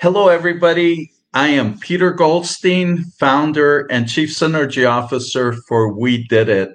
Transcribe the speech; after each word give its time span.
Hello, 0.00 0.28
everybody. 0.28 1.10
I 1.34 1.48
am 1.48 1.76
Peter 1.80 2.12
Goldstein, 2.12 3.02
founder 3.18 3.80
and 3.90 4.08
chief 4.08 4.28
synergy 4.30 4.88
officer 4.88 5.54
for 5.66 5.92
We 5.92 6.24
Did 6.28 6.48
It. 6.48 6.70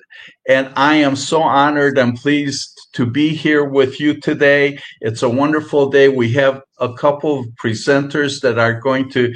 And 0.49 0.69
I 0.75 0.95
am 0.95 1.15
so 1.15 1.41
honored 1.41 1.97
and 1.97 2.17
pleased 2.17 2.77
to 2.91 3.05
be 3.05 3.29
here 3.29 3.63
with 3.63 3.97
you 4.01 4.19
today. 4.19 4.77
It's 4.99 5.23
a 5.23 5.29
wonderful 5.29 5.89
day. 5.89 6.09
We 6.09 6.33
have 6.33 6.63
a 6.79 6.93
couple 6.95 7.39
of 7.39 7.45
presenters 7.63 8.41
that 8.41 8.59
are 8.59 8.77
going 8.77 9.09
to 9.11 9.33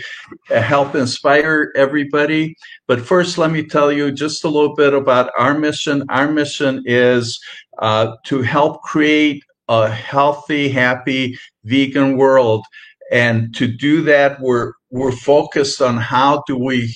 help 0.49 0.93
inspire 0.93 1.71
everybody. 1.77 2.57
But 2.88 2.99
first, 2.99 3.38
let 3.38 3.51
me 3.51 3.63
tell 3.63 3.89
you 3.89 4.11
just 4.11 4.43
a 4.43 4.49
little 4.49 4.75
bit 4.75 4.93
about 4.93 5.31
our 5.39 5.57
mission. 5.57 6.04
Our 6.09 6.29
mission 6.29 6.83
is 6.85 7.39
uh, 7.79 8.17
to 8.25 8.41
help 8.41 8.81
create 8.81 9.43
a 9.69 9.89
healthy, 9.89 10.67
happy 10.67 11.39
vegan 11.63 12.18
world 12.18 12.65
and 13.11 13.54
to 13.56 13.68
do 13.68 14.02
that 14.02 14.39
we're 14.42 14.74
we're 14.89 15.11
focused 15.11 15.82
on 15.82 15.98
how 15.98 16.43
do 16.48 16.57
we 16.57 16.96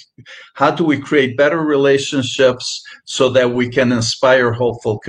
how 0.56 0.72
do 0.72 0.84
we 0.84 1.00
create 1.00 1.38
better 1.38 1.60
relationships 1.60 2.84
so 3.06 3.30
that 3.30 3.52
we 3.54 3.70
can 3.70 3.92
inspire 3.92 4.52
hopeful 4.52 5.00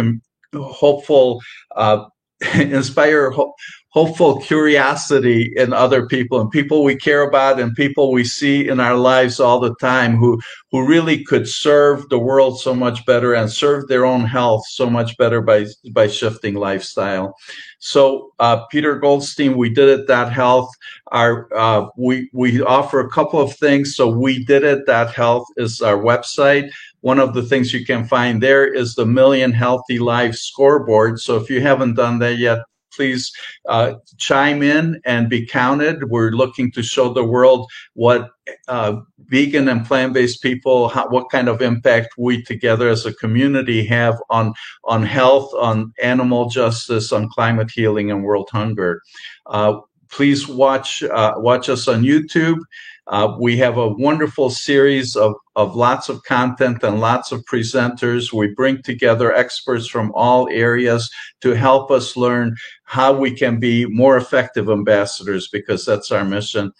hopeful 0.55 1.41
uh, 1.77 2.05
inspire 2.55 3.30
ho- 3.30 3.55
hopeful 3.92 4.41
curiosity 4.41 5.52
in 5.55 5.74
other 5.74 6.06
people 6.06 6.41
and 6.41 6.51
people 6.51 6.82
we 6.82 6.96
care 6.96 7.23
about 7.23 7.60
and 7.60 7.77
people 7.77 8.10
we 8.10 8.24
see 8.24 8.66
in 8.66 8.80
our 8.80 8.96
lives 8.96 9.38
all 9.38 9.60
the 9.60 9.74
time 9.77 10.16
who 10.16 10.41
who 10.70 10.87
really 10.87 11.23
could 11.23 11.46
serve 11.46 12.09
the 12.09 12.18
world 12.18 12.59
so 12.59 12.74
much 12.74 13.05
better 13.05 13.34
and 13.34 13.52
serve 13.52 13.87
their 13.88 14.06
own 14.06 14.24
health 14.24 14.66
so 14.66 14.88
much 14.88 15.15
better 15.18 15.42
by 15.42 15.66
by 15.92 16.06
shifting 16.06 16.55
lifestyle. 16.55 17.34
So 17.80 18.32
uh, 18.38 18.65
peter 18.66 18.98
goldstein 18.98 19.59
we 19.59 19.68
did 19.68 19.88
it 19.88 20.06
that 20.09 20.32
health. 20.32 20.70
Our 21.12 21.48
uh, 21.54 21.88
we 21.96 22.30
we 22.32 22.63
offer 22.63 23.01
a 23.01 23.10
couple 23.10 23.40
of 23.40 23.54
things. 23.57 23.95
So 23.95 24.09
we 24.09 24.43
did 24.45 24.65
it 24.65 24.87
that 24.87 25.10
health 25.10 25.46
is 25.59 25.82
our 25.82 25.98
website. 25.98 26.70
One 27.02 27.18
of 27.18 27.35
the 27.35 27.43
things 27.43 27.74
you 27.74 27.85
can 27.85 28.07
find 28.07 28.43
there 28.43 28.65
is 28.65 28.95
the 28.95 29.04
million 29.04 29.52
healthy 29.52 29.98
life 29.98 30.35
scoreboard. 30.35 31.20
So 31.20 31.37
if 31.37 31.51
you 31.51 31.60
haven't 31.60 31.95
done 31.95 32.20
that 32.20 32.38
yet 32.38 32.60
please 32.95 33.32
uh, 33.68 33.95
chime 34.18 34.62
in 34.62 35.01
and 35.04 35.29
be 35.29 35.46
counted. 35.46 36.10
We're 36.10 36.30
looking 36.30 36.73
to 36.73 36.82
show 36.82 37.12
the 37.12 37.24
world 37.24 37.71
what 37.95 38.30
uh, 38.68 38.96
vegan 39.26 39.68
and 39.68 39.87
plant-based 39.87 40.43
people, 40.43 40.88
how, 40.88 41.09
what 41.09 41.30
kind 41.30 41.48
of 41.48 41.63
impact 41.63 42.15
we 42.18 42.43
together 42.43 42.88
as 42.88 43.07
a 43.07 43.15
community 43.15 43.87
have 43.87 44.20
on 44.30 44.54
on 44.85 45.02
health, 45.04 45.52
on 45.54 45.93
animal 46.02 46.48
justice, 46.48 47.13
on 47.13 47.29
climate 47.29 47.70
healing, 47.70 48.10
and 48.10 48.24
world 48.24 48.48
hunger. 48.52 49.01
Uh, 49.46 49.80
please 50.10 50.46
watch 50.46 51.02
uh, 51.02 51.35
watch 51.37 51.68
us 51.68 51.88
on 51.88 52.02
YouTube. 52.02 52.59
Uh, 53.08 53.36
we 53.38 53.56
have 53.56 53.78
a 53.78 53.88
wonderful 53.88 54.48
series 54.48 55.16
of, 55.16 55.34
of 55.56 55.74
lots 55.74 56.08
of 56.08 56.22
content 56.22 56.82
and 56.84 57.00
lots 57.00 57.32
of 57.32 57.45
presenters. 57.45 58.32
We 58.32 58.54
bring 58.54 58.80
together 58.82 59.34
experts 59.34 59.88
from 59.88 60.12
all 60.14 60.48
areas 60.50 61.10
to 61.40 61.50
help 61.50 61.90
us 61.90 62.16
learn 62.16 62.54
how 62.84 63.12
we 63.12 63.34
can 63.34 63.58
be 63.58 63.86
more 63.86 64.16
effective 64.16 64.70
ambassadors 64.70 65.48
because 65.53 65.84
that's 65.84 66.12
our 66.12 66.25
mission. 66.25 66.72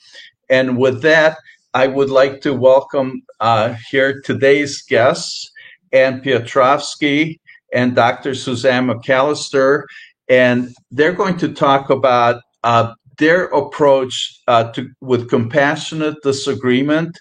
And 0.49 0.79
with 0.79 1.03
that, 1.03 1.39
I 1.75 1.89
would 1.89 2.11
like 2.11 2.41
to 2.43 2.55
welcome 2.55 3.23
uh, 3.41 3.75
here 3.91 4.21
today's 4.21 4.83
guests, 4.83 5.51
Anne 5.93 6.21
Piotrowski 6.21 7.41
and 7.73 7.97
Dr. 7.97 8.35
Suzanne 8.35 8.87
McAllister. 8.87 9.85
And 10.29 10.75
they're 10.91 11.13
going 11.13 11.39
to 11.39 11.53
talk 11.53 11.91
about 11.91 12.43
uh, 12.63 12.95
their 13.19 13.45
approach 13.47 14.41
uh, 14.49 14.73
to 14.73 14.89
with 15.01 15.29
compassionate 15.29 16.17
disagreement 16.23 17.19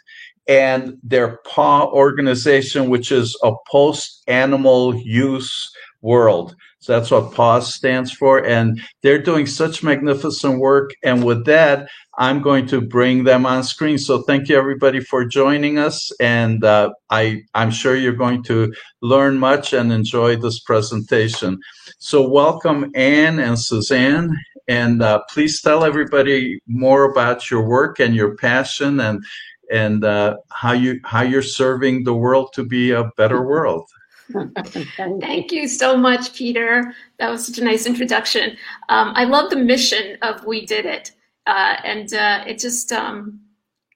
and 0.47 0.97
their 1.03 1.39
PAW 1.45 1.91
organization, 1.91 2.89
which 2.89 3.11
is 3.11 3.37
a 3.43 3.53
post 3.69 4.23
animal 4.27 4.95
use 4.95 5.71
world. 6.01 6.55
So 6.79 6.93
that's 6.93 7.11
what 7.11 7.33
PAWS 7.33 7.75
stands 7.75 8.11
for. 8.11 8.43
And 8.43 8.81
they're 9.03 9.21
doing 9.21 9.45
such 9.45 9.83
magnificent 9.83 10.59
work. 10.59 10.89
And 11.03 11.23
with 11.23 11.45
that, 11.45 11.87
I'm 12.17 12.41
going 12.41 12.65
to 12.67 12.81
bring 12.81 13.23
them 13.23 13.45
on 13.45 13.63
screen. 13.63 13.99
So 13.99 14.23
thank 14.23 14.49
you 14.49 14.57
everybody 14.57 14.99
for 14.99 15.23
joining 15.23 15.77
us. 15.77 16.11
And 16.19 16.63
uh, 16.63 16.91
I, 17.11 17.43
I'm 17.53 17.69
sure 17.69 17.95
you're 17.95 18.13
going 18.13 18.41
to 18.45 18.73
learn 19.01 19.37
much 19.37 19.73
and 19.73 19.91
enjoy 19.93 20.37
this 20.37 20.59
presentation. 20.59 21.59
So 21.99 22.27
welcome 22.27 22.91
Anne 22.95 23.37
and 23.39 23.59
Suzanne 23.59 24.35
and 24.71 25.01
uh, 25.01 25.21
please 25.29 25.61
tell 25.61 25.83
everybody 25.83 26.61
more 26.65 27.03
about 27.03 27.51
your 27.51 27.61
work 27.67 27.99
and 27.99 28.15
your 28.15 28.37
passion 28.37 29.01
and 29.01 29.21
and 29.69 30.05
uh, 30.05 30.37
how 30.49 30.71
you 30.71 30.99
how 31.03 31.21
you're 31.21 31.41
serving 31.61 32.05
the 32.05 32.13
world 32.13 32.53
to 32.53 32.63
be 32.63 32.91
a 32.91 33.11
better 33.17 33.41
world. 33.41 33.89
Thank 34.95 35.51
you 35.51 35.67
so 35.67 35.97
much, 35.97 36.33
Peter. 36.33 36.93
That 37.19 37.29
was 37.29 37.45
such 37.45 37.57
a 37.57 37.63
nice 37.65 37.85
introduction. 37.85 38.55
Um, 38.87 39.11
I 39.13 39.25
love 39.25 39.49
the 39.49 39.57
mission 39.57 40.17
of 40.21 40.45
We 40.45 40.65
Did 40.65 40.85
It, 40.85 41.11
uh, 41.47 41.75
and 41.83 42.13
uh, 42.13 42.45
it 42.47 42.57
just 42.57 42.93
um, 42.93 43.41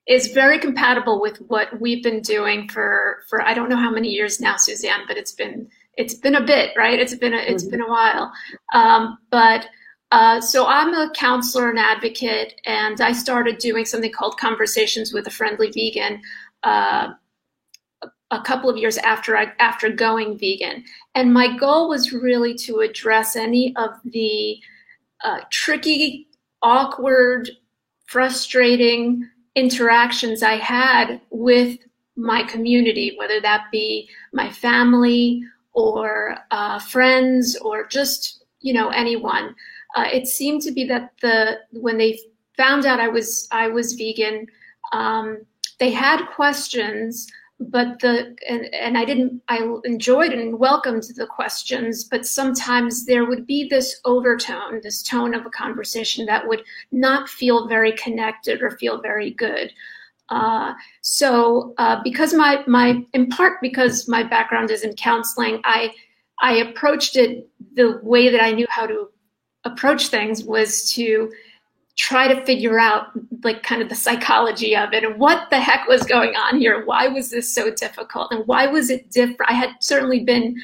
is 0.08 0.28
very 0.28 0.60
compatible 0.60 1.22
with 1.22 1.38
what 1.48 1.80
we've 1.80 2.04
been 2.04 2.20
doing 2.20 2.68
for 2.68 3.24
for 3.30 3.42
I 3.42 3.54
don't 3.54 3.70
know 3.70 3.78
how 3.78 3.92
many 3.92 4.10
years 4.10 4.42
now, 4.42 4.58
Suzanne, 4.58 5.06
but 5.08 5.16
it's 5.16 5.32
been 5.32 5.70
it's 5.94 6.16
been 6.16 6.36
a 6.36 6.44
bit, 6.44 6.72
right? 6.76 7.00
It's 7.00 7.16
been 7.16 7.34
a, 7.34 7.38
it's 7.38 7.64
mm-hmm. 7.64 7.72
been 7.72 7.82
a 7.82 7.90
while, 7.90 8.34
um, 8.74 9.18
but 9.32 9.70
uh, 10.16 10.40
so 10.40 10.66
I'm 10.66 10.94
a 10.94 11.12
counselor 11.14 11.70
and 11.70 11.78
advocate, 11.78 12.62
and 12.64 13.02
I 13.02 13.12
started 13.12 13.58
doing 13.58 13.84
something 13.84 14.14
called 14.14 14.38
Conversations 14.38 15.12
with 15.12 15.28
a 15.28 15.30
Friendly 15.30 15.72
Vegan 15.72 16.22
uh, 16.64 17.10
a 18.32 18.42
couple 18.44 18.70
of 18.70 18.78
years 18.78 18.98
after 19.00 19.36
I 19.36 19.52
after 19.60 19.90
going 19.90 20.38
vegan. 20.38 20.86
And 21.16 21.34
my 21.34 21.58
goal 21.58 21.90
was 21.90 22.14
really 22.14 22.54
to 22.60 22.80
address 22.80 23.36
any 23.36 23.76
of 23.76 23.90
the 24.06 24.58
uh, 25.22 25.42
tricky, 25.52 26.30
awkward, 26.62 27.50
frustrating 28.06 29.30
interactions 29.54 30.42
I 30.42 30.56
had 30.56 31.20
with 31.30 31.78
my 32.16 32.44
community, 32.44 33.18
whether 33.18 33.42
that 33.42 33.66
be 33.70 34.08
my 34.32 34.50
family 34.50 35.44
or 35.74 36.38
uh, 36.52 36.80
friends 36.80 37.58
or 37.58 37.86
just 37.86 38.46
you 38.62 38.74
know 38.74 38.88
anyone 38.92 39.54
uh, 39.96 40.08
it 40.12 40.28
seemed 40.28 40.62
to 40.62 40.72
be 40.72 40.86
that 40.86 41.12
the 41.22 41.60
when 41.72 41.98
they 41.98 42.20
found 42.58 42.86
out 42.86 43.00
I 43.00 43.08
was 43.08 43.48
I 43.52 43.68
was 43.68 43.94
vegan, 43.94 44.48
um, 44.92 45.46
they 45.80 45.92
had 45.92 46.26
questions, 46.28 47.28
but 47.60 48.00
the 48.00 48.36
and, 48.50 48.66
and 48.74 48.98
I 48.98 49.06
didn't 49.06 49.42
I 49.48 49.68
enjoyed 49.86 50.34
and 50.34 50.60
welcomed 50.60 51.04
the 51.16 51.28
questions, 51.28 52.04
but 52.04 52.26
sometimes 52.26 53.06
there 53.06 53.26
would 53.26 53.48
be 53.48 53.68
this 53.70 54.02
overtone, 54.04 54.82
this 54.84 55.02
tone 55.02 55.34
of 55.34 55.46
a 55.46 55.50
conversation 55.50 56.26
that 56.26 56.48
would 56.48 56.64
not 56.92 57.30
feel 57.30 57.68
very 57.68 57.94
connected 57.94 58.62
or 58.62 58.72
feel 58.72 59.02
very 59.02 59.32
good. 59.32 59.72
Uh, 60.30 60.74
so 61.02 61.74
uh, 61.78 62.02
because 62.04 62.34
my 62.34 62.64
my 62.68 63.02
in 63.14 63.30
part 63.30 63.62
because 63.62 64.10
my 64.10 64.24
background 64.24 64.72
is 64.72 64.84
in 64.84 64.94
counseling, 64.96 65.62
I 65.64 65.94
I 66.42 66.56
approached 66.56 67.16
it 67.16 67.50
the 67.76 68.00
way 68.04 68.30
that 68.30 68.44
I 68.44 68.52
knew 68.52 68.66
how 68.70 68.88
to 68.88 69.10
approach 69.66 70.08
things 70.08 70.44
was 70.44 70.92
to 70.94 71.32
try 71.96 72.28
to 72.28 72.46
figure 72.46 72.78
out 72.78 73.08
like 73.44 73.64
kind 73.64 73.82
of 73.82 73.90
the 73.90 73.96
psychology 73.96 74.76
of 74.76 74.94
it 74.94 75.04
and 75.04 75.18
what 75.18 75.50
the 75.50 75.60
heck 75.60 75.88
was 75.88 76.04
going 76.04 76.36
on 76.36 76.60
here. 76.60 76.86
Why 76.86 77.08
was 77.08 77.30
this 77.30 77.54
so 77.54 77.72
difficult 77.72 78.32
and 78.32 78.46
why 78.48 78.68
was 78.68 78.90
it 78.90 79.12
different? 79.12 79.50
I 79.50 79.54
had 79.54 79.72
certainly 79.80 80.24
been 80.24 80.58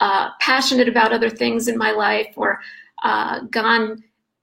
uh, 0.00 0.30
passionate 0.40 0.88
about 0.88 1.12
other 1.12 1.28
things 1.28 1.68
in 1.68 1.76
my 1.76 1.90
life 1.90 2.32
or 2.36 2.60
uh, 3.02 3.40
gone 3.50 4.02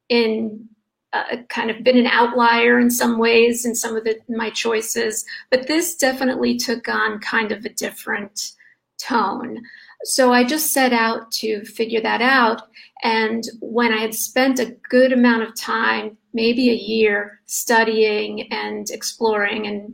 in 0.09 0.67
uh, 1.13 1.37
kind 1.49 1.71
of 1.71 1.83
been 1.83 1.97
an 1.97 2.05
outlier 2.07 2.79
in 2.79 2.91
some 2.91 3.17
ways 3.17 3.65
in 3.65 3.73
some 3.73 3.95
of 3.95 4.03
the, 4.03 4.17
my 4.29 4.49
choices 4.49 5.25
but 5.49 5.65
this 5.65 5.95
definitely 5.95 6.57
took 6.57 6.87
on 6.89 7.17
kind 7.19 7.51
of 7.51 7.63
a 7.65 7.69
different 7.69 8.51
tone 8.99 9.61
so 10.03 10.31
I 10.31 10.43
just 10.43 10.73
set 10.73 10.93
out 10.93 11.31
to 11.33 11.63
figure 11.65 12.01
that 12.01 12.21
out. 12.21 12.61
And 13.03 13.43
when 13.59 13.91
I 13.91 13.97
had 13.97 14.13
spent 14.13 14.59
a 14.59 14.75
good 14.89 15.11
amount 15.11 15.43
of 15.43 15.55
time, 15.55 16.17
maybe 16.33 16.69
a 16.69 16.75
year, 16.75 17.41
studying 17.45 18.51
and 18.51 18.89
exploring 18.89 19.67
and 19.67 19.93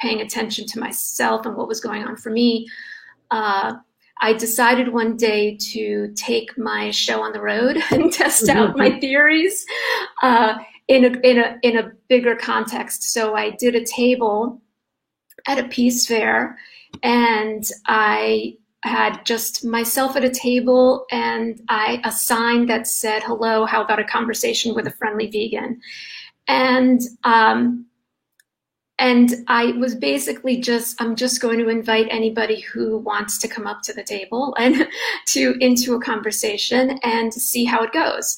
paying 0.00 0.20
attention 0.20 0.66
to 0.66 0.78
myself 0.78 1.46
and 1.46 1.56
what 1.56 1.68
was 1.68 1.80
going 1.80 2.04
on 2.04 2.16
for 2.16 2.30
me, 2.30 2.66
uh, 3.30 3.74
I 4.22 4.34
decided 4.34 4.92
one 4.92 5.16
day 5.16 5.56
to 5.72 6.12
take 6.14 6.56
my 6.58 6.90
show 6.90 7.22
on 7.22 7.32
the 7.32 7.40
road 7.40 7.78
and 7.90 8.12
test 8.12 8.48
out 8.48 8.76
my 8.76 8.98
theories 9.00 9.64
uh, 10.22 10.58
in, 10.88 11.04
a, 11.04 11.18
in, 11.20 11.38
a, 11.38 11.56
in 11.62 11.78
a 11.78 11.90
bigger 12.08 12.36
context. 12.36 13.04
So 13.12 13.34
I 13.34 13.50
did 13.50 13.74
a 13.74 13.84
table 13.84 14.60
at 15.46 15.58
a 15.58 15.68
peace 15.68 16.06
fair 16.06 16.58
and 17.02 17.64
I 17.86 18.56
had 18.82 19.24
just 19.24 19.64
myself 19.64 20.16
at 20.16 20.24
a 20.24 20.30
table 20.30 21.06
and 21.10 21.60
I 21.68 22.00
a 22.04 22.12
sign 22.12 22.66
that 22.66 22.86
said, 22.86 23.22
hello, 23.22 23.66
how 23.66 23.82
about 23.84 23.98
a 23.98 24.04
conversation 24.04 24.74
with 24.74 24.86
a 24.86 24.92
friendly 24.92 25.26
vegan? 25.26 25.80
and 26.50 27.00
um, 27.24 27.86
and 28.98 29.34
I 29.48 29.72
was 29.72 29.94
basically 29.94 30.60
just 30.60 31.00
I'm 31.00 31.16
just 31.16 31.40
going 31.40 31.58
to 31.60 31.68
invite 31.68 32.08
anybody 32.10 32.60
who 32.60 32.98
wants 32.98 33.38
to 33.38 33.48
come 33.48 33.66
up 33.66 33.82
to 33.82 33.92
the 33.92 34.02
table 34.02 34.54
and 34.58 34.86
to 35.28 35.54
into 35.60 35.94
a 35.94 36.00
conversation 36.00 36.98
and 37.02 37.32
see 37.32 37.64
how 37.64 37.82
it 37.82 37.92
goes. 37.92 38.36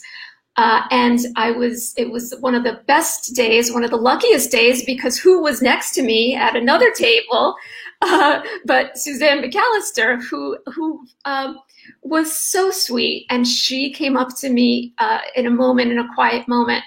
Uh, 0.59 0.83
and 0.91 1.19
I 1.35 1.51
was, 1.51 1.95
it 1.97 2.11
was 2.11 2.35
one 2.41 2.55
of 2.55 2.63
the 2.63 2.83
best 2.87 3.35
days, 3.35 3.73
one 3.73 3.85
of 3.85 3.91
the 3.91 3.97
luckiest 3.97 4.51
days, 4.51 4.85
because 4.85 5.17
who 5.17 5.41
was 5.43 5.63
next 5.63 5.93
to 5.93 6.03
me 6.03 6.35
at 6.35 6.55
another 6.55 6.91
table, 6.91 7.57
uh, 8.03 8.43
but 8.67 8.99
Suzanne 8.99 9.43
McAllister, 9.43 10.23
who, 10.23 10.59
who, 10.75 11.07
um, 11.25 11.59
was 12.03 12.37
so 12.37 12.71
sweet. 12.71 13.27
And 13.31 13.47
she 13.47 13.93
came 13.93 14.17
up 14.17 14.37
to 14.39 14.51
me, 14.51 14.93
uh, 14.99 15.21
in 15.35 15.47
a 15.47 15.51
moment, 15.51 15.91
in 15.91 15.99
a 15.99 16.15
quiet 16.15 16.47
moment, 16.47 16.85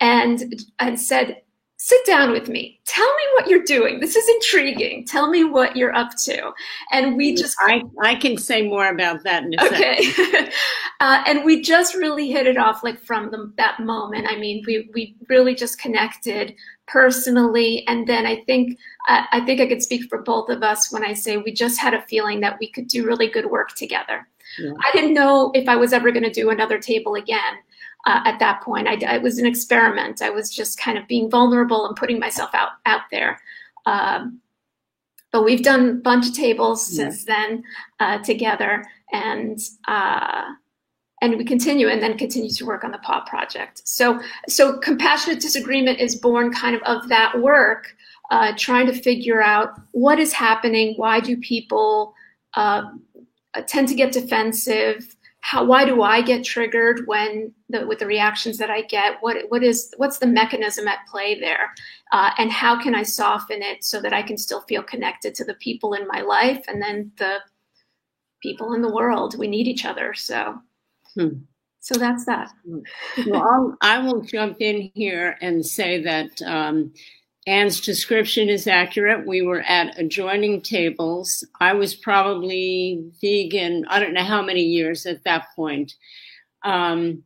and, 0.00 0.54
and 0.78 0.98
said, 0.98 1.41
sit 1.84 2.06
down 2.06 2.30
with 2.30 2.48
me. 2.48 2.78
Tell 2.86 3.04
me 3.04 3.22
what 3.34 3.48
you're 3.48 3.64
doing. 3.64 3.98
This 3.98 4.14
is 4.14 4.28
intriguing. 4.36 5.04
Tell 5.04 5.28
me 5.28 5.42
what 5.42 5.74
you're 5.74 5.92
up 5.92 6.10
to. 6.22 6.52
And 6.92 7.16
we 7.16 7.34
just. 7.34 7.56
I, 7.60 7.82
I 8.00 8.14
can 8.14 8.38
say 8.38 8.62
more 8.62 8.86
about 8.86 9.24
that 9.24 9.42
in 9.42 9.54
a 9.58 9.66
okay. 9.66 10.00
second. 10.04 10.52
uh, 11.00 11.24
and 11.26 11.44
we 11.44 11.60
just 11.60 11.96
really 11.96 12.30
hit 12.30 12.46
it 12.46 12.56
off 12.56 12.84
like 12.84 13.00
from 13.00 13.32
the, 13.32 13.52
that 13.56 13.80
moment. 13.80 14.28
I 14.28 14.36
mean, 14.36 14.62
we, 14.64 14.90
we 14.94 15.16
really 15.28 15.56
just 15.56 15.80
connected 15.80 16.54
personally. 16.86 17.84
And 17.88 18.06
then 18.06 18.26
I 18.26 18.44
think, 18.44 18.78
uh, 19.08 19.24
I 19.32 19.44
think 19.44 19.60
I 19.60 19.66
could 19.66 19.82
speak 19.82 20.08
for 20.08 20.22
both 20.22 20.50
of 20.50 20.62
us 20.62 20.92
when 20.92 21.04
I 21.04 21.14
say 21.14 21.38
we 21.38 21.52
just 21.52 21.80
had 21.80 21.94
a 21.94 22.02
feeling 22.02 22.38
that 22.42 22.58
we 22.60 22.70
could 22.70 22.86
do 22.86 23.04
really 23.04 23.26
good 23.26 23.46
work 23.46 23.70
together. 23.74 24.28
Yeah. 24.60 24.70
I 24.78 24.90
didn't 24.92 25.14
know 25.14 25.50
if 25.52 25.68
I 25.68 25.74
was 25.74 25.92
ever 25.92 26.12
going 26.12 26.22
to 26.22 26.30
do 26.30 26.50
another 26.50 26.78
table 26.78 27.16
again 27.16 27.54
uh, 28.06 28.20
at 28.24 28.38
that 28.38 28.62
point. 28.62 28.88
I, 28.88 28.94
it 29.14 29.22
was 29.22 29.38
an 29.38 29.46
experiment. 29.46 30.22
I 30.22 30.30
was 30.30 30.50
just 30.50 30.78
kind 30.78 30.98
of 30.98 31.06
being 31.06 31.30
vulnerable 31.30 31.86
and 31.86 31.96
putting 31.96 32.18
myself 32.18 32.50
out 32.54 32.70
out 32.86 33.02
there. 33.10 33.40
Um, 33.86 34.40
but 35.32 35.44
we've 35.44 35.62
done 35.62 35.88
a 35.88 35.94
bunch 35.94 36.28
of 36.28 36.34
tables 36.34 36.92
yeah. 36.92 37.04
since 37.04 37.24
then 37.24 37.64
uh, 38.00 38.18
together, 38.18 38.84
and 39.12 39.58
uh, 39.88 40.42
and 41.22 41.36
we 41.36 41.44
continue, 41.44 41.88
and 41.88 42.02
then 42.02 42.18
continue 42.18 42.50
to 42.50 42.66
work 42.66 42.84
on 42.84 42.90
the 42.90 42.98
PAW 42.98 43.24
project. 43.24 43.82
So 43.86 44.20
so 44.48 44.78
compassionate 44.78 45.40
disagreement 45.40 46.00
is 46.00 46.16
born 46.16 46.52
kind 46.52 46.76
of 46.76 46.82
of 46.82 47.08
that 47.08 47.40
work, 47.40 47.94
uh, 48.30 48.52
trying 48.56 48.86
to 48.86 48.92
figure 48.92 49.40
out 49.40 49.80
what 49.92 50.18
is 50.18 50.32
happening. 50.32 50.94
Why 50.96 51.20
do 51.20 51.36
people 51.38 52.14
uh, 52.54 52.82
tend 53.66 53.88
to 53.88 53.94
get 53.94 54.12
defensive? 54.12 55.16
How 55.42 55.64
why 55.64 55.84
do 55.84 56.02
I 56.02 56.22
get 56.22 56.44
triggered 56.44 57.06
when 57.06 57.52
the, 57.68 57.84
with 57.84 57.98
the 57.98 58.06
reactions 58.06 58.58
that 58.58 58.70
I 58.70 58.82
get? 58.82 59.16
What 59.20 59.36
what 59.48 59.62
is 59.62 59.92
what's 59.96 60.18
the 60.18 60.26
mechanism 60.26 60.86
at 60.86 61.06
play 61.10 61.38
there, 61.38 61.74
uh, 62.12 62.30
and 62.38 62.50
how 62.50 62.80
can 62.80 62.94
I 62.94 63.02
soften 63.02 63.60
it 63.60 63.84
so 63.84 64.00
that 64.00 64.12
I 64.12 64.22
can 64.22 64.38
still 64.38 64.62
feel 64.62 64.84
connected 64.84 65.34
to 65.34 65.44
the 65.44 65.54
people 65.54 65.94
in 65.94 66.06
my 66.06 66.20
life 66.20 66.64
and 66.68 66.80
then 66.80 67.10
the 67.18 67.38
people 68.40 68.72
in 68.74 68.82
the 68.82 68.94
world? 68.94 69.36
We 69.36 69.48
need 69.48 69.66
each 69.66 69.84
other, 69.84 70.14
so. 70.14 70.58
Hmm. 71.14 71.40
So 71.80 71.96
that's 71.96 72.24
that. 72.26 72.52
well, 73.26 73.42
I'll, 73.42 73.76
I 73.80 73.98
will 73.98 74.20
jump 74.20 74.58
in 74.60 74.92
here 74.94 75.36
and 75.42 75.66
say 75.66 76.00
that 76.02 76.40
um, 76.42 76.94
Anne's 77.46 77.80
description 77.80 78.48
is 78.48 78.68
accurate. 78.68 79.26
We 79.26 79.42
were 79.42 79.62
at 79.62 79.98
adjoining 79.98 80.60
tables. 80.60 81.44
I 81.60 81.72
was 81.72 81.94
probably 81.94 83.04
vegan, 83.20 83.84
I 83.88 83.98
don't 83.98 84.14
know 84.14 84.22
how 84.22 84.42
many 84.42 84.62
years 84.62 85.06
at 85.06 85.24
that 85.24 85.46
point. 85.56 85.94
Um, 86.64 87.24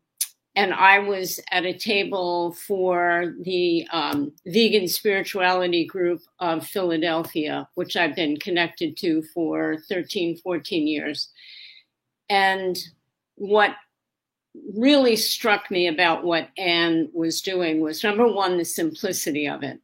and 0.54 0.72
I 0.72 1.00
was 1.00 1.38
at 1.50 1.66
a 1.66 1.76
table 1.76 2.54
for 2.66 3.34
the 3.42 3.86
um, 3.92 4.32
vegan 4.46 4.88
spirituality 4.88 5.84
group 5.84 6.22
of 6.40 6.66
Philadelphia, 6.66 7.68
which 7.74 7.94
I've 7.94 8.16
been 8.16 8.38
connected 8.38 8.96
to 8.98 9.22
for 9.34 9.76
13, 9.86 10.38
14 10.38 10.86
years. 10.86 11.28
And 12.30 12.78
what 13.34 13.76
really 14.74 15.16
struck 15.16 15.70
me 15.70 15.88
about 15.88 16.24
what 16.24 16.48
Anne 16.56 17.10
was 17.12 17.42
doing 17.42 17.80
was 17.82 18.02
number 18.02 18.26
one, 18.26 18.56
the 18.56 18.64
simplicity 18.64 19.46
of 19.46 19.62
it 19.62 19.78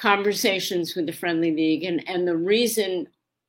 conversations 0.00 0.94
with 0.96 1.06
the 1.06 1.12
friendly 1.12 1.50
vegan 1.50 2.00
and 2.00 2.26
the 2.26 2.36
reason 2.36 3.06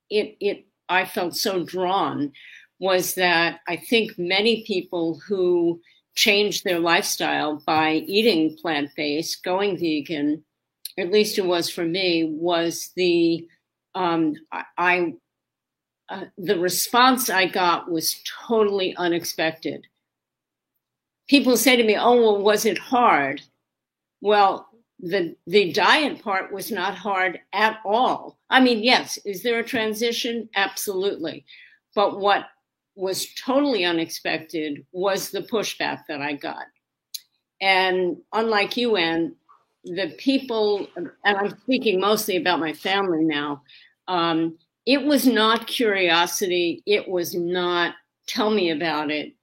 it 0.10 0.36
it 0.40 0.66
I 0.90 1.06
felt 1.06 1.36
so 1.36 1.64
drawn 1.64 2.34
was 2.80 3.14
that 3.16 3.62
I 3.68 3.78
think 3.78 4.18
many 4.18 4.64
people 4.66 5.22
who 5.26 5.80
change 6.16 6.64
their 6.64 6.80
lifestyle 6.80 7.62
by 7.66 7.94
eating 7.94 8.58
plant-based, 8.58 9.44
going 9.44 9.78
vegan, 9.78 10.44
at 10.98 11.12
least 11.12 11.38
it 11.38 11.46
was 11.46 11.70
for 11.70 11.86
me, 11.86 12.26
was 12.30 12.92
the 12.96 13.48
um, 13.96 14.34
I 14.78 15.14
uh, 16.10 16.26
the 16.38 16.60
response 16.60 17.30
I 17.30 17.46
got 17.46 17.90
was 17.90 18.22
totally 18.48 18.96
unexpected. 18.98 19.88
People 21.30 21.56
say 21.56 21.78
to 21.78 21.84
me, 21.84 21.96
"Oh, 21.98 22.16
well, 22.16 22.42
was 22.42 22.66
it 22.66 22.78
hard?" 22.78 23.42
Well, 24.22 24.68
the 25.02 25.36
the 25.48 25.74
diet 25.74 26.22
part 26.22 26.54
was 26.54 26.72
not 26.72 26.96
hard 26.96 27.40
at 27.54 27.80
all. 27.84 28.38
I 28.50 28.62
mean, 28.62 28.84
yes, 28.84 29.18
is 29.26 29.42
there 29.42 29.60
a 29.60 29.64
transition? 29.64 30.48
Absolutely. 30.56 31.44
But 31.96 32.20
what 32.20 32.46
was 32.96 33.34
totally 33.36 33.84
unexpected 33.84 34.86
was 34.92 35.30
the 35.30 35.42
pushback 35.42 36.04
that 36.08 36.22
I 36.22 36.34
got. 36.34 36.66
And 37.62 38.18
unlike 38.34 38.78
you, 38.78 38.96
Anne, 38.96 39.36
the 39.84 40.14
people, 40.18 40.88
and 40.96 41.10
I'm 41.24 41.58
speaking 41.62 42.00
mostly 42.00 42.38
about 42.38 42.60
my 42.60 42.74
family 42.74 43.24
now, 43.24 43.64
um, 44.08 44.58
it 44.86 45.04
was 45.04 45.26
not 45.26 45.68
curiosity. 45.68 46.84
It 46.86 47.08
was 47.08 47.34
not 47.34 47.96
tell 48.28 48.50
me 48.50 48.72
about 48.72 49.10
it. 49.10 49.34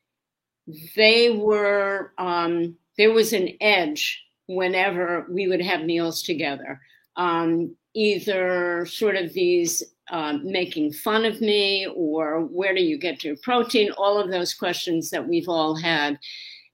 They 0.94 1.30
were, 1.30 2.12
um, 2.18 2.76
there 2.96 3.12
was 3.12 3.32
an 3.32 3.50
edge 3.60 4.22
whenever 4.48 5.26
we 5.30 5.46
would 5.46 5.60
have 5.60 5.84
meals 5.84 6.22
together. 6.22 6.80
Um, 7.16 7.76
either 7.94 8.86
sort 8.86 9.16
of 9.16 9.32
these 9.32 9.82
um, 10.10 10.40
making 10.44 10.92
fun 10.92 11.24
of 11.24 11.40
me 11.40 11.86
or 11.94 12.40
where 12.46 12.74
do 12.74 12.82
you 12.82 12.98
get 12.98 13.22
your 13.22 13.36
protein, 13.42 13.90
all 13.92 14.18
of 14.18 14.30
those 14.30 14.54
questions 14.54 15.10
that 15.10 15.28
we've 15.28 15.48
all 15.48 15.76
had. 15.76 16.18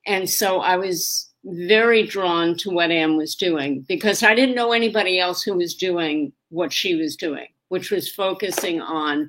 And 0.07 0.29
so 0.29 0.61
I 0.61 0.77
was 0.77 1.31
very 1.45 2.07
drawn 2.07 2.57
to 2.59 2.71
what 2.71 2.91
Anne 2.91 3.17
was 3.17 3.35
doing 3.35 3.85
because 3.89 4.23
I 4.23 4.35
didn't 4.35 4.55
know 4.55 4.73
anybody 4.73 5.19
else 5.19 5.43
who 5.43 5.55
was 5.55 5.75
doing 5.75 6.33
what 6.51 6.73
she 6.73 6.95
was 6.95 7.17
doing, 7.17 7.49
which 7.69 7.91
was 7.91 8.13
focusing 8.13 8.81
on 8.81 9.29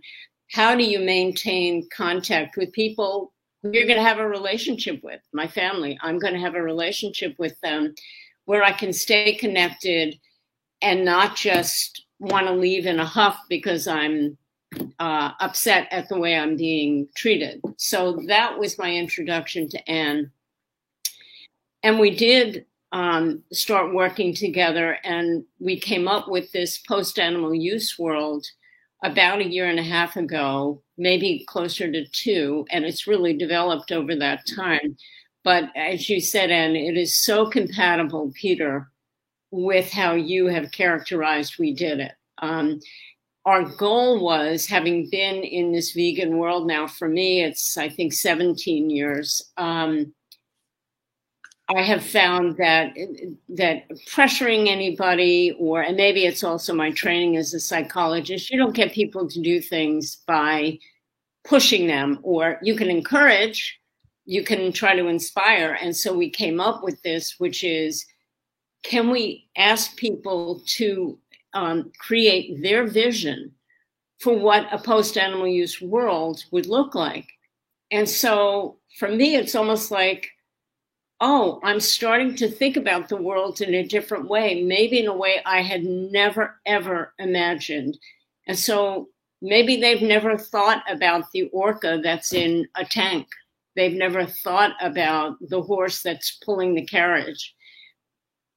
how 0.52 0.76
do 0.76 0.84
you 0.84 1.00
maintain 1.00 1.88
contact 1.96 2.58
with 2.58 2.72
people 2.72 3.34
you're 3.74 3.88
going 3.88 3.98
to 3.98 4.04
have 4.04 4.20
a 4.20 4.28
relationship 4.28 5.04
with, 5.04 5.22
my 5.34 5.48
family. 5.48 5.98
I'm 6.02 6.20
going 6.20 6.34
to 6.34 6.40
have 6.40 6.54
a 6.54 6.62
relationship 6.62 7.36
with 7.40 7.60
them 7.62 7.96
where 8.46 8.64
I 8.64 8.72
can 8.72 8.94
stay 8.94 9.36
connected 9.36 10.20
and 10.82 11.04
not 11.04 11.36
just 11.36 12.06
want 12.20 12.48
to 12.48 12.54
leave 12.54 12.86
in 12.86 13.00
a 13.00 13.06
huff 13.06 13.40
because 13.50 13.88
I'm 13.88 14.38
uh, 15.00 15.32
upset 15.40 15.88
at 15.92 16.10
the 16.10 16.20
way 16.20 16.36
I'm 16.36 16.56
being 16.56 17.08
treated. 17.16 17.62
So 17.78 18.22
that 18.28 18.58
was 18.58 18.78
my 18.78 18.94
introduction 18.94 19.70
to 19.70 19.90
Anne. 19.90 20.32
And 21.84 22.00
we 22.00 22.16
did 22.16 22.66
um, 22.92 23.44
start 23.52 23.94
working 23.94 24.34
together, 24.34 24.98
and 25.04 25.44
we 25.60 25.80
came 25.80 26.08
up 26.08 26.28
with 26.28 26.52
this 26.52 26.78
post 26.80 27.20
animal 27.20 27.54
use 27.54 28.00
world 28.00 28.46
about 29.04 29.40
a 29.40 29.48
year 29.48 29.68
and 29.68 29.80
a 29.80 29.84
half 29.84 30.16
ago, 30.16 30.82
maybe 30.98 31.46
closer 31.48 31.92
to 31.92 32.08
two, 32.08 32.66
and 32.72 32.86
it's 32.86 33.06
really 33.06 33.38
developed 33.38 33.92
over 33.92 34.16
that 34.16 34.42
time. 34.56 34.98
But 35.46 35.70
as 35.76 36.10
you 36.10 36.20
said, 36.20 36.50
Anne, 36.50 36.76
it 36.76 36.98
is 36.98 37.16
so 37.16 37.46
compatible, 37.46 38.34
Peter, 38.34 38.90
with 39.52 39.92
how 39.92 40.16
you 40.16 40.48
have 40.48 40.72
characterized 40.72 41.60
we 41.60 41.72
did 41.72 42.00
it. 42.00 42.14
Um, 42.40 42.82
our 43.46 43.62
goal 43.62 44.20
was 44.26 44.66
having 44.66 45.08
been 45.12 45.44
in 45.44 45.72
this 45.72 45.92
vegan 45.92 46.40
world 46.40 46.66
now 46.66 46.88
for 46.88 47.08
me, 47.08 47.44
it's 47.44 47.78
I 47.78 47.90
think 47.90 48.12
17 48.12 48.90
years. 48.90 49.52
Um, 49.56 50.16
I 51.70 51.84
have 51.84 52.04
found 52.04 52.58
that 52.58 52.96
that 53.50 53.88
pressuring 54.08 54.68
anybody, 54.68 55.56
or 55.60 55.82
and 55.82 55.96
maybe 55.96 56.26
it's 56.26 56.44
also 56.44 56.74
my 56.74 56.90
training 56.90 57.38
as 57.38 57.54
a 57.54 57.60
psychologist, 57.60 58.50
you 58.50 58.58
don't 58.58 58.76
get 58.76 58.94
people 58.94 59.28
to 59.28 59.42
do 59.42 59.62
things 59.62 60.18
by 60.28 60.80
pushing 61.44 61.86
them, 61.86 62.20
or 62.24 62.58
you 62.64 62.76
can 62.76 62.90
encourage, 62.90 63.80
you 64.26 64.44
can 64.44 64.72
try 64.72 64.96
to 64.96 65.08
inspire. 65.08 65.78
And 65.82 65.96
so 65.96 66.16
we 66.16 66.30
came 66.30 66.60
up 66.60 66.84
with 66.84 67.02
this, 67.04 67.40
which 67.40 67.64
is 67.64 68.06
can 68.84 69.10
we 69.10 69.48
ask 69.58 69.96
people 69.96 70.62
to 70.66 71.18
um, 71.54 71.92
create 72.00 72.62
their 72.62 72.86
vision 72.86 73.52
for 74.20 74.38
what 74.38 74.68
a 74.72 74.78
post 74.78 75.18
animal 75.18 75.48
use 75.48 75.82
world 75.82 76.44
would 76.52 76.68
look 76.68 76.96
like? 76.96 77.28
And 77.92 78.08
so 78.08 78.78
for 79.00 79.10
me, 79.10 79.36
it's 79.36 79.56
almost 79.56 79.92
like 79.92 80.30
oh, 81.22 81.60
I'm 81.64 81.80
starting 81.80 82.36
to 82.36 82.50
think 82.50 82.78
about 82.78 83.10
the 83.10 83.16
world 83.16 83.62
in 83.62 83.74
a 83.74 83.88
different 83.88 84.28
way, 84.28 84.64
maybe 84.64 85.00
in 85.00 85.08
a 85.08 85.16
way 85.16 85.42
I 85.46 85.62
had 85.62 85.84
never, 85.84 86.60
ever 86.66 87.14
imagined. 87.20 87.98
And 88.48 88.58
so 88.58 89.10
maybe 89.42 89.80
they've 89.80 90.02
never 90.02 90.38
thought 90.38 90.84
about 90.90 91.32
the 91.32 91.44
orca 91.54 92.00
that's 92.04 92.34
in 92.34 92.68
a 92.76 92.86
tank. 92.86 93.28
They've 93.76 93.94
never 93.94 94.26
thought 94.26 94.74
about 94.82 95.38
the 95.42 95.62
horse 95.62 96.02
that's 96.02 96.38
pulling 96.44 96.76
the 96.76 96.86
carriage, 96.86 97.56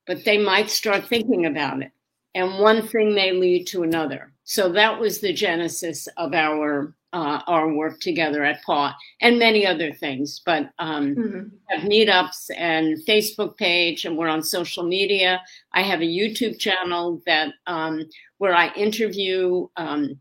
but 0.06 0.24
they 0.24 0.38
might 0.38 0.70
start 0.70 1.06
thinking 1.06 1.46
about 1.46 1.82
it. 1.82 1.90
And 2.34 2.58
one 2.58 2.86
thing 2.86 3.14
may 3.14 3.32
lead 3.32 3.66
to 3.68 3.82
another. 3.82 4.32
So 4.44 4.70
that 4.72 4.98
was 4.98 5.20
the 5.20 5.32
genesis 5.32 6.06
of 6.16 6.34
our 6.34 6.94
uh, 7.12 7.40
our 7.46 7.72
work 7.72 8.00
together 8.00 8.44
at 8.44 8.62
PAW 8.64 8.92
and 9.20 9.38
many 9.38 9.66
other 9.66 9.92
things. 9.92 10.42
But 10.44 10.70
um, 10.78 11.14
mm-hmm. 11.14 11.48
have 11.68 11.90
meetups 11.90 12.50
and 12.56 12.98
Facebook 13.06 13.56
page, 13.56 14.04
and 14.04 14.16
we're 14.16 14.28
on 14.28 14.42
social 14.42 14.84
media. 14.84 15.40
I 15.72 15.82
have 15.82 16.00
a 16.00 16.04
YouTube 16.04 16.58
channel 16.58 17.22
that 17.26 17.54
um, 17.66 18.04
where 18.38 18.54
I 18.54 18.72
interview 18.74 19.68
um, 19.76 20.20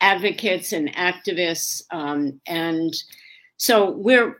advocates 0.00 0.72
and 0.72 0.94
activists, 0.94 1.82
um, 1.90 2.40
and 2.46 2.94
so 3.56 3.90
we're 3.90 4.38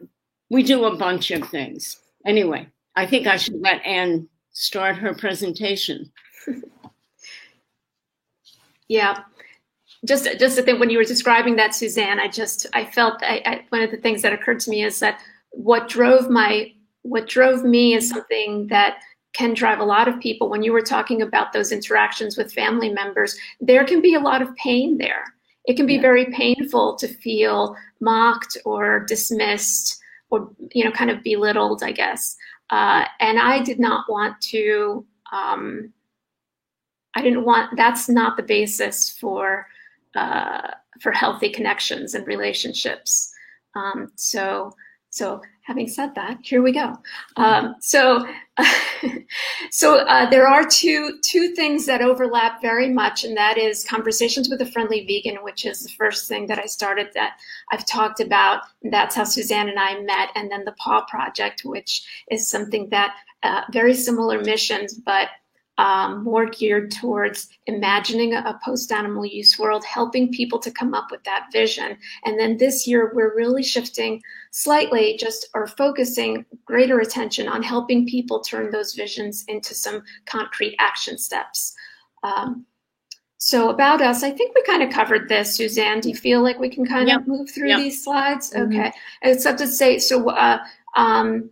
we 0.50 0.62
do 0.62 0.84
a 0.84 0.96
bunch 0.96 1.30
of 1.30 1.48
things. 1.48 1.98
Anyway, 2.26 2.68
I 2.96 3.06
think 3.06 3.26
I 3.26 3.36
should 3.36 3.60
let 3.60 3.84
Anne 3.84 4.28
start 4.52 4.96
her 4.96 5.14
presentation. 5.14 6.10
yeah 8.88 9.22
just 10.04 10.28
just 10.38 10.56
to 10.56 10.62
think 10.62 10.80
when 10.80 10.90
you 10.90 10.98
were 10.98 11.04
describing 11.04 11.56
that, 11.56 11.74
Suzanne, 11.74 12.20
I 12.20 12.28
just 12.28 12.66
I 12.72 12.84
felt 12.84 13.22
I, 13.22 13.42
I, 13.46 13.64
one 13.70 13.82
of 13.82 13.90
the 13.90 13.96
things 13.96 14.22
that 14.22 14.32
occurred 14.32 14.60
to 14.60 14.70
me 14.70 14.84
is 14.84 15.00
that 15.00 15.20
what 15.50 15.88
drove 15.88 16.30
my 16.30 16.72
what 17.02 17.28
drove 17.28 17.64
me 17.64 17.94
is 17.94 18.08
something 18.08 18.66
that 18.68 18.98
can 19.34 19.54
drive 19.54 19.80
a 19.80 19.84
lot 19.84 20.08
of 20.08 20.20
people. 20.20 20.48
When 20.48 20.62
you 20.62 20.72
were 20.72 20.82
talking 20.82 21.22
about 21.22 21.52
those 21.52 21.72
interactions 21.72 22.36
with 22.36 22.52
family 22.52 22.88
members, 22.88 23.36
there 23.60 23.84
can 23.84 24.00
be 24.00 24.14
a 24.14 24.20
lot 24.20 24.42
of 24.42 24.54
pain 24.56 24.98
there. 24.98 25.24
It 25.64 25.76
can 25.76 25.86
be 25.86 25.94
yeah. 25.94 26.02
very 26.02 26.26
painful 26.26 26.96
to 26.96 27.08
feel 27.08 27.76
mocked 28.00 28.58
or 28.64 29.00
dismissed 29.00 29.98
or 30.30 30.50
you 30.72 30.84
know 30.84 30.92
kind 30.92 31.10
of 31.10 31.22
belittled, 31.22 31.82
I 31.82 31.92
guess. 31.92 32.36
Uh, 32.70 33.04
and 33.20 33.38
I 33.38 33.62
did 33.62 33.78
not 33.78 34.06
want 34.08 34.40
to. 34.42 35.04
Um, 35.32 35.92
I 37.14 37.22
didn't 37.22 37.44
want. 37.44 37.76
That's 37.76 38.08
not 38.08 38.36
the 38.36 38.42
basis 38.42 39.10
for 39.10 39.66
uh, 40.14 40.70
for 41.00 41.12
healthy 41.12 41.48
connections 41.48 42.14
and 42.14 42.26
relationships. 42.26 43.32
Um, 43.74 44.12
so, 44.14 44.72
so 45.10 45.42
having 45.64 45.88
said 45.88 46.14
that, 46.14 46.38
here 46.42 46.62
we 46.62 46.72
go. 46.72 46.96
Um, 47.36 47.74
so, 47.80 48.26
so 49.70 49.96
uh, 49.96 50.28
there 50.28 50.46
are 50.46 50.64
two 50.64 51.18
two 51.22 51.54
things 51.54 51.86
that 51.86 52.02
overlap 52.02 52.60
very 52.60 52.88
much, 52.90 53.24
and 53.24 53.36
that 53.36 53.58
is 53.58 53.84
conversations 53.84 54.48
with 54.48 54.60
a 54.60 54.66
friendly 54.66 55.04
vegan, 55.06 55.42
which 55.42 55.64
is 55.64 55.80
the 55.80 55.90
first 55.90 56.28
thing 56.28 56.46
that 56.46 56.58
I 56.58 56.66
started 56.66 57.08
that 57.14 57.38
I've 57.72 57.86
talked 57.86 58.20
about. 58.20 58.62
That's 58.82 59.16
how 59.16 59.24
Suzanne 59.24 59.68
and 59.68 59.80
I 59.80 60.00
met, 60.00 60.28
and 60.34 60.50
then 60.50 60.64
the 60.64 60.72
Paw 60.72 61.04
Project, 61.06 61.62
which 61.64 62.06
is 62.30 62.48
something 62.48 62.88
that 62.90 63.14
uh, 63.42 63.62
very 63.72 63.94
similar 63.94 64.40
missions, 64.40 64.94
but 64.94 65.28
um, 65.78 66.22
more 66.22 66.46
geared 66.46 66.90
towards 66.90 67.48
imagining 67.66 68.34
a, 68.34 68.38
a 68.38 68.60
post 68.64 68.92
animal 68.92 69.26
use 69.26 69.58
world, 69.58 69.84
helping 69.84 70.32
people 70.32 70.58
to 70.60 70.70
come 70.70 70.94
up 70.94 71.08
with 71.10 71.22
that 71.24 71.46
vision. 71.52 71.96
And 72.24 72.38
then 72.38 72.56
this 72.56 72.86
year, 72.86 73.12
we're 73.14 73.34
really 73.34 73.62
shifting 73.62 74.22
slightly, 74.52 75.16
just 75.18 75.48
or 75.54 75.66
focusing 75.66 76.44
greater 76.64 77.00
attention 77.00 77.48
on 77.48 77.62
helping 77.62 78.06
people 78.06 78.40
turn 78.40 78.70
those 78.70 78.94
visions 78.94 79.44
into 79.48 79.74
some 79.74 80.02
concrete 80.26 80.76
action 80.78 81.18
steps. 81.18 81.74
Um, 82.22 82.66
so 83.38 83.68
about 83.68 84.00
us, 84.00 84.22
I 84.22 84.30
think 84.30 84.54
we 84.54 84.62
kind 84.62 84.82
of 84.82 84.90
covered 84.90 85.28
this, 85.28 85.54
Suzanne. 85.54 86.00
Do 86.00 86.08
you 86.08 86.14
feel 86.14 86.42
like 86.42 86.58
we 86.58 86.70
can 86.70 86.86
kind 86.86 87.08
yep. 87.08 87.20
of 87.20 87.28
move 87.28 87.50
through 87.50 87.68
yep. 87.68 87.78
these 87.78 88.02
slides? 88.02 88.52
Mm-hmm. 88.52 88.78
Okay. 88.78 88.92
Except 89.22 89.58
to 89.58 89.66
say, 89.66 89.98
so 89.98 90.30
uh, 90.30 90.64
um, 90.96 91.50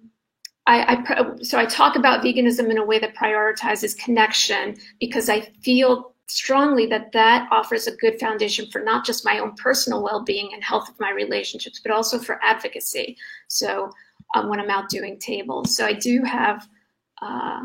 I, 0.67 1.05
I, 1.07 1.43
so 1.43 1.59
I 1.59 1.67
talk 1.67 1.97
about 1.97 2.23
veganism 2.23 2.71
in 2.71 2.79
a 2.79 2.85
way 2.85 2.99
that 3.01 3.17
prioritizes 3.17 3.97
connection 3.97 4.77
because 5.01 5.29
I 5.29 5.41
feel 5.63 6.15
strongly 6.29 6.87
that 6.87 7.13
that 7.13 7.49
offers 7.51 7.87
a 7.87 7.97
good 7.97 8.19
foundation 8.21 8.71
for 8.71 8.81
not 8.81 9.05
just 9.05 9.25
my 9.25 9.39
own 9.39 9.55
personal 9.55 10.03
well-being 10.03 10.51
and 10.55 10.63
health 10.63 10.89
of 10.89 10.99
my 11.01 11.11
relationships, 11.11 11.81
but 11.83 11.93
also 11.93 12.19
for 12.19 12.39
advocacy. 12.45 13.17
So 13.49 13.91
um, 14.35 14.49
when 14.49 14.61
I'm 14.61 14.71
out 14.71 14.89
doing 14.89 15.19
tables, 15.19 15.77
so 15.77 15.85
I 15.85 15.93
do 15.93 16.23
have. 16.23 16.69
Uh, 17.21 17.63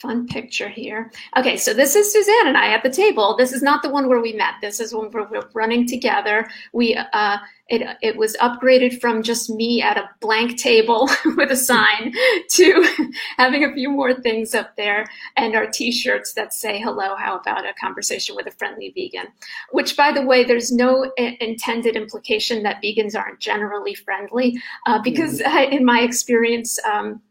fun 0.00 0.26
picture 0.26 0.68
here. 0.68 1.10
Okay, 1.38 1.56
so 1.56 1.72
this 1.72 1.96
is 1.96 2.12
Suzanne 2.12 2.48
and 2.48 2.56
I 2.56 2.68
at 2.68 2.82
the 2.82 2.90
table. 2.90 3.34
This 3.36 3.52
is 3.52 3.62
not 3.62 3.82
the 3.82 3.88
one 3.88 4.08
where 4.08 4.20
we 4.20 4.34
met. 4.34 4.54
This 4.60 4.78
is 4.78 4.94
when 4.94 5.10
we're, 5.10 5.26
we're 5.28 5.48
running 5.54 5.86
together. 5.86 6.48
We 6.72 6.94
uh, 6.94 7.38
it 7.68 7.96
it 8.02 8.16
was 8.16 8.36
upgraded 8.36 9.00
from 9.00 9.22
just 9.22 9.48
me 9.48 9.80
at 9.80 9.96
a 9.96 10.08
blank 10.20 10.58
table 10.58 11.08
with 11.36 11.50
a 11.50 11.56
sign 11.56 12.12
to 12.52 13.10
having 13.38 13.64
a 13.64 13.72
few 13.72 13.90
more 13.90 14.12
things 14.12 14.54
up 14.54 14.76
there 14.76 15.06
and 15.36 15.56
our 15.56 15.66
T-shirts 15.66 16.34
that 16.34 16.52
say 16.52 16.78
"Hello, 16.78 17.16
how 17.16 17.38
about 17.38 17.66
a 17.66 17.72
conversation 17.80 18.36
with 18.36 18.46
a 18.46 18.52
friendly 18.52 18.92
vegan?" 18.94 19.32
Which, 19.72 19.96
by 19.96 20.12
the 20.12 20.22
way, 20.22 20.44
there's 20.44 20.70
no 20.70 21.10
intended 21.16 21.96
implication 21.96 22.62
that 22.64 22.82
vegans 22.82 23.18
aren't 23.18 23.40
generally 23.40 23.94
friendly, 23.94 24.60
uh, 24.86 25.00
because 25.02 25.40
mm-hmm. 25.40 25.56
I, 25.56 25.64
in 25.64 25.84
my 25.84 26.00
experience. 26.00 26.78
Um, 26.84 27.22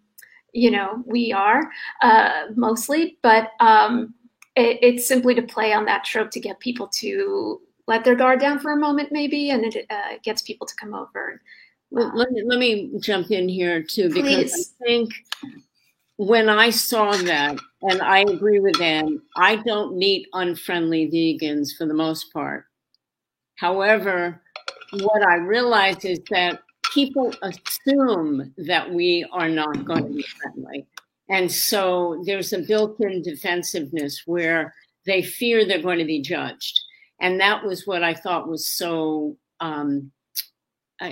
you 0.55 0.71
know, 0.71 1.03
we 1.05 1.33
are 1.33 1.69
uh, 2.01 2.45
mostly, 2.55 3.17
but 3.21 3.51
um, 3.59 4.13
it, 4.55 4.79
it's 4.81 5.07
simply 5.07 5.35
to 5.35 5.41
play 5.41 5.73
on 5.73 5.83
that 5.85 6.05
trope 6.05 6.31
to 6.31 6.39
get 6.39 6.59
people 6.61 6.87
to 6.87 7.61
let 7.87 8.05
their 8.05 8.15
guard 8.15 8.39
down 8.39 8.59
for 8.59 8.71
a 8.71 8.77
moment, 8.77 9.11
maybe, 9.11 9.49
and 9.49 9.65
it 9.65 9.85
uh, 9.89 10.17
gets 10.23 10.41
people 10.41 10.65
to 10.65 10.75
come 10.75 10.93
over. 10.93 11.41
Well, 11.91 12.11
let 12.15 12.31
me 12.31 12.41
let 12.45 12.57
me 12.57 12.91
jump 12.99 13.31
in 13.31 13.47
here 13.49 13.83
too 13.83 14.09
because 14.09 14.51
Please. 14.51 14.73
I 14.81 14.85
think 14.85 15.13
when 16.15 16.47
I 16.47 16.69
saw 16.69 17.11
that, 17.11 17.59
and 17.81 18.01
I 18.01 18.19
agree 18.19 18.59
with 18.59 18.79
Anne, 18.81 19.21
I 19.35 19.57
don't 19.57 19.97
meet 19.97 20.27
unfriendly 20.33 21.11
vegans 21.11 21.75
for 21.77 21.85
the 21.85 21.93
most 21.93 22.31
part. 22.31 22.65
However, 23.55 24.41
what 24.93 25.21
I 25.27 25.35
realize 25.35 26.05
is 26.05 26.19
that 26.29 26.61
people 26.95 27.33
assume 27.41 28.53
that 28.57 28.91
we 28.91 29.27
are 29.31 29.49
not 29.49 29.85
going 29.85 30.05
to 30.05 30.13
be 30.13 30.23
friendly. 30.23 30.87
And 31.29 31.51
so 31.51 32.23
there's 32.25 32.53
a 32.53 32.59
built 32.59 32.99
in 33.01 33.21
defensiveness 33.21 34.23
where 34.25 34.73
they 35.05 35.21
fear 35.21 35.65
they're 35.65 35.81
going 35.81 35.99
to 35.99 36.05
be 36.05 36.21
judged. 36.21 36.79
And 37.19 37.39
that 37.41 37.63
was 37.63 37.85
what 37.85 38.03
I 38.03 38.13
thought 38.13 38.47
was 38.47 38.67
so 38.67 39.37
um, 39.59 40.11
uh, 41.01 41.11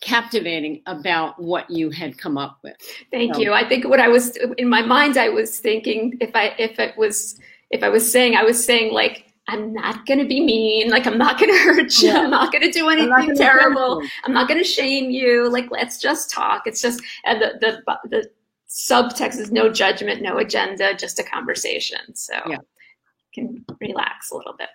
captivating 0.00 0.82
about 0.86 1.42
what 1.42 1.70
you 1.70 1.90
had 1.90 2.18
come 2.18 2.36
up 2.36 2.58
with. 2.62 2.76
Thank 3.10 3.36
so. 3.36 3.40
you. 3.40 3.52
I 3.52 3.66
think 3.66 3.88
what 3.88 4.00
I 4.00 4.08
was 4.08 4.36
in 4.58 4.68
my 4.68 4.82
mind, 4.82 5.16
I 5.16 5.30
was 5.30 5.58
thinking 5.58 6.18
if 6.20 6.34
I 6.34 6.54
if 6.58 6.78
it 6.78 6.96
was 6.98 7.38
if 7.70 7.82
I 7.82 7.88
was 7.88 8.10
saying 8.10 8.36
I 8.36 8.42
was 8.42 8.64
saying 8.64 8.92
like 8.92 9.33
I'm 9.48 9.74
not 9.74 10.06
going 10.06 10.18
to 10.20 10.24
be 10.26 10.40
mean. 10.40 10.90
Like, 10.90 11.06
I'm 11.06 11.18
not 11.18 11.38
going 11.38 11.52
to 11.54 11.58
hurt 11.58 11.98
you. 12.00 12.08
Yeah. 12.08 12.20
I'm 12.20 12.30
not 12.30 12.52
going 12.52 12.62
to 12.62 12.70
do 12.70 12.88
anything 12.88 13.36
terrible. 13.36 14.02
I'm 14.24 14.32
not 14.32 14.48
going 14.48 14.60
to 14.60 14.68
shame 14.68 15.10
you. 15.10 15.50
Like, 15.50 15.70
let's 15.70 15.98
just 15.98 16.30
talk. 16.30 16.66
It's 16.66 16.80
just, 16.80 17.02
and 17.24 17.40
the, 17.40 17.54
the, 17.60 17.98
the 18.08 18.30
subtext 18.68 19.38
is 19.38 19.52
no 19.52 19.70
judgment, 19.70 20.22
no 20.22 20.38
agenda, 20.38 20.94
just 20.94 21.18
a 21.18 21.22
conversation. 21.22 22.14
So 22.14 22.34
yeah. 22.48 22.58
can 23.34 23.64
relax 23.80 24.30
a 24.30 24.36
little 24.36 24.54
bit. 24.54 24.68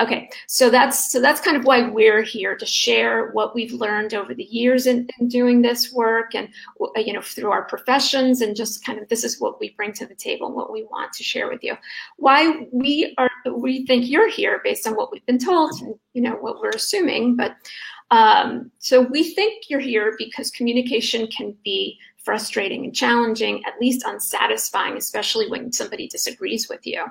Okay, 0.00 0.30
so 0.46 0.70
that's 0.70 1.10
so 1.10 1.20
that's 1.20 1.40
kind 1.40 1.56
of 1.56 1.64
why 1.64 1.88
we're 1.88 2.22
here 2.22 2.56
to 2.56 2.66
share 2.66 3.30
what 3.32 3.54
we've 3.54 3.72
learned 3.72 4.14
over 4.14 4.34
the 4.34 4.44
years 4.44 4.86
in, 4.86 5.08
in, 5.18 5.28
doing 5.28 5.62
this 5.62 5.92
work, 5.92 6.34
and 6.34 6.48
you 6.96 7.12
know 7.12 7.20
through 7.20 7.50
our 7.50 7.64
professions, 7.64 8.40
and 8.40 8.54
just 8.54 8.84
kind 8.84 8.98
of 8.98 9.08
this 9.08 9.24
is 9.24 9.40
what 9.40 9.58
we 9.60 9.70
bring 9.70 9.92
to 9.94 10.06
the 10.06 10.14
table 10.14 10.46
and 10.46 10.56
what 10.56 10.72
we 10.72 10.84
want 10.84 11.12
to 11.14 11.24
share 11.24 11.48
with 11.48 11.64
you. 11.64 11.76
Why 12.16 12.66
we 12.72 13.14
are 13.18 13.30
we 13.52 13.86
think 13.86 14.08
you're 14.08 14.30
here 14.30 14.60
based 14.62 14.86
on 14.86 14.94
what 14.94 15.10
we've 15.10 15.26
been 15.26 15.38
told, 15.38 15.72
and 15.80 15.94
you 16.14 16.22
know 16.22 16.36
what 16.36 16.60
we're 16.60 16.70
assuming, 16.70 17.36
but 17.36 17.56
um, 18.10 18.70
so 18.78 19.02
we 19.02 19.34
think 19.34 19.64
you're 19.68 19.80
here 19.80 20.14
because 20.18 20.50
communication 20.50 21.26
can 21.26 21.54
be 21.64 21.98
frustrating 22.28 22.84
and 22.84 22.94
challenging, 22.94 23.64
at 23.64 23.80
least 23.80 24.04
unsatisfying, 24.06 24.96
especially 24.96 25.48
when 25.48 25.72
somebody 25.72 26.08
disagrees 26.08 26.68
with 26.68 26.86
you. 26.86 27.04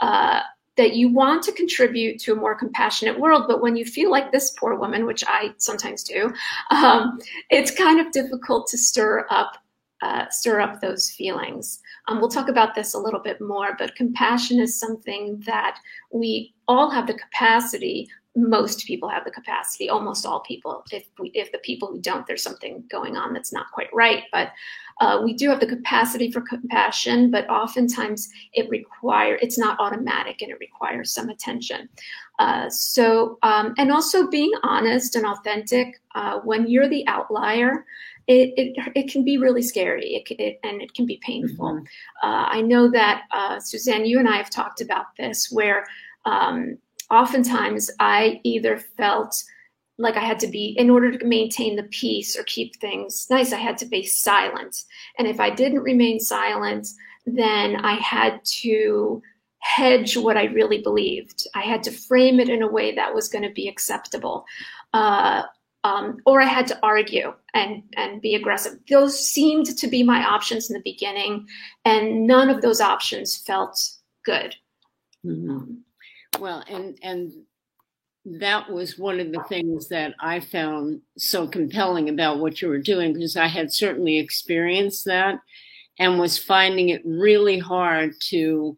Uh, 0.00 0.40
that 0.76 0.94
you 0.94 1.08
want 1.10 1.42
to 1.44 1.52
contribute 1.52 2.18
to 2.20 2.32
a 2.32 2.36
more 2.36 2.54
compassionate 2.54 3.18
world, 3.18 3.44
but 3.46 3.60
when 3.60 3.76
you 3.76 3.84
feel 3.84 4.10
like 4.10 4.32
this 4.32 4.50
poor 4.58 4.74
woman, 4.74 5.04
which 5.04 5.22
I 5.26 5.52
sometimes 5.58 6.02
do, 6.02 6.32
um, 6.70 7.18
it's 7.50 7.70
kind 7.70 8.00
of 8.00 8.12
difficult 8.12 8.66
to 8.68 8.78
stir 8.78 9.26
up 9.30 9.56
uh, 10.02 10.28
stir 10.30 10.60
up 10.60 10.80
those 10.80 11.10
feelings. 11.10 11.80
Um, 12.08 12.18
we'll 12.18 12.28
talk 12.28 12.48
about 12.48 12.74
this 12.74 12.94
a 12.94 12.98
little 12.98 13.20
bit 13.20 13.40
more, 13.40 13.76
but 13.78 13.94
compassion 13.94 14.58
is 14.58 14.76
something 14.76 15.40
that 15.46 15.78
we 16.10 16.52
all 16.66 16.90
have 16.90 17.06
the 17.06 17.14
capacity 17.14 18.08
most 18.34 18.86
people 18.86 19.08
have 19.08 19.24
the 19.24 19.30
capacity, 19.30 19.90
almost 19.90 20.24
all 20.24 20.40
people. 20.40 20.82
If 20.90 21.04
we, 21.18 21.30
if 21.34 21.52
the 21.52 21.58
people 21.58 21.88
who 21.88 22.00
don't, 22.00 22.26
there's 22.26 22.42
something 22.42 22.82
going 22.90 23.16
on 23.16 23.32
that's 23.32 23.52
not 23.52 23.70
quite 23.72 23.92
right. 23.92 24.24
But 24.32 24.52
uh, 25.00 25.20
we 25.22 25.34
do 25.34 25.50
have 25.50 25.60
the 25.60 25.66
capacity 25.66 26.30
for 26.30 26.40
compassion, 26.40 27.30
but 27.30 27.48
oftentimes 27.50 28.30
it 28.54 28.68
require 28.70 29.38
it's 29.42 29.58
not 29.58 29.78
automatic 29.80 30.40
and 30.40 30.50
it 30.50 30.58
requires 30.60 31.12
some 31.12 31.28
attention. 31.28 31.88
Uh, 32.38 32.70
so 32.70 33.38
um, 33.42 33.74
and 33.76 33.92
also 33.92 34.28
being 34.28 34.52
honest 34.62 35.14
and 35.14 35.26
authentic 35.26 36.00
uh, 36.14 36.38
when 36.40 36.68
you're 36.68 36.88
the 36.88 37.06
outlier. 37.06 37.84
It, 38.28 38.54
it, 38.56 38.92
it 38.94 39.10
can 39.10 39.24
be 39.24 39.36
really 39.36 39.62
scary 39.62 40.14
it, 40.14 40.30
it, 40.38 40.60
and 40.62 40.80
it 40.80 40.94
can 40.94 41.06
be 41.06 41.18
painful. 41.26 41.72
Mm-hmm. 41.72 42.28
Uh, 42.28 42.46
I 42.50 42.60
know 42.60 42.88
that, 42.88 43.24
uh, 43.32 43.58
Suzanne, 43.58 44.06
you 44.06 44.20
and 44.20 44.28
I 44.28 44.36
have 44.36 44.48
talked 44.48 44.80
about 44.80 45.06
this, 45.18 45.50
where 45.50 45.84
um, 46.24 46.78
oftentimes 47.12 47.90
I 48.00 48.40
either 48.42 48.78
felt 48.78 49.44
like 49.98 50.16
I 50.16 50.24
had 50.24 50.40
to 50.40 50.48
be, 50.48 50.74
in 50.78 50.90
order 50.90 51.16
to 51.16 51.24
maintain 51.24 51.76
the 51.76 51.84
peace 51.84 52.36
or 52.36 52.42
keep 52.44 52.76
things 52.76 53.28
nice, 53.30 53.52
I 53.52 53.58
had 53.58 53.78
to 53.78 53.86
be 53.86 54.04
silent. 54.04 54.84
And 55.18 55.28
if 55.28 55.38
I 55.38 55.50
didn't 55.50 55.82
remain 55.82 56.18
silent, 56.18 56.88
then 57.26 57.76
I 57.76 57.94
had 57.94 58.40
to 58.62 59.22
hedge 59.58 60.16
what 60.16 60.36
I 60.36 60.44
really 60.46 60.82
believed. 60.82 61.46
I 61.54 61.60
had 61.60 61.82
to 61.84 61.92
frame 61.92 62.40
it 62.40 62.48
in 62.48 62.62
a 62.62 62.70
way 62.70 62.94
that 62.94 63.14
was 63.14 63.28
going 63.28 63.44
to 63.44 63.52
be 63.52 63.68
acceptable. 63.68 64.44
Uh, 64.92 65.42
um, 65.84 66.18
or 66.26 66.40
I 66.40 66.46
had 66.46 66.66
to 66.68 66.78
argue 66.82 67.34
and, 67.54 67.82
and 67.96 68.22
be 68.22 68.34
aggressive. 68.34 68.78
Those 68.88 69.18
seemed 69.18 69.66
to 69.66 69.86
be 69.86 70.02
my 70.02 70.24
options 70.24 70.70
in 70.70 70.74
the 70.74 70.82
beginning, 70.82 71.46
and 71.84 72.26
none 72.26 72.50
of 72.50 72.62
those 72.62 72.80
options 72.80 73.36
felt 73.36 73.78
good. 74.24 74.56
Mm-hmm. 75.24 75.74
Well, 76.42 76.64
and 76.68 76.98
and 77.04 77.32
that 78.40 78.68
was 78.68 78.98
one 78.98 79.20
of 79.20 79.30
the 79.30 79.44
things 79.48 79.86
that 79.90 80.12
I 80.18 80.40
found 80.40 81.00
so 81.16 81.46
compelling 81.46 82.08
about 82.08 82.40
what 82.40 82.60
you 82.60 82.66
were 82.66 82.80
doing 82.80 83.12
because 83.12 83.36
I 83.36 83.46
had 83.46 83.72
certainly 83.72 84.18
experienced 84.18 85.04
that 85.04 85.38
and 86.00 86.18
was 86.18 86.36
finding 86.38 86.88
it 86.88 87.02
really 87.04 87.60
hard 87.60 88.14
to 88.30 88.76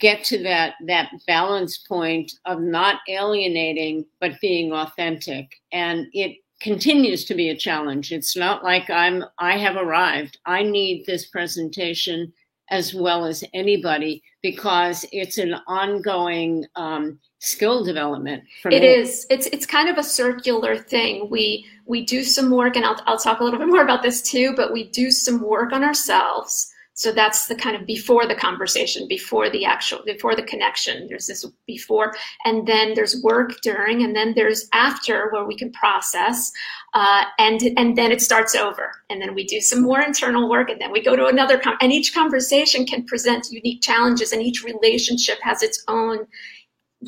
get 0.00 0.24
to 0.24 0.42
that 0.42 0.74
that 0.88 1.12
balance 1.28 1.78
point 1.78 2.32
of 2.46 2.60
not 2.60 2.96
alienating 3.08 4.04
but 4.20 4.40
being 4.40 4.72
authentic. 4.72 5.46
And 5.70 6.08
it 6.12 6.38
continues 6.60 7.24
to 7.26 7.36
be 7.36 7.50
a 7.50 7.56
challenge. 7.56 8.10
It's 8.10 8.36
not 8.36 8.64
like 8.64 8.90
i'm 8.90 9.24
i 9.38 9.56
have 9.56 9.76
arrived. 9.76 10.38
I 10.46 10.64
need 10.64 11.06
this 11.06 11.26
presentation 11.26 12.32
as 12.70 12.94
well 12.94 13.24
as 13.24 13.44
anybody 13.54 14.22
because 14.42 15.04
it's 15.12 15.38
an 15.38 15.54
ongoing 15.66 16.66
um, 16.76 17.18
skill 17.38 17.84
development. 17.84 18.44
It 18.64 18.82
me. 18.82 18.86
is. 18.86 19.26
It's 19.30 19.46
it's 19.46 19.66
kind 19.66 19.88
of 19.88 19.98
a 19.98 20.02
circular 20.02 20.76
thing. 20.76 21.28
We 21.30 21.66
we 21.86 22.04
do 22.04 22.22
some 22.22 22.50
work, 22.50 22.76
and 22.76 22.84
I'll 22.84 23.00
I'll 23.06 23.18
talk 23.18 23.40
a 23.40 23.44
little 23.44 23.58
bit 23.58 23.68
more 23.68 23.82
about 23.82 24.02
this 24.02 24.22
too. 24.22 24.54
But 24.56 24.72
we 24.72 24.88
do 24.90 25.10
some 25.10 25.42
work 25.42 25.72
on 25.72 25.84
ourselves 25.84 26.72
so 26.96 27.12
that's 27.12 27.46
the 27.46 27.54
kind 27.54 27.76
of 27.76 27.84
before 27.84 28.26
the 28.26 28.34
conversation, 28.34 29.06
before 29.06 29.50
the 29.50 29.66
actual, 29.66 30.00
before 30.06 30.34
the 30.34 30.42
connection. 30.42 31.06
There's 31.08 31.26
this 31.26 31.44
before, 31.66 32.14
and 32.46 32.66
then 32.66 32.94
there's 32.94 33.22
work 33.22 33.60
during, 33.60 34.02
and 34.02 34.16
then 34.16 34.32
there's 34.34 34.66
after 34.72 35.28
where 35.30 35.44
we 35.44 35.58
can 35.58 35.70
process, 35.72 36.50
uh, 36.94 37.24
and 37.38 37.60
and 37.76 37.98
then 37.98 38.12
it 38.12 38.22
starts 38.22 38.54
over, 38.54 38.92
and 39.10 39.20
then 39.20 39.34
we 39.34 39.44
do 39.44 39.60
some 39.60 39.82
more 39.82 40.00
internal 40.00 40.48
work, 40.48 40.70
and 40.70 40.80
then 40.80 40.90
we 40.90 41.02
go 41.02 41.14
to 41.14 41.26
another. 41.26 41.60
And 41.82 41.92
each 41.92 42.14
conversation 42.14 42.86
can 42.86 43.04
present 43.04 43.48
unique 43.50 43.82
challenges, 43.82 44.32
and 44.32 44.40
each 44.40 44.64
relationship 44.64 45.36
has 45.42 45.62
its 45.62 45.84
own 45.88 46.26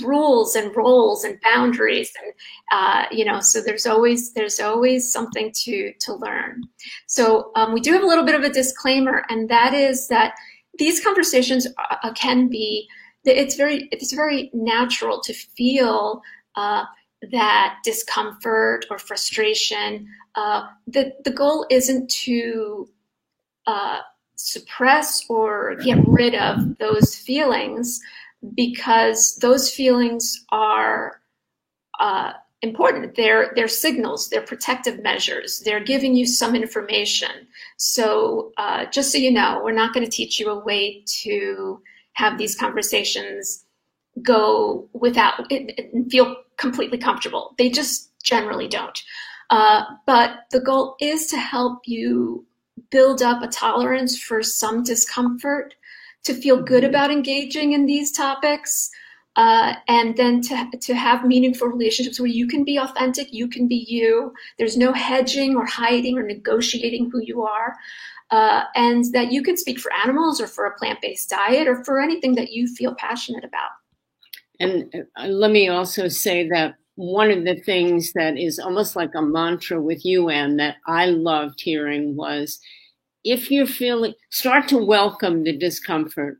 rules 0.03 0.55
and 0.55 0.75
roles 0.77 1.25
and 1.25 1.41
boundaries 1.41 2.13
and 2.23 2.33
uh, 2.73 3.07
you 3.11 3.25
know 3.25 3.41
so 3.41 3.61
there's 3.61 3.87
always 3.87 4.33
there's 4.35 4.61
always 4.61 5.11
something 5.11 5.51
to 5.53 5.93
to 6.01 6.15
learn. 6.15 6.63
So 7.07 7.51
um, 7.55 7.73
we 7.73 7.81
do 7.81 7.93
have 7.93 8.03
a 8.03 8.07
little 8.07 8.25
bit 8.25 8.35
of 8.35 8.43
a 8.43 8.51
disclaimer 8.51 9.25
and 9.29 9.49
that 9.49 9.75
is 9.75 10.09
that 10.09 10.35
these 10.79 11.03
conversations 11.03 11.67
uh, 11.67 11.97
uh 12.03 12.13
can 12.13 12.49
be 12.49 12.89
it's 13.25 13.57
very 13.57 13.89
it's 13.93 14.13
very 14.13 14.51
natural 14.53 15.21
to 15.23 15.33
feel 15.33 16.23
uh, 16.57 16.85
that 17.31 17.77
discomfort 17.85 18.87
or 18.91 18.99
frustration. 18.99 20.09
Uh, 20.35 20.67
the 20.87 21.13
the 21.25 21.31
goal 21.31 21.67
isn't 21.71 22.11
to 22.11 22.89
uh, 23.67 24.01
suppress 24.37 25.25
or 25.29 25.75
get 25.77 25.99
rid 26.07 26.35
of 26.35 26.79
those 26.79 27.15
feelings 27.15 28.01
because 28.55 29.37
those 29.37 29.71
feelings 29.71 30.45
are 30.51 31.21
uh, 32.01 32.33
important. 32.63 33.15
They're, 33.17 33.53
they're 33.55 33.69
signals, 33.69 34.29
they're 34.29 34.43
protective 34.43 35.03
measures, 35.03 35.61
they're 35.65 35.83
giving 35.83 36.15
you 36.15 36.27
some 36.27 36.55
information. 36.55 37.31
So, 37.77 38.53
uh, 38.57 38.87
just 38.87 39.13
so 39.13 39.19
you 39.19 39.31
know, 39.31 39.61
we're 39.63 39.73
not 39.73 39.95
going 39.95 40.05
to 40.05 40.11
teach 40.11 40.39
you 40.39 40.51
a 40.51 40.65
way 40.65 41.03
to 41.23 41.81
have 42.15 42.39
these 42.39 42.57
conversations 42.57 43.65
go 44.23 44.89
without 44.93 45.51
and 45.53 46.11
feel 46.11 46.37
completely 46.57 46.99
comfortable. 46.99 47.55
They 47.59 47.71
just 47.71 48.11
generally 48.23 48.67
don't. 48.69 49.01
Uh, 49.51 49.85
but 50.07 50.41
the 50.51 50.61
goal 50.61 50.97
is 51.01 51.27
to 51.29 51.39
help 51.39 51.83
you 51.87 52.45
build 52.91 53.23
up 53.23 53.43
a 53.43 53.49
tolerance 53.49 54.19
for 54.19 54.43
some 54.43 54.83
discomfort 54.83 55.75
to 56.25 56.35
feel 56.35 56.63
good 56.63 56.83
mm-hmm. 56.83 56.91
about 56.91 57.11
engaging 57.11 57.73
in 57.73 57.87
these 57.87 58.13
topics. 58.13 58.91
Uh, 59.37 59.75
and 59.87 60.17
then 60.17 60.41
to, 60.41 60.69
to 60.81 60.95
have 60.95 61.25
meaningful 61.25 61.69
relationships 61.69 62.19
where 62.19 62.27
you 62.27 62.49
can 62.49 62.65
be 62.65 62.77
authentic, 62.77 63.33
you 63.33 63.47
can 63.47 63.69
be 63.69 63.87
you. 63.89 64.33
There's 64.59 64.77
no 64.77 64.93
hedging 64.93 65.55
or 65.55 65.65
hiding 65.65 66.19
or 66.19 66.25
negotiating 66.25 67.11
who 67.11 67.21
you 67.23 67.43
are. 67.43 67.77
Uh, 68.31 68.65
and 68.75 69.05
that 69.15 69.33
you 69.33 69.43
can 69.43 69.57
speak 69.57 69.79
for 69.79 69.93
animals 69.93 70.41
or 70.41 70.47
for 70.47 70.67
a 70.67 70.77
plant 70.77 71.01
based 71.01 71.31
diet 71.31 71.67
or 71.67 71.83
for 71.85 72.01
anything 72.01 72.35
that 72.35 72.53
you 72.53 72.67
feel 72.67 72.95
passionate 72.97 73.45
about. 73.45 73.71
And 74.61 74.93
uh, 75.17 75.27
let 75.27 75.51
me 75.51 75.69
also 75.69 76.09
say 76.09 76.49
that 76.49 76.75
one 76.97 77.31
of 77.31 77.45
the 77.45 77.55
things 77.55 78.13
that 78.15 78.37
is 78.37 78.59
almost 78.59 78.97
like 78.97 79.15
a 79.15 79.23
mantra 79.23 79.81
with 79.81 80.05
you, 80.05 80.31
Anne, 80.31 80.57
that 80.57 80.77
I 80.87 81.07
loved 81.07 81.61
hearing 81.61 82.17
was 82.17 82.59
if 83.29 83.51
you're 83.51 83.67
feeling, 83.67 84.15
start 84.31 84.69
to 84.69 84.79
welcome 84.79 85.45
the 85.45 85.57
discomfort. 85.57 86.39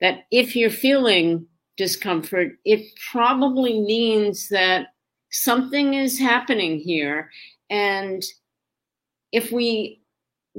That 0.00 0.20
if 0.30 0.54
you're 0.54 0.70
feeling 0.70 1.46
discomfort, 1.76 2.52
it 2.64 2.86
probably 3.10 3.80
means 3.80 4.48
that 4.50 4.88
something 5.30 5.94
is 5.94 6.18
happening 6.18 6.78
here. 6.78 7.30
And 7.68 8.22
if 9.32 9.50
we 9.50 10.02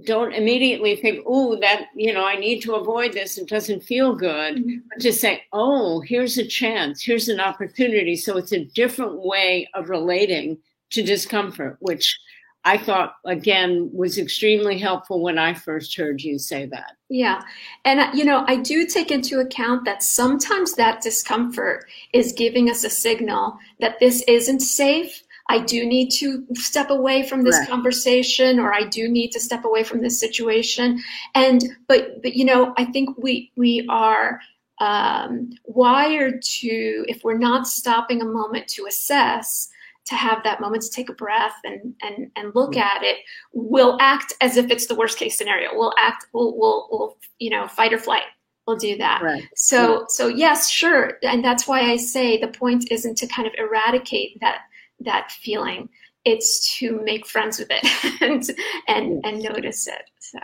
don't 0.05 0.33
immediately 0.33 0.97
think, 0.97 1.23
oh, 1.25 1.57
that, 1.61 1.85
you 1.95 2.13
know, 2.13 2.25
I 2.25 2.35
need 2.35 2.61
to 2.63 2.75
avoid 2.75 3.13
this, 3.13 3.37
it 3.37 3.47
doesn't 3.47 3.83
feel 3.83 4.13
good, 4.13 4.57
mm-hmm. 4.57 4.77
but 4.89 5.01
just 5.01 5.21
say, 5.21 5.43
oh, 5.53 6.01
here's 6.01 6.37
a 6.37 6.45
chance, 6.45 7.01
here's 7.01 7.29
an 7.29 7.39
opportunity. 7.39 8.17
So 8.17 8.37
it's 8.37 8.51
a 8.51 8.65
different 8.65 9.21
way 9.25 9.69
of 9.73 9.89
relating 9.89 10.57
to 10.91 11.01
discomfort, 11.01 11.77
which 11.79 12.19
I 12.63 12.77
thought 12.77 13.15
again 13.25 13.89
was 13.91 14.17
extremely 14.17 14.77
helpful 14.77 15.21
when 15.21 15.39
I 15.39 15.53
first 15.53 15.97
heard 15.97 16.21
you 16.21 16.37
say 16.37 16.67
that. 16.67 16.95
Yeah. 17.09 17.41
And 17.85 17.99
uh, 17.99 18.11
you 18.13 18.23
know, 18.23 18.43
I 18.47 18.57
do 18.57 18.85
take 18.85 19.11
into 19.11 19.39
account 19.39 19.85
that 19.85 20.03
sometimes 20.03 20.73
that 20.75 21.01
discomfort 21.01 21.89
is 22.13 22.33
giving 22.33 22.69
us 22.69 22.83
a 22.83 22.89
signal 22.89 23.57
that 23.79 23.99
this 23.99 24.23
isn't 24.27 24.59
safe. 24.59 25.23
I 25.49 25.59
do 25.59 25.85
need 25.85 26.11
to 26.11 26.45
step 26.53 26.91
away 26.91 27.27
from 27.27 27.43
this 27.43 27.57
right. 27.57 27.67
conversation 27.67 28.59
or 28.59 28.73
I 28.73 28.83
do 28.83 29.09
need 29.09 29.31
to 29.31 29.39
step 29.39 29.65
away 29.65 29.83
from 29.83 30.01
this 30.01 30.19
situation. 30.19 31.01
And 31.33 31.63
but 31.87 32.21
but 32.21 32.35
you 32.35 32.45
know, 32.45 32.73
I 32.77 32.85
think 32.85 33.17
we 33.17 33.51
we 33.55 33.87
are 33.89 34.39
um, 34.79 35.51
wired 35.65 36.41
to 36.41 37.05
if 37.07 37.23
we're 37.23 37.37
not 37.37 37.67
stopping 37.67 38.21
a 38.21 38.25
moment 38.25 38.67
to 38.69 38.85
assess 38.85 39.69
to 40.05 40.15
have 40.15 40.43
that 40.43 40.59
moment 40.59 40.83
to 40.83 40.89
take 40.89 41.09
a 41.09 41.13
breath 41.13 41.55
and 41.63 41.93
and 42.01 42.31
and 42.35 42.55
look 42.55 42.73
mm. 42.73 42.81
at 42.81 43.03
it 43.03 43.17
we'll 43.53 43.97
act 43.99 44.33
as 44.41 44.57
if 44.57 44.69
it's 44.71 44.87
the 44.87 44.95
worst 44.95 45.17
case 45.17 45.37
scenario. 45.37 45.69
We'll 45.73 45.93
act 45.97 46.25
we'll 46.33 46.57
we'll, 46.57 46.87
we'll 46.91 47.17
you 47.39 47.49
know 47.49 47.67
fight 47.67 47.93
or 47.93 47.97
flight 47.97 48.23
we'll 48.67 48.77
do 48.77 48.97
that. 48.97 49.21
Right. 49.21 49.43
so 49.55 49.91
yeah. 49.91 50.05
so 50.09 50.27
yes 50.27 50.69
sure. 50.69 51.13
And 51.23 51.43
that's 51.43 51.67
why 51.67 51.81
i 51.91 51.97
say 51.97 52.39
the 52.39 52.47
point 52.47 52.91
isn't 52.91 53.17
to 53.17 53.27
kind 53.27 53.47
of 53.47 53.53
eradicate 53.57 54.39
that 54.41 54.59
that 55.01 55.31
feeling. 55.31 55.89
It's 56.23 56.77
to 56.77 57.01
make 57.03 57.25
friends 57.25 57.57
with 57.57 57.69
it 57.71 58.21
and 58.21 58.43
and 58.87 59.25
and 59.25 59.43
notice 59.43 59.87
it. 59.87 60.03
So. 60.19 60.39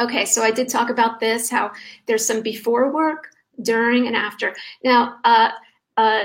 Okay 0.00 0.24
so 0.24 0.42
i 0.42 0.50
did 0.50 0.68
talk 0.68 0.90
about 0.90 1.18
this 1.20 1.50
how 1.50 1.72
there's 2.06 2.24
some 2.24 2.42
before 2.42 2.92
work 2.92 3.28
during 3.62 4.06
and 4.06 4.14
after. 4.14 4.54
Now 4.84 5.16
uh 5.24 5.50
uh 5.96 6.24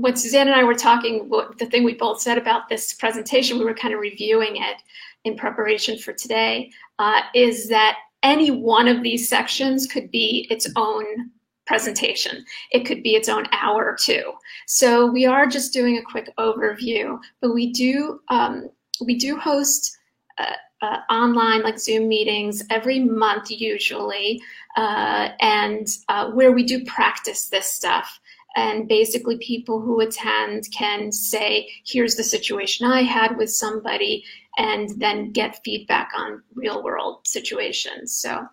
when 0.00 0.16
Suzanne 0.16 0.48
and 0.48 0.56
I 0.56 0.64
were 0.64 0.74
talking, 0.74 1.30
the 1.58 1.66
thing 1.66 1.84
we 1.84 1.94
both 1.94 2.20
said 2.20 2.38
about 2.38 2.68
this 2.68 2.94
presentation, 2.94 3.58
we 3.58 3.64
were 3.64 3.74
kind 3.74 3.92
of 3.92 4.00
reviewing 4.00 4.56
it 4.56 4.82
in 5.24 5.36
preparation 5.36 5.98
for 5.98 6.12
today, 6.12 6.70
uh, 6.98 7.20
is 7.34 7.68
that 7.68 7.98
any 8.22 8.50
one 8.50 8.88
of 8.88 9.02
these 9.02 9.28
sections 9.28 9.86
could 9.86 10.10
be 10.10 10.46
its 10.50 10.66
own 10.76 11.30
presentation. 11.66 12.44
It 12.72 12.86
could 12.86 13.02
be 13.02 13.14
its 13.14 13.28
own 13.28 13.46
hour 13.52 13.84
or 13.84 13.96
two. 13.96 14.32
So 14.66 15.06
we 15.06 15.26
are 15.26 15.46
just 15.46 15.72
doing 15.72 15.98
a 15.98 16.02
quick 16.02 16.30
overview, 16.38 17.18
but 17.40 17.52
we 17.52 17.72
do 17.72 18.20
um, 18.28 18.70
we 19.04 19.16
do 19.16 19.36
host 19.38 19.96
uh, 20.38 20.56
uh, 20.82 20.98
online 21.10 21.62
like 21.62 21.78
Zoom 21.78 22.08
meetings 22.08 22.62
every 22.70 23.00
month 23.00 23.50
usually, 23.50 24.42
uh, 24.76 25.28
and 25.40 25.88
uh, 26.08 26.30
where 26.30 26.52
we 26.52 26.64
do 26.64 26.84
practice 26.84 27.48
this 27.48 27.66
stuff. 27.66 28.19
And 28.56 28.88
basically, 28.88 29.38
people 29.38 29.80
who 29.80 30.00
attend 30.00 30.70
can 30.72 31.12
say, 31.12 31.70
"Here's 31.84 32.16
the 32.16 32.24
situation 32.24 32.86
I 32.86 33.02
had 33.02 33.36
with 33.36 33.50
somebody," 33.50 34.24
and 34.58 34.90
then 34.98 35.30
get 35.32 35.62
feedback 35.64 36.10
on 36.16 36.42
real 36.54 36.82
world 36.82 37.26
situations. 37.26 38.12
So, 38.12 38.46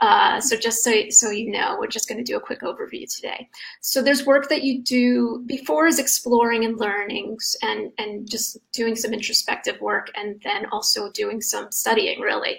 uh, 0.00 0.40
so 0.40 0.56
just 0.56 0.82
so, 0.82 1.08
so 1.10 1.30
you 1.30 1.50
know, 1.50 1.76
we're 1.78 1.86
just 1.86 2.08
going 2.08 2.18
to 2.18 2.24
do 2.24 2.36
a 2.36 2.40
quick 2.40 2.62
overview 2.62 3.12
today. 3.14 3.48
So 3.80 4.02
there's 4.02 4.26
work 4.26 4.48
that 4.48 4.64
you 4.64 4.82
do 4.82 5.42
before 5.46 5.86
is 5.86 5.98
exploring 5.98 6.64
and 6.64 6.78
learning 6.78 7.38
and, 7.62 7.92
and 7.98 8.28
just 8.28 8.56
doing 8.72 8.96
some 8.96 9.12
introspective 9.12 9.80
work 9.80 10.10
and 10.16 10.40
then 10.42 10.66
also 10.72 11.10
doing 11.12 11.40
some 11.40 11.70
studying 11.70 12.20
really. 12.20 12.58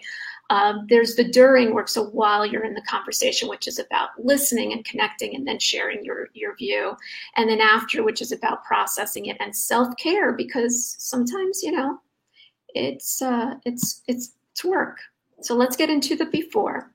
Um, 0.53 0.85
there's 0.87 1.15
the 1.15 1.23
during 1.23 1.73
work, 1.73 1.89
so 1.89 2.03
while 2.09 2.45
you're 2.45 2.63
in 2.63 2.75
the 2.75 2.83
conversation, 2.83 3.49
which 3.49 3.67
is 3.67 3.79
about 3.79 4.09
listening 4.19 4.71
and 4.71 4.85
connecting 4.85 5.35
and 5.35 5.47
then 5.47 5.57
sharing 5.57 6.05
your, 6.05 6.27
your 6.35 6.55
view. 6.55 6.95
And 7.35 7.49
then 7.49 7.59
after, 7.59 8.03
which 8.03 8.21
is 8.21 8.31
about 8.31 8.63
processing 8.63 9.25
it 9.25 9.37
and 9.39 9.55
self 9.55 9.87
care, 9.97 10.31
because 10.31 10.95
sometimes, 10.99 11.63
you 11.63 11.71
know, 11.71 11.97
it's 12.75 13.19
uh, 13.19 13.55
it's 13.65 14.03
it's 14.07 14.35
it's 14.53 14.63
work. 14.63 14.99
So 15.41 15.55
let's 15.55 15.75
get 15.75 15.89
into 15.89 16.15
the 16.15 16.27
before. 16.27 16.91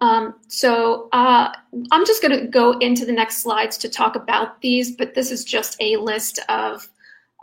Um, 0.00 0.34
so 0.48 1.08
uh, 1.12 1.52
I'm 1.92 2.04
just 2.04 2.20
going 2.20 2.36
to 2.36 2.48
go 2.48 2.72
into 2.78 3.06
the 3.06 3.12
next 3.12 3.44
slides 3.44 3.78
to 3.78 3.88
talk 3.88 4.16
about 4.16 4.60
these, 4.60 4.96
but 4.96 5.14
this 5.14 5.30
is 5.30 5.44
just 5.44 5.76
a 5.80 5.98
list 5.98 6.40
of 6.48 6.88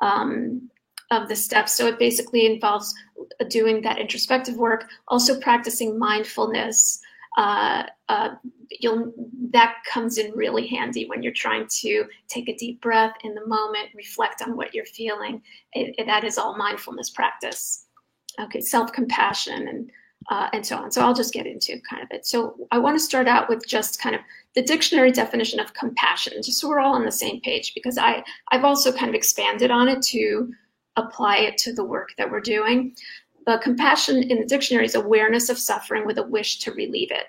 um, 0.02 0.69
of 1.12 1.28
the 1.28 1.36
steps. 1.36 1.74
So 1.74 1.88
it 1.88 2.00
basically 2.00 2.45
involves 2.45 2.93
doing 3.50 3.82
that 3.82 4.00
introspective 4.00 4.56
work, 4.56 4.86
also 5.08 5.39
practicing 5.39 6.00
mindfulness, 6.00 7.02
uh, 7.38 7.84
uh, 8.10 8.30
you'll 8.69 9.13
that 9.52 9.76
comes 9.91 10.17
in 10.17 10.32
really 10.34 10.67
handy 10.67 11.06
when 11.08 11.21
you're 11.21 11.34
trying 11.34 11.67
to 11.67 12.06
take 12.28 12.50
a 12.50 12.56
deep 12.56 12.82
breath 12.82 13.13
in 13.24 13.34
the 13.36 13.45
moment, 13.45 13.89
reflect 13.95 14.41
on 14.41 14.56
what 14.56 14.74
you're 14.74 14.86
feeling. 14.86 15.41
It, 15.74 15.95
it, 15.97 16.08
that 16.08 16.24
is 16.24 16.38
all 16.38 16.58
mindfulness 16.58 17.10
practice. 17.10 17.86
Okay, 18.39 18.62
self 18.62 18.91
compassion 18.91 19.67
and 19.67 19.91
uh, 20.30 20.50
and 20.54 20.65
so 20.65 20.78
on. 20.78 20.91
So 20.91 21.02
I'll 21.02 21.13
just 21.13 21.34
get 21.34 21.47
into 21.47 21.80
kind 21.89 22.04
of 22.04 22.10
it. 22.12 22.26
So 22.26 22.56
I 22.71 22.78
want 22.80 22.95
to 22.95 23.04
start 23.04 23.28
out 23.28 23.50
with 23.50 23.65
just 23.67 24.02
kind 24.02 24.15
of 24.15 24.21
the 24.56 24.62
dictionary 24.62 25.12
definition 25.12 25.60
of 25.60 25.74
compassion, 25.74 26.34
just 26.43 26.60
so 26.60 26.67
we're 26.67 26.80
all 26.80 26.95
on 26.95 27.06
the 27.06 27.12
same 27.12 27.39
page, 27.41 27.74
because 27.74 27.97
I 27.97 28.24
I've 28.52 28.65
also 28.65 28.91
kind 28.91 29.10
of 29.10 29.15
expanded 29.15 29.71
on 29.71 29.88
it 29.88 30.02
to 30.04 30.52
apply 31.04 31.38
it 31.38 31.58
to 31.60 31.74
the 31.74 31.84
work 31.84 32.10
that 32.18 32.30
we're 32.30 32.42
doing. 32.42 32.96
But 33.46 33.62
compassion 33.62 34.24
in 34.24 34.40
the 34.40 34.46
dictionary 34.46 34.86
is 34.86 34.96
awareness 34.96 35.50
of 35.50 35.58
suffering 35.58 36.06
with 36.06 36.18
a 36.18 36.24
wish 36.24 36.60
to 36.60 36.72
relieve 36.74 37.12
it. 37.12 37.26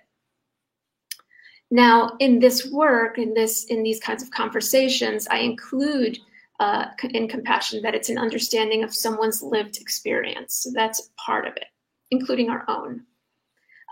Now, 1.70 2.16
in 2.18 2.38
this 2.38 2.70
work, 2.70 3.16
in 3.16 3.32
this, 3.32 3.64
in 3.64 3.82
these 3.82 3.98
kinds 3.98 4.22
of 4.22 4.30
conversations, 4.30 5.26
I 5.28 5.38
include 5.38 6.18
uh, 6.60 6.86
in 7.14 7.28
compassion 7.28 7.80
that 7.82 7.94
it's 7.94 8.10
an 8.10 8.18
understanding 8.18 8.84
of 8.84 8.94
someone's 8.94 9.42
lived 9.42 9.80
experience. 9.80 10.54
So 10.56 10.70
that's 10.74 11.10
part 11.16 11.46
of 11.46 11.56
it, 11.56 11.64
including 12.10 12.50
our 12.50 12.64
own. 12.68 13.04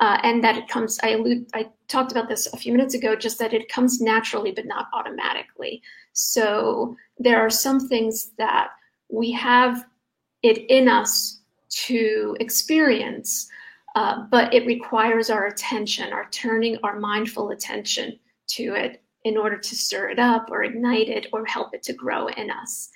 Uh, 0.01 0.19
and 0.23 0.45
that 0.45 0.57
it 0.57 0.69
comes, 0.69 0.99
I 1.03 1.11
allude, 1.11 1.47
I 1.53 1.69
talked 1.89 2.13
about 2.13 2.29
this 2.29 2.47
a 2.53 2.57
few 2.57 2.73
minutes 2.73 2.95
ago, 2.95 3.17
just 3.17 3.39
that 3.39 3.53
it 3.53 3.69
comes 3.69 4.01
naturally, 4.01 4.53
but 4.53 4.67
not 4.67 4.89
automatically. 4.93 5.83
So 6.13 6.97
there 7.19 7.41
are 7.41 7.51
some 7.51 7.89
things 7.89 8.33
that 8.39 8.71
we 9.11 9.33
have 9.33 9.85
it 10.43 10.59
in 10.71 10.89
us 10.89 11.41
to 11.69 12.37
experience, 12.41 13.49
uh, 13.95 14.25
but 14.31 14.53
it 14.55 14.67
requires 14.67 15.31
our 15.31 15.47
attention, 15.47 16.13
our 16.13 16.29
turning 16.31 16.79
our 16.83 16.99
mindful 16.99 17.51
attention 17.51 18.19
to 18.49 18.75
it 18.75 19.03
in 19.25 19.37
order 19.37 19.59
to 19.59 19.77
stir 19.77 20.09
it 20.09 20.19
up 20.19 20.49
or 20.51 20.65
ignite 20.65 21.09
it 21.09 21.27
or 21.33 21.45
help 21.45 21.75
it 21.75 21.83
to 21.83 21.93
grow 21.93 22.27
in 22.29 22.51
us. 22.51 22.91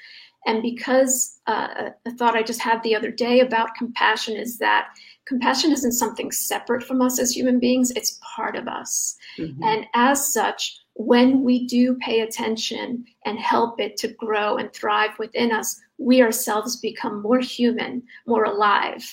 And 0.46 0.62
because 0.62 1.40
uh, 1.46 1.90
a 2.04 2.10
thought 2.12 2.36
I 2.36 2.42
just 2.42 2.60
had 2.60 2.82
the 2.82 2.94
other 2.94 3.10
day 3.10 3.40
about 3.40 3.74
compassion 3.76 4.36
is 4.36 4.58
that 4.58 4.88
compassion 5.26 5.72
isn't 5.72 5.92
something 5.92 6.30
separate 6.30 6.82
from 6.82 7.00
us 7.00 7.18
as 7.18 7.34
human 7.34 7.58
beings, 7.58 7.90
it's 7.92 8.20
part 8.36 8.56
of 8.56 8.68
us. 8.68 9.16
Mm-hmm. 9.38 9.62
And 9.62 9.86
as 9.94 10.32
such, 10.32 10.78
when 10.94 11.42
we 11.42 11.66
do 11.66 11.96
pay 11.96 12.20
attention 12.20 13.04
and 13.24 13.38
help 13.38 13.80
it 13.80 13.96
to 13.98 14.08
grow 14.08 14.56
and 14.56 14.72
thrive 14.72 15.18
within 15.18 15.52
us, 15.52 15.80
we 15.98 16.22
ourselves 16.22 16.76
become 16.76 17.20
more 17.20 17.40
human, 17.40 18.02
more 18.26 18.44
alive. 18.44 19.04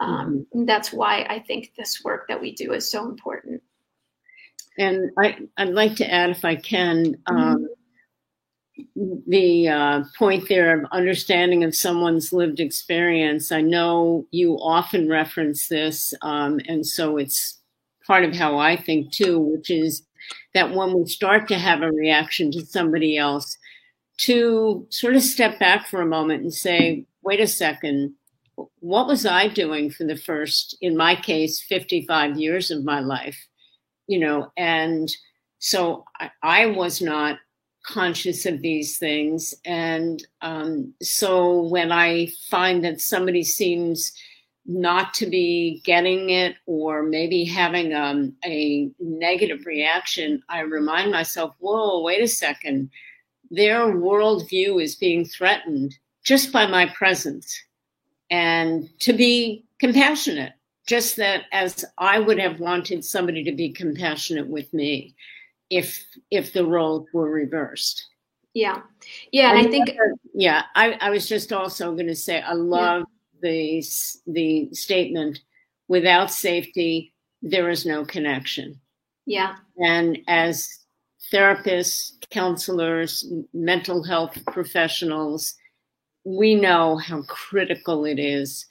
Um, 0.00 0.46
mm-hmm. 0.54 0.64
That's 0.64 0.92
why 0.92 1.26
I 1.28 1.40
think 1.40 1.72
this 1.76 2.02
work 2.04 2.28
that 2.28 2.40
we 2.40 2.54
do 2.54 2.72
is 2.72 2.90
so 2.90 3.08
important. 3.08 3.62
And 4.78 5.10
I, 5.18 5.36
would 5.58 5.74
like 5.74 5.96
to 5.96 6.08
add, 6.08 6.30
if 6.30 6.44
I 6.44 6.54
can, 6.54 7.16
um, 7.26 7.68
mm-hmm. 8.78 9.14
the 9.26 9.68
uh, 9.68 10.04
point 10.16 10.48
there 10.48 10.78
of 10.78 10.86
understanding 10.92 11.64
of 11.64 11.74
someone's 11.74 12.32
lived 12.32 12.60
experience. 12.60 13.50
I 13.50 13.60
know 13.60 14.24
you 14.30 14.54
often 14.54 15.08
reference 15.08 15.66
this, 15.66 16.14
um, 16.22 16.60
and 16.68 16.86
so 16.86 17.16
it's 17.16 17.58
part 18.06 18.22
of 18.22 18.36
how 18.36 18.56
I 18.56 18.76
think 18.76 19.12
too, 19.12 19.40
which 19.40 19.68
is 19.68 20.02
that 20.54 20.74
when 20.74 20.92
we 20.94 21.06
start 21.06 21.48
to 21.48 21.58
have 21.58 21.82
a 21.82 21.90
reaction 21.90 22.50
to 22.52 22.64
somebody 22.64 23.16
else, 23.16 23.56
to 24.18 24.86
sort 24.90 25.16
of 25.16 25.22
step 25.22 25.58
back 25.58 25.86
for 25.86 26.00
a 26.00 26.06
moment 26.06 26.42
and 26.42 26.52
say, 26.52 27.04
wait 27.22 27.40
a 27.40 27.46
second, 27.46 28.14
what 28.80 29.06
was 29.06 29.24
I 29.24 29.48
doing 29.48 29.90
for 29.90 30.04
the 30.04 30.16
first, 30.16 30.76
in 30.80 30.96
my 30.96 31.14
case, 31.14 31.62
55 31.62 32.36
years 32.36 32.70
of 32.70 32.84
my 32.84 33.00
life? 33.00 33.38
You 34.06 34.18
know, 34.18 34.52
and 34.56 35.08
so 35.58 36.04
I, 36.18 36.30
I 36.42 36.66
was 36.66 37.00
not 37.00 37.38
conscious 37.86 38.44
of 38.46 38.60
these 38.60 38.98
things. 38.98 39.54
And 39.64 40.24
um, 40.42 40.94
so 41.00 41.62
when 41.62 41.92
I 41.92 42.28
find 42.50 42.84
that 42.84 43.00
somebody 43.00 43.42
seems 43.42 44.12
not 44.68 45.14
to 45.14 45.26
be 45.26 45.80
getting 45.82 46.28
it 46.28 46.56
or 46.66 47.02
maybe 47.02 47.42
having 47.42 47.94
um, 47.94 48.34
a 48.44 48.90
negative 49.00 49.64
reaction, 49.64 50.42
I 50.50 50.60
remind 50.60 51.10
myself, 51.10 51.54
whoa, 51.58 52.02
wait 52.02 52.22
a 52.22 52.28
second. 52.28 52.90
Their 53.50 53.86
worldview 53.86 54.80
is 54.82 54.94
being 54.94 55.24
threatened 55.24 55.96
just 56.22 56.52
by 56.52 56.66
my 56.66 56.84
presence. 56.94 57.58
And 58.30 58.90
to 59.00 59.14
be 59.14 59.64
compassionate, 59.80 60.52
just 60.86 61.16
that 61.16 61.44
as 61.50 61.86
I 61.96 62.18
would 62.18 62.38
have 62.38 62.60
wanted 62.60 63.02
somebody 63.06 63.42
to 63.44 63.52
be 63.52 63.70
compassionate 63.72 64.48
with 64.48 64.72
me 64.74 65.14
if 65.70 66.04
if 66.30 66.52
the 66.52 66.66
roles 66.66 67.06
were 67.14 67.30
reversed. 67.30 68.06
Yeah. 68.52 68.82
Yeah. 69.32 69.50
And, 69.50 69.58
and 69.60 69.66
I 69.66 69.70
think 69.70 69.98
yeah, 70.34 70.64
I, 70.74 70.92
I 71.00 71.10
was 71.10 71.26
just 71.26 71.54
also 71.54 71.94
gonna 71.94 72.14
say 72.14 72.42
I 72.42 72.52
love 72.52 73.04
yeah 73.08 73.17
the 73.40 73.82
the 74.26 74.68
statement 74.72 75.40
without 75.88 76.30
safety 76.30 77.12
there 77.40 77.70
is 77.70 77.86
no 77.86 78.04
connection. 78.04 78.80
Yeah. 79.26 79.56
And 79.82 80.18
as 80.26 80.68
therapists 81.32 82.12
counselors 82.30 83.30
mental 83.52 84.02
health 84.02 84.38
professionals 84.46 85.54
we 86.24 86.54
know 86.54 86.96
how 86.96 87.22
critical 87.22 88.04
it 88.04 88.18
is 88.18 88.66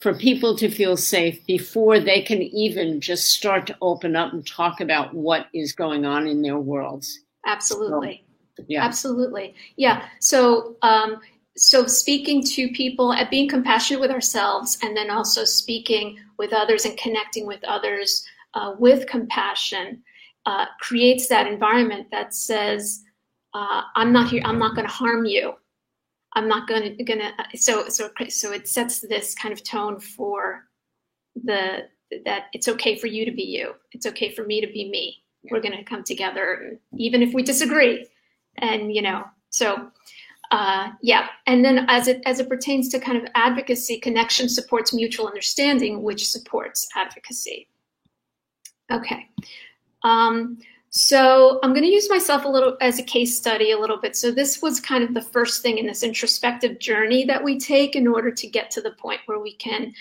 for 0.00 0.14
people 0.14 0.56
to 0.56 0.70
feel 0.70 0.96
safe 0.96 1.44
before 1.46 2.00
they 2.00 2.22
can 2.22 2.40
even 2.42 3.00
just 3.00 3.30
start 3.32 3.66
to 3.66 3.76
open 3.82 4.16
up 4.16 4.32
and 4.32 4.46
talk 4.46 4.80
about 4.80 5.12
what 5.14 5.46
is 5.52 5.72
going 5.72 6.06
on 6.06 6.26
in 6.26 6.40
their 6.40 6.58
worlds. 6.58 7.20
Absolutely. 7.46 8.24
So, 8.56 8.64
yeah. 8.66 8.84
Absolutely. 8.84 9.54
Yeah. 9.76 10.06
So 10.20 10.76
um, 10.80 11.20
so 11.60 11.86
speaking 11.86 12.42
to 12.42 12.68
people 12.68 13.12
and 13.12 13.28
being 13.30 13.48
compassionate 13.48 14.00
with 14.00 14.10
ourselves 14.10 14.78
and 14.82 14.96
then 14.96 15.10
also 15.10 15.44
speaking 15.44 16.18
with 16.38 16.52
others 16.52 16.84
and 16.84 16.96
connecting 16.96 17.46
with 17.46 17.62
others 17.64 18.24
uh, 18.54 18.74
with 18.78 19.06
compassion 19.06 20.02
uh, 20.46 20.64
creates 20.80 21.28
that 21.28 21.46
environment 21.46 22.06
that 22.10 22.34
says 22.34 23.02
uh, 23.54 23.82
i'm 23.94 24.12
not 24.12 24.28
here 24.30 24.42
i'm 24.44 24.58
not 24.58 24.74
going 24.74 24.86
to 24.86 24.92
harm 24.92 25.24
you. 25.24 25.54
I'm 26.34 26.48
not 26.48 26.68
going 26.68 26.96
to 26.96 27.04
gonna 27.04 27.32
so 27.56 27.88
so 27.88 28.10
so 28.28 28.52
it 28.52 28.68
sets 28.68 29.00
this 29.00 29.34
kind 29.34 29.52
of 29.52 29.64
tone 29.64 29.98
for 29.98 30.64
the 31.34 31.88
that 32.24 32.44
it's 32.52 32.68
okay 32.68 32.96
for 32.96 33.06
you 33.06 33.24
to 33.24 33.32
be 33.32 33.42
you. 33.42 33.74
It's 33.92 34.06
okay 34.06 34.32
for 34.32 34.44
me 34.44 34.60
to 34.60 34.66
be 34.66 34.88
me. 34.88 35.22
We're 35.50 35.60
going 35.60 35.76
to 35.76 35.84
come 35.84 36.04
together 36.04 36.78
even 36.96 37.22
if 37.22 37.34
we 37.34 37.42
disagree. 37.42 38.06
And 38.58 38.94
you 38.94 39.02
know 39.02 39.24
so 39.50 39.90
uh, 40.50 40.90
yeah, 41.00 41.28
and 41.46 41.64
then 41.64 41.86
as 41.88 42.08
it 42.08 42.22
as 42.26 42.40
it 42.40 42.48
pertains 42.48 42.88
to 42.88 42.98
kind 42.98 43.16
of 43.16 43.24
advocacy, 43.34 43.98
connection 43.98 44.48
supports 44.48 44.92
mutual 44.92 45.26
understanding, 45.26 46.02
which 46.02 46.28
supports 46.28 46.88
advocacy. 46.96 47.68
Okay, 48.90 49.28
Um, 50.02 50.58
so 50.92 51.60
I'm 51.62 51.70
going 51.70 51.84
to 51.84 51.88
use 51.88 52.10
myself 52.10 52.44
a 52.44 52.48
little 52.48 52.76
as 52.80 52.98
a 52.98 53.04
case 53.04 53.36
study 53.36 53.70
a 53.70 53.78
little 53.78 53.96
bit. 53.96 54.16
So 54.16 54.32
this 54.32 54.60
was 54.60 54.80
kind 54.80 55.04
of 55.04 55.14
the 55.14 55.22
first 55.22 55.62
thing 55.62 55.78
in 55.78 55.86
this 55.86 56.02
introspective 56.02 56.80
journey 56.80 57.24
that 57.26 57.42
we 57.42 57.60
take 57.60 57.94
in 57.94 58.08
order 58.08 58.32
to 58.32 58.46
get 58.48 58.72
to 58.72 58.80
the 58.80 58.90
point 58.92 59.20
where 59.26 59.38
we 59.38 59.54
can 59.54 59.94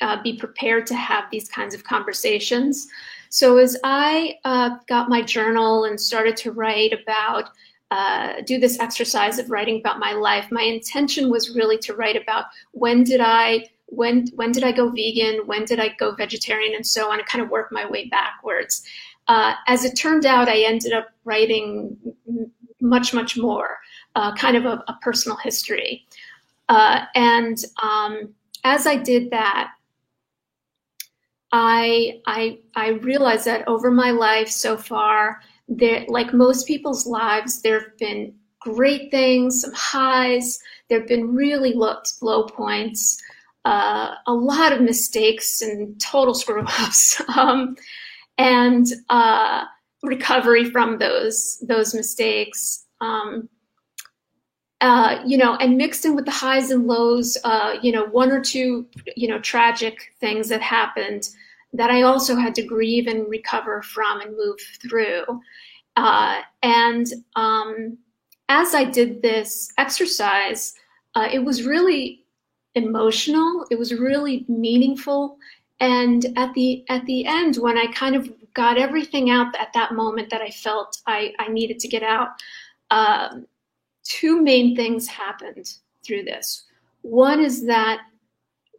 uh, 0.00 0.20
be 0.20 0.36
prepared 0.36 0.86
to 0.88 0.96
have 0.96 1.24
these 1.30 1.48
kinds 1.48 1.74
of 1.74 1.84
conversations. 1.84 2.88
So 3.28 3.58
as 3.58 3.76
I 3.84 4.38
uh, 4.44 4.78
got 4.88 5.08
my 5.08 5.22
journal 5.22 5.84
and 5.84 6.00
started 6.00 6.36
to 6.38 6.50
write 6.50 6.92
about, 6.92 7.50
uh, 7.90 8.40
do 8.46 8.58
this 8.58 8.78
exercise 8.78 9.38
of 9.38 9.50
writing 9.50 9.80
about 9.80 9.98
my 9.98 10.12
life, 10.12 10.46
my 10.50 10.62
intention 10.62 11.28
was 11.28 11.54
really 11.54 11.78
to 11.78 11.94
write 11.94 12.16
about 12.16 12.44
when 12.72 13.02
did 13.02 13.20
I 13.20 13.68
when 13.86 14.28
when 14.36 14.52
did 14.52 14.62
I 14.62 14.72
go 14.72 14.90
vegan, 14.90 15.46
when 15.46 15.64
did 15.64 15.80
I 15.80 15.88
go 15.98 16.14
vegetarian, 16.14 16.74
and 16.74 16.86
so 16.86 17.10
on, 17.10 17.18
and 17.18 17.26
kind 17.26 17.42
of 17.42 17.50
work 17.50 17.72
my 17.72 17.88
way 17.88 18.06
backwards. 18.06 18.82
Uh, 19.26 19.54
as 19.66 19.84
it 19.84 19.96
turned 19.96 20.24
out, 20.24 20.48
I 20.48 20.60
ended 20.60 20.92
up 20.92 21.08
writing 21.24 21.96
much 22.80 23.12
much 23.12 23.36
more, 23.36 23.78
uh, 24.14 24.34
kind 24.34 24.56
of 24.56 24.64
a, 24.64 24.82
a 24.86 24.96
personal 25.02 25.36
history, 25.38 26.06
uh, 26.68 27.06
and 27.16 27.58
um, 27.82 28.34
as 28.62 28.86
I 28.86 28.96
did 28.96 29.30
that, 29.32 29.72
I 31.50 32.20
I 32.26 32.58
I 32.76 32.90
realized 32.90 33.46
that 33.46 33.66
over 33.66 33.90
my 33.90 34.12
life 34.12 34.48
so 34.48 34.76
far, 34.76 35.40
there 35.70 36.04
like 36.08 36.34
most 36.34 36.66
people's 36.66 37.06
lives, 37.06 37.62
there 37.62 37.80
have 37.80 37.96
been 37.96 38.34
great 38.60 39.10
things, 39.10 39.62
some 39.62 39.72
highs. 39.72 40.58
There 40.88 40.98
have 40.98 41.08
been 41.08 41.34
really 41.34 41.72
low, 41.72 41.96
low 42.20 42.44
points, 42.44 43.22
uh, 43.64 44.14
a 44.26 44.32
lot 44.32 44.72
of 44.72 44.80
mistakes 44.80 45.62
and 45.62 45.98
total 46.00 46.34
screw 46.34 46.62
ups, 46.62 47.22
um, 47.36 47.76
and 48.36 48.86
uh, 49.08 49.64
recovery 50.02 50.64
from 50.64 50.98
those 50.98 51.62
those 51.66 51.94
mistakes. 51.94 52.84
Um, 53.00 53.48
uh, 54.82 55.22
you 55.26 55.36
know, 55.36 55.56
and 55.56 55.76
mixed 55.76 56.06
in 56.06 56.16
with 56.16 56.24
the 56.24 56.30
highs 56.30 56.70
and 56.70 56.86
lows, 56.86 57.36
uh, 57.44 57.76
you 57.82 57.92
know, 57.92 58.06
one 58.06 58.32
or 58.32 58.40
two, 58.40 58.86
you 59.14 59.28
know, 59.28 59.38
tragic 59.38 60.14
things 60.20 60.48
that 60.48 60.62
happened 60.62 61.28
that 61.72 61.90
I 61.90 62.02
also 62.02 62.36
had 62.36 62.54
to 62.56 62.62
grieve 62.62 63.06
and 63.06 63.28
recover 63.28 63.82
from 63.82 64.20
and 64.20 64.36
move 64.36 64.58
through. 64.82 65.24
Uh, 65.96 66.40
and 66.62 67.06
um, 67.36 67.98
as 68.48 68.74
I 68.74 68.84
did 68.84 69.22
this 69.22 69.72
exercise, 69.78 70.74
uh, 71.14 71.28
it 71.32 71.38
was 71.38 71.64
really 71.64 72.24
emotional. 72.74 73.66
It 73.70 73.78
was 73.78 73.94
really 73.94 74.44
meaningful. 74.48 75.38
And 75.80 76.26
at 76.36 76.52
the 76.54 76.84
at 76.88 77.04
the 77.06 77.24
end, 77.26 77.56
when 77.56 77.78
I 77.78 77.86
kind 77.92 78.14
of 78.14 78.30
got 78.54 78.76
everything 78.76 79.30
out 79.30 79.54
at 79.58 79.72
that 79.74 79.94
moment 79.94 80.28
that 80.30 80.42
I 80.42 80.50
felt 80.50 81.00
I, 81.06 81.32
I 81.38 81.48
needed 81.48 81.78
to 81.80 81.88
get 81.88 82.02
out, 82.02 82.28
um, 82.90 83.46
two 84.02 84.42
main 84.42 84.76
things 84.76 85.06
happened 85.06 85.74
through 86.04 86.24
this. 86.24 86.64
One 87.02 87.40
is 87.40 87.64
that 87.66 88.00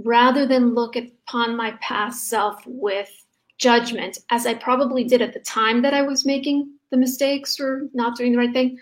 rather 0.03 0.45
than 0.45 0.73
look 0.73 0.95
upon 0.95 1.55
my 1.55 1.71
past 1.81 2.29
self 2.29 2.61
with 2.65 3.09
judgment, 3.57 4.17
as 4.29 4.45
I 4.45 4.55
probably 4.55 5.03
did 5.03 5.21
at 5.21 5.33
the 5.33 5.39
time 5.39 5.81
that 5.83 5.93
I 5.93 6.01
was 6.01 6.25
making 6.25 6.69
the 6.89 6.97
mistakes 6.97 7.59
or 7.59 7.87
not 7.93 8.17
doing 8.17 8.31
the 8.31 8.37
right 8.37 8.53
thing, 8.53 8.79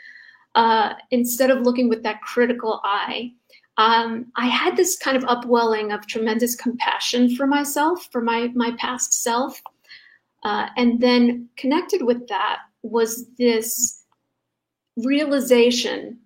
uh, 0.56 0.94
instead 1.12 1.52
of 1.52 1.62
looking 1.62 1.90
with 1.90 2.04
that 2.04 2.22
critical 2.22 2.80
eye, 2.84 3.32
um, 3.78 4.32
I 4.36 4.48
had 4.48 4.76
this 4.76 4.98
kind 4.98 5.16
of 5.16 5.24
upwelling 5.26 5.92
of 5.92 6.06
tremendous 6.06 6.56
compassion 6.56 7.36
for 7.36 7.48
myself, 7.48 8.10
for 8.12 8.22
my 8.22 8.52
my 8.54 8.72
past 8.78 9.24
self, 9.24 9.62
uh, 10.44 10.68
and 10.76 11.00
then 11.00 11.48
connected 11.56 12.04
with 12.04 12.28
that 12.28 12.60
was 12.82 13.28
this 13.38 14.04
realization, 14.98 16.20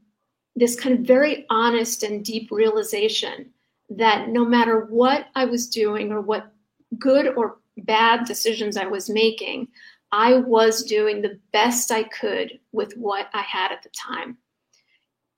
this 0.55 0.79
kind 0.79 0.97
of 0.99 1.05
very 1.05 1.45
honest 1.49 2.01
and 2.03 2.25
deep 2.25 2.49
realization 2.51 3.52
that 3.97 4.29
no 4.29 4.45
matter 4.45 4.85
what 4.89 5.27
I 5.35 5.45
was 5.45 5.67
doing 5.67 6.11
or 6.11 6.21
what 6.21 6.51
good 6.99 7.27
or 7.35 7.57
bad 7.77 8.25
decisions 8.25 8.77
I 8.77 8.85
was 8.85 9.09
making, 9.09 9.67
I 10.11 10.35
was 10.35 10.83
doing 10.83 11.21
the 11.21 11.39
best 11.51 11.91
I 11.91 12.03
could 12.03 12.59
with 12.71 12.93
what 12.97 13.29
I 13.33 13.41
had 13.41 13.71
at 13.71 13.83
the 13.83 13.89
time. 13.89 14.37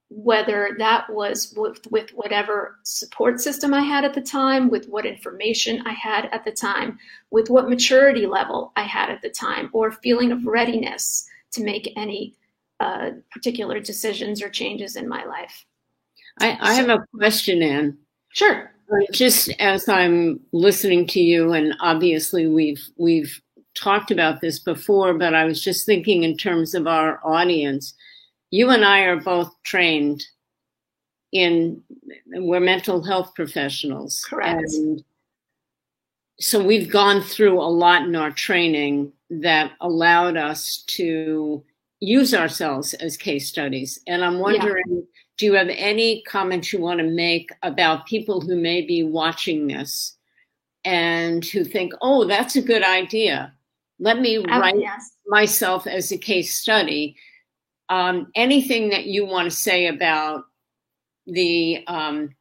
Whether 0.09 0.75
that 0.79 1.09
was 1.09 1.53
with, 1.57 1.79
with 1.91 2.11
whatever 2.11 2.79
support 2.83 3.39
system 3.39 3.73
I 3.73 3.81
had 3.81 4.05
at 4.05 4.13
the 4.13 4.21
time, 4.21 4.69
with 4.69 4.87
what 4.87 5.05
information 5.05 5.81
I 5.85 5.93
had 5.93 6.25
at 6.31 6.45
the 6.45 6.51
time, 6.51 6.99
with 7.31 7.49
what 7.49 7.69
maturity 7.69 8.27
level 8.27 8.71
I 8.75 8.83
had 8.83 9.09
at 9.09 9.21
the 9.21 9.29
time, 9.29 9.69
or 9.73 9.91
feeling 9.91 10.31
of 10.31 10.45
readiness 10.45 11.27
to 11.53 11.63
make 11.63 11.91
any 11.95 12.35
uh, 12.79 13.11
particular 13.31 13.79
decisions 13.79 14.41
or 14.41 14.49
changes 14.49 14.95
in 14.95 15.07
my 15.07 15.23
life. 15.25 15.65
I, 16.39 16.57
I 16.59 16.75
so, 16.75 16.87
have 16.87 16.99
a 16.99 17.05
question, 17.17 17.61
Anne. 17.61 17.97
Sure. 18.35 18.69
Uh, 18.91 18.97
just 19.11 19.49
as 19.59 19.87
I'm 19.87 20.41
listening 20.51 21.07
to 21.07 21.21
you, 21.21 21.53
and 21.53 21.73
obviously 21.79 22.47
we've 22.47 22.85
we've 22.97 23.41
talked 23.75 24.11
about 24.11 24.41
this 24.41 24.59
before, 24.59 25.13
but 25.13 25.33
I 25.33 25.45
was 25.45 25.61
just 25.61 25.85
thinking 25.85 26.23
in 26.23 26.37
terms 26.37 26.75
of 26.75 26.85
our 26.85 27.19
audience. 27.25 27.93
You 28.51 28.69
and 28.69 28.85
I 28.85 29.01
are 29.01 29.19
both 29.19 29.51
trained 29.63 30.21
in 31.31 31.81
we're 32.27 32.59
mental 32.59 33.01
health 33.03 33.33
professionals. 33.35 34.23
Correct. 34.29 34.61
And 34.73 35.03
so 36.39 36.63
we've 36.63 36.91
gone 36.91 37.21
through 37.21 37.59
a 37.59 37.63
lot 37.63 38.03
in 38.03 38.17
our 38.17 38.31
training 38.31 39.13
that 39.29 39.71
allowed 39.79 40.35
us 40.35 40.83
to 40.87 41.63
use 42.01 42.33
ourselves 42.33 42.93
as 42.95 43.15
case 43.15 43.47
studies. 43.47 43.97
And 44.07 44.23
I'm 44.23 44.39
wondering 44.39 44.83
yeah 44.89 45.01
do 45.37 45.45
you 45.45 45.53
have 45.53 45.69
any 45.69 46.21
comments 46.23 46.71
you 46.71 46.79
want 46.79 46.99
to 46.99 47.05
make 47.05 47.51
about 47.63 48.05
people 48.05 48.39
who 48.39 48.55
may 48.55 48.81
be 48.81 49.03
watching 49.03 49.67
this 49.67 50.15
and 50.85 51.43
who 51.43 51.63
think, 51.63 51.93
oh, 52.01 52.25
that's 52.25 52.55
a 52.55 52.61
good 52.61 52.83
idea? 52.83 53.53
Let 53.99 54.19
me 54.19 54.37
write 54.37 54.79
yes. 54.79 55.11
myself 55.27 55.87
as 55.87 56.11
a 56.11 56.17
case 56.17 56.53
study. 56.53 57.15
Um, 57.89 58.31
anything 58.35 58.89
that 58.89 59.05
you 59.05 59.25
want 59.25 59.49
to 59.49 59.55
say 59.55 59.87
about 59.87 60.45
the 61.27 61.83
um, 61.87 62.35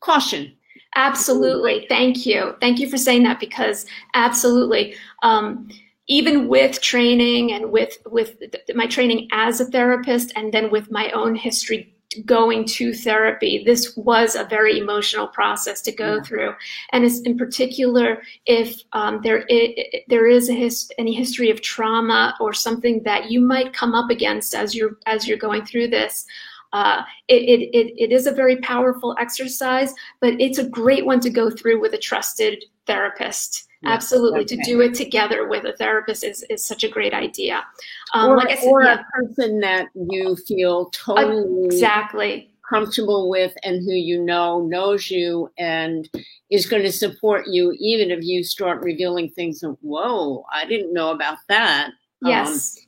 caution? 0.00 0.56
Absolutely. 0.96 1.86
Thank 1.88 2.26
you. 2.26 2.56
Thank 2.60 2.80
you 2.80 2.88
for 2.88 2.98
saying 2.98 3.22
that 3.24 3.38
because 3.38 3.86
absolutely. 4.14 4.94
Um, 5.22 5.68
even 6.08 6.48
with 6.48 6.80
training 6.80 7.52
and 7.52 7.70
with 7.70 7.98
with 8.06 8.36
my 8.74 8.86
training 8.86 9.28
as 9.30 9.60
a 9.60 9.66
therapist 9.66 10.32
and 10.34 10.52
then 10.52 10.70
with 10.70 10.90
my 10.90 11.10
own 11.12 11.36
history 11.36 11.94
going 12.24 12.64
to 12.64 12.92
therapy. 12.92 13.62
This 13.64 13.96
was 13.96 14.34
a 14.34 14.44
very 14.44 14.78
emotional 14.78 15.28
process 15.28 15.80
to 15.82 15.92
go 15.92 16.16
yeah. 16.16 16.22
through, 16.22 16.54
and 16.92 17.04
it's 17.04 17.20
in 17.20 17.38
particular 17.38 18.22
if 18.46 18.82
um, 18.92 19.20
there 19.22 19.42
is, 19.48 19.70
there 20.08 20.26
is 20.26 20.48
a 20.48 20.52
his, 20.52 20.90
any 20.98 21.14
history 21.14 21.50
of 21.50 21.60
trauma 21.62 22.34
or 22.40 22.52
something 22.52 23.02
that 23.04 23.30
you 23.30 23.40
might 23.40 23.72
come 23.72 23.94
up 23.94 24.10
against 24.10 24.54
as 24.54 24.74
you're 24.74 24.98
as 25.06 25.26
you're 25.26 25.38
going 25.38 25.64
through 25.64 25.88
this. 25.88 26.26
Uh, 26.72 27.02
it, 27.26 27.42
it, 27.42 27.76
it, 27.76 27.94
it 27.96 28.12
is 28.12 28.26
a 28.26 28.32
very 28.32 28.56
powerful 28.58 29.16
exercise, 29.18 29.92
but 30.20 30.34
it's 30.40 30.58
a 30.58 30.68
great 30.68 31.04
one 31.04 31.18
to 31.18 31.28
go 31.28 31.50
through 31.50 31.80
with 31.80 31.94
a 31.94 31.98
trusted 31.98 32.64
therapist. 32.86 33.66
Yes, 33.82 33.92
Absolutely. 33.92 34.40
Okay. 34.40 34.56
To 34.56 34.62
do 34.62 34.80
it 34.82 34.94
together 34.94 35.48
with 35.48 35.64
a 35.64 35.72
therapist 35.72 36.22
is, 36.22 36.44
is 36.50 36.64
such 36.64 36.84
a 36.84 36.88
great 36.88 37.14
idea. 37.14 37.64
Um, 38.12 38.32
or, 38.32 38.36
like 38.36 38.58
said, 38.58 38.68
or 38.68 38.82
yeah. 38.82 39.00
a 39.00 39.04
person 39.04 39.60
that 39.60 39.88
you 39.94 40.36
feel 40.36 40.90
totally 40.90 41.64
exactly 41.64 42.50
comfortable 42.70 43.28
with 43.28 43.52
and 43.64 43.82
who 43.84 43.92
you 43.92 44.22
know 44.22 44.60
knows 44.66 45.10
you 45.10 45.50
and 45.58 46.08
is 46.50 46.66
going 46.66 46.82
to 46.82 46.92
support 46.92 47.46
you 47.48 47.74
even 47.78 48.10
if 48.10 48.22
you 48.22 48.44
start 48.44 48.80
revealing 48.82 49.28
things 49.30 49.64
of 49.64 49.76
whoa 49.80 50.44
i 50.52 50.64
didn't 50.64 50.92
know 50.92 51.10
about 51.10 51.38
that 51.48 51.88
um, 52.24 52.30
yes 52.30 52.78
um, 52.78 52.84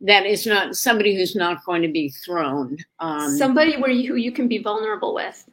that 0.00 0.24
is 0.24 0.46
not 0.46 0.74
somebody 0.74 1.14
who's 1.14 1.36
not 1.36 1.62
going 1.66 1.82
to 1.82 1.88
be 1.88 2.08
thrown 2.08 2.76
um, 3.00 3.36
somebody 3.36 3.76
where 3.76 3.90
you, 3.90 4.08
who 4.08 4.16
you 4.16 4.32
can 4.32 4.48
be 4.48 4.62
vulnerable 4.62 5.14
with 5.14 5.46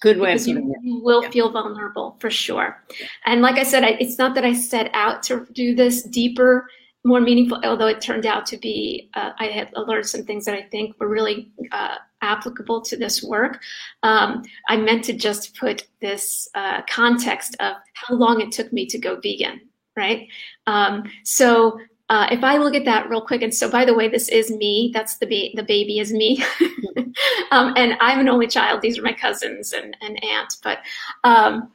Good 0.00 0.18
way 0.18 0.32
because 0.32 0.48
you, 0.48 0.74
you, 0.82 1.00
will 1.02 1.22
yeah. 1.22 1.30
feel 1.30 1.50
vulnerable 1.50 2.16
for 2.20 2.30
sure. 2.30 2.82
And 3.26 3.42
like 3.42 3.56
I 3.56 3.62
said, 3.62 3.84
I, 3.84 3.96
it's 4.00 4.18
not 4.18 4.34
that 4.34 4.44
I 4.44 4.52
set 4.52 4.90
out 4.94 5.22
to 5.24 5.46
do 5.52 5.74
this 5.74 6.02
deeper, 6.02 6.66
more 7.04 7.20
meaningful, 7.20 7.60
although 7.64 7.86
it 7.86 8.00
turned 8.00 8.26
out 8.26 8.46
to 8.46 8.58
be, 8.58 9.10
uh, 9.14 9.30
I 9.38 9.46
had 9.46 9.72
learned 9.74 10.06
some 10.06 10.24
things 10.24 10.44
that 10.44 10.54
I 10.54 10.62
think 10.62 10.98
were 11.00 11.08
really 11.08 11.50
uh, 11.72 11.96
applicable 12.22 12.82
to 12.82 12.96
this 12.96 13.22
work. 13.22 13.60
Um, 14.02 14.42
I 14.68 14.76
meant 14.76 15.04
to 15.04 15.12
just 15.12 15.56
put 15.56 15.86
this 16.00 16.48
uh, 16.54 16.82
context 16.88 17.56
of 17.60 17.76
how 17.94 18.14
long 18.14 18.40
it 18.40 18.52
took 18.52 18.72
me 18.72 18.86
to 18.86 18.98
go 18.98 19.18
vegan, 19.20 19.60
right? 19.96 20.28
Um, 20.66 21.04
so 21.24 21.78
uh, 22.10 22.26
if 22.32 22.42
I 22.42 22.56
look 22.56 22.74
at 22.74 22.84
that 22.86 23.08
real 23.08 23.20
quick, 23.20 23.40
and 23.40 23.54
so 23.54 23.70
by 23.70 23.84
the 23.84 23.94
way, 23.94 24.08
this 24.08 24.28
is 24.28 24.50
me. 24.50 24.90
That's 24.92 25.18
the 25.18 25.26
ba- 25.26 25.56
the 25.56 25.62
baby 25.62 26.00
is 26.00 26.12
me, 26.12 26.42
um, 27.52 27.72
and 27.76 27.94
I'm 28.00 28.18
an 28.18 28.28
only 28.28 28.48
child. 28.48 28.82
These 28.82 28.98
are 28.98 29.02
my 29.02 29.12
cousins 29.12 29.72
and, 29.72 29.96
and 30.00 30.22
aunt. 30.24 30.56
But 30.64 30.80
um, 31.22 31.70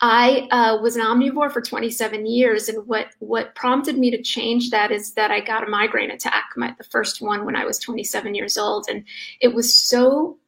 I 0.00 0.46
uh, 0.52 0.80
was 0.80 0.94
an 0.94 1.02
omnivore 1.02 1.50
for 1.50 1.60
27 1.60 2.24
years, 2.24 2.68
and 2.68 2.86
what 2.86 3.08
what 3.18 3.56
prompted 3.56 3.98
me 3.98 4.12
to 4.12 4.22
change 4.22 4.70
that 4.70 4.92
is 4.92 5.14
that 5.14 5.32
I 5.32 5.40
got 5.40 5.66
a 5.66 5.70
migraine 5.70 6.12
attack, 6.12 6.50
my, 6.56 6.72
the 6.78 6.84
first 6.84 7.20
one 7.20 7.44
when 7.44 7.56
I 7.56 7.64
was 7.64 7.80
27 7.80 8.32
years 8.32 8.56
old, 8.56 8.86
and 8.88 9.04
it 9.40 9.52
was 9.52 9.74
so 9.74 10.38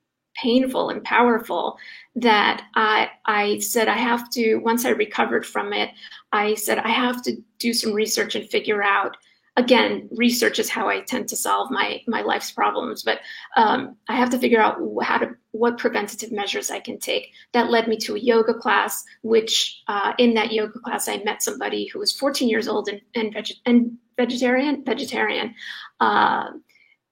painful 0.41 0.91
and 0.91 1.03
powerful 1.03 1.79
that 2.15 2.63
I 2.77 3.11
I 3.25 3.59
said 3.59 3.89
I 3.89 3.97
have 3.97 4.31
to. 4.31 4.57
Once 4.59 4.85
I 4.85 4.91
recovered 4.91 5.45
from 5.45 5.73
it, 5.73 5.91
I 6.33 6.55
said 6.55 6.79
I 6.79 6.91
have 6.91 7.23
to 7.23 7.37
do 7.59 7.73
some 7.73 7.93
research 7.93 8.35
and 8.35 8.49
figure 8.49 8.83
out 8.83 9.17
again, 9.59 10.09
research 10.13 10.61
is 10.61 10.71
how 10.71 10.89
I 10.89 11.01
tend 11.01 11.29
to 11.29 11.37
solve 11.37 11.71
my 11.71 12.01
my 12.07 12.23
life's 12.23 12.53
problems. 12.53 13.03
But 13.03 13.21
um, 13.57 13.97
I 14.09 14.17
have 14.17 14.31
to 14.31 14.39
figure 14.39 14.61
out 14.61 14.79
how 15.03 15.19
to 15.19 15.31
what 15.51 15.79
preventative 15.79 16.31
measures 16.33 16.71
I 16.71 16.81
can 16.81 16.99
take. 16.99 17.33
That 17.53 17.71
led 17.71 17.89
me 17.89 17.97
to 17.99 18.15
a 18.15 18.21
yoga 18.21 18.55
class, 18.55 19.05
which 19.23 19.83
uh, 19.89 20.13
in 20.17 20.35
that 20.35 20.53
yoga 20.53 20.79
class 20.79 21.09
I 21.09 21.19
met 21.25 21.43
somebody 21.43 21.87
who 21.87 21.99
was 21.99 22.13
14 22.13 22.49
years 22.49 22.69
old 22.69 22.89
and 22.89 23.01
and, 23.15 23.33
veg- 23.35 23.59
and 23.67 23.99
vegetarian 24.17 24.85
vegetarian. 24.85 25.55
Uh, 26.01 26.51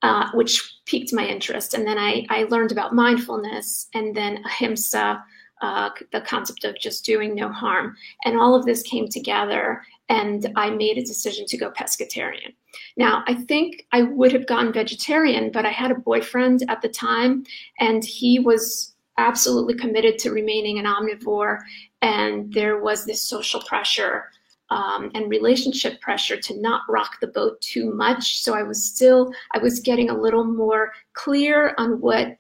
uh, 0.03 0.31
which 0.35 0.79
piqued 0.85 1.13
my 1.13 1.27
interest. 1.27 1.73
And 1.73 1.87
then 1.87 1.99
I, 1.99 2.27
I 2.29 2.45
learned 2.45 2.71
about 2.71 2.95
mindfulness 2.95 3.89
and 3.95 4.15
then 4.15 4.45
ahimsa, 4.45 5.25
uh, 5.63 5.91
the 6.13 6.21
concept 6.21 6.65
of 6.65 6.79
just 6.79 7.05
doing 7.05 7.35
no 7.35 7.49
harm. 7.49 7.97
And 8.25 8.39
all 8.39 8.55
of 8.55 8.67
this 8.67 8.83
came 8.83 9.09
together 9.09 9.83
and 10.09 10.53
I 10.57 10.71
made 10.71 10.99
a 10.99 11.05
decision 11.05 11.47
to 11.47 11.57
go 11.57 11.71
pescatarian. 11.71 12.55
Now, 12.97 13.25
I 13.27 13.35
think 13.35 13.87
I 13.93 14.03
would 14.03 14.33
have 14.33 14.47
gone 14.47 14.73
vegetarian, 14.73 15.51
but 15.51 15.67
I 15.67 15.71
had 15.71 15.91
a 15.91 15.97
boyfriend 15.97 16.65
at 16.69 16.83
the 16.83 16.89
time, 16.89 17.45
and 17.81 18.05
he 18.05 18.39
was 18.39 18.95
absolutely 19.19 19.75
committed 19.75 20.19
to 20.19 20.31
remaining 20.31 20.79
an 20.79 20.85
omnivore. 20.85 21.59
And 22.03 22.53
there 22.53 22.79
was 22.81 23.05
this 23.05 23.23
social 23.23 23.63
pressure 23.63 24.31
um, 24.71 25.11
and 25.15 25.31
relationship 25.31 26.01
pressure 26.01 26.37
to 26.37 26.61
not 26.61 26.83
rock 26.89 27.19
the 27.21 27.29
boat 27.29 27.61
too 27.61 27.93
much. 27.93 28.43
So 28.43 28.55
I 28.55 28.63
was 28.63 28.85
still, 28.85 29.33
I 29.55 29.59
was 29.59 29.81
getting 29.81 30.11
a 30.11 30.21
little 30.21 30.45
more 30.45 30.93
clear 31.15 31.75
on 31.79 32.01
what 32.01 32.37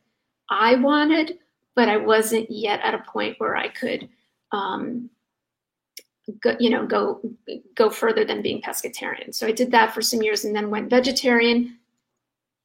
I 0.50 0.74
wanted, 0.76 1.38
but 1.76 1.88
I 1.88 1.98
wasn't 1.98 2.50
yet 2.50 2.80
at 2.82 2.94
a 2.94 3.04
point 3.06 3.36
where 3.38 3.54
I 3.54 3.68
could 3.68 4.08
um, 4.50 5.10
go, 6.40 6.56
you 6.58 6.70
know, 6.70 6.86
go 6.86 7.20
go 7.74 7.90
further 7.90 8.24
than 8.24 8.42
being 8.42 8.60
pescatarian. 8.62 9.32
So 9.32 9.46
I 9.46 9.52
did 9.52 9.70
that 9.70 9.94
for 9.94 10.02
some 10.02 10.22
years, 10.22 10.44
and 10.44 10.56
then 10.56 10.70
went 10.70 10.90
vegetarian. 10.90 11.78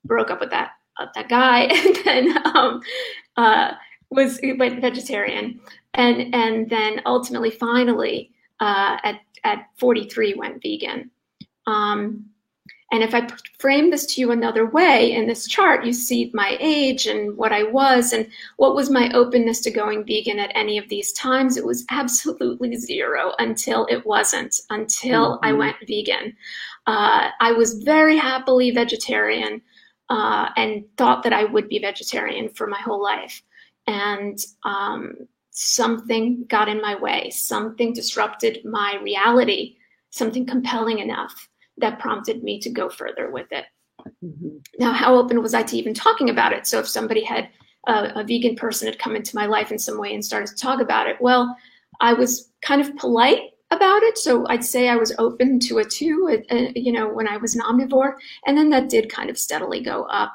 Broke 0.05 0.31
up 0.31 0.39
with 0.39 0.49
that 0.49 0.71
uh, 0.97 1.07
that 1.13 1.29
guy, 1.29 1.59
and 1.71 1.97
then 2.05 2.37
um, 2.55 2.81
uh, 3.37 3.73
was 4.09 4.39
went 4.57 4.81
vegetarian, 4.81 5.59
and 5.93 6.33
and 6.33 6.69
then 6.69 7.01
ultimately, 7.05 7.51
finally, 7.51 8.31
uh, 8.61 8.97
at 9.03 9.19
at 9.43 9.65
43, 9.77 10.35
went 10.35 10.61
vegan. 10.61 11.11
Um, 11.67 12.30
and 12.91 13.03
if 13.03 13.15
I 13.15 13.25
frame 13.57 13.89
this 13.89 14.05
to 14.07 14.21
you 14.21 14.31
another 14.31 14.65
way 14.65 15.13
in 15.13 15.25
this 15.25 15.47
chart, 15.47 15.85
you 15.85 15.93
see 15.93 16.29
my 16.33 16.57
age 16.59 17.07
and 17.07 17.37
what 17.37 17.53
I 17.53 17.63
was 17.63 18.11
and 18.11 18.27
what 18.57 18.75
was 18.75 18.89
my 18.89 19.09
openness 19.13 19.61
to 19.61 19.71
going 19.71 20.05
vegan 20.05 20.39
at 20.39 20.51
any 20.55 20.77
of 20.77 20.89
these 20.89 21.13
times. 21.13 21.55
It 21.55 21.65
was 21.65 21.85
absolutely 21.89 22.75
zero 22.75 23.33
until 23.39 23.87
it 23.89 24.05
wasn't, 24.05 24.59
until 24.69 25.37
mm-hmm. 25.37 25.45
I 25.45 25.53
went 25.53 25.77
vegan. 25.87 26.35
Uh, 26.85 27.29
I 27.39 27.53
was 27.53 27.81
very 27.81 28.17
happily 28.17 28.71
vegetarian 28.71 29.61
uh, 30.09 30.49
and 30.57 30.83
thought 30.97 31.23
that 31.23 31.33
I 31.33 31.45
would 31.45 31.69
be 31.69 31.79
vegetarian 31.79 32.49
for 32.49 32.67
my 32.67 32.79
whole 32.81 33.01
life. 33.01 33.41
And 33.87 34.37
um, 34.65 35.13
something 35.51 36.43
got 36.49 36.67
in 36.67 36.81
my 36.81 36.95
way, 36.95 37.29
something 37.29 37.93
disrupted 37.93 38.65
my 38.65 38.99
reality, 39.01 39.77
something 40.09 40.45
compelling 40.45 40.99
enough 40.99 41.47
that 41.77 41.99
prompted 41.99 42.43
me 42.43 42.59
to 42.59 42.69
go 42.69 42.89
further 42.89 43.31
with 43.31 43.47
it. 43.51 43.65
Mm-hmm. 44.23 44.57
Now, 44.79 44.91
how 44.91 45.15
open 45.15 45.41
was 45.41 45.53
I 45.53 45.63
to 45.63 45.77
even 45.77 45.93
talking 45.93 46.29
about 46.29 46.53
it? 46.53 46.67
So, 46.67 46.79
if 46.79 46.87
somebody 46.87 47.23
had 47.23 47.49
uh, 47.87 48.11
a 48.15 48.23
vegan 48.23 48.55
person 48.55 48.87
had 48.87 48.99
come 48.99 49.15
into 49.15 49.35
my 49.35 49.45
life 49.45 49.71
in 49.71 49.79
some 49.79 49.99
way 49.99 50.13
and 50.13 50.23
started 50.23 50.47
to 50.47 50.55
talk 50.55 50.81
about 50.81 51.07
it, 51.07 51.17
well, 51.19 51.55
I 51.99 52.13
was 52.13 52.51
kind 52.61 52.81
of 52.81 52.95
polite 52.97 53.51
about 53.71 54.03
it. 54.03 54.17
So 54.17 54.45
I'd 54.49 54.63
say 54.63 54.89
I 54.89 54.97
was 54.97 55.13
open 55.17 55.59
to 55.61 55.79
it 55.79 55.89
too, 55.89 56.43
uh, 56.51 56.55
uh, 56.55 56.71
you 56.75 56.91
know, 56.91 57.07
when 57.07 57.27
I 57.27 57.37
was 57.37 57.55
an 57.55 57.61
omnivore. 57.61 58.15
And 58.45 58.57
then 58.57 58.69
that 58.71 58.89
did 58.89 59.09
kind 59.09 59.29
of 59.29 59.37
steadily 59.37 59.81
go 59.81 60.03
up. 60.03 60.33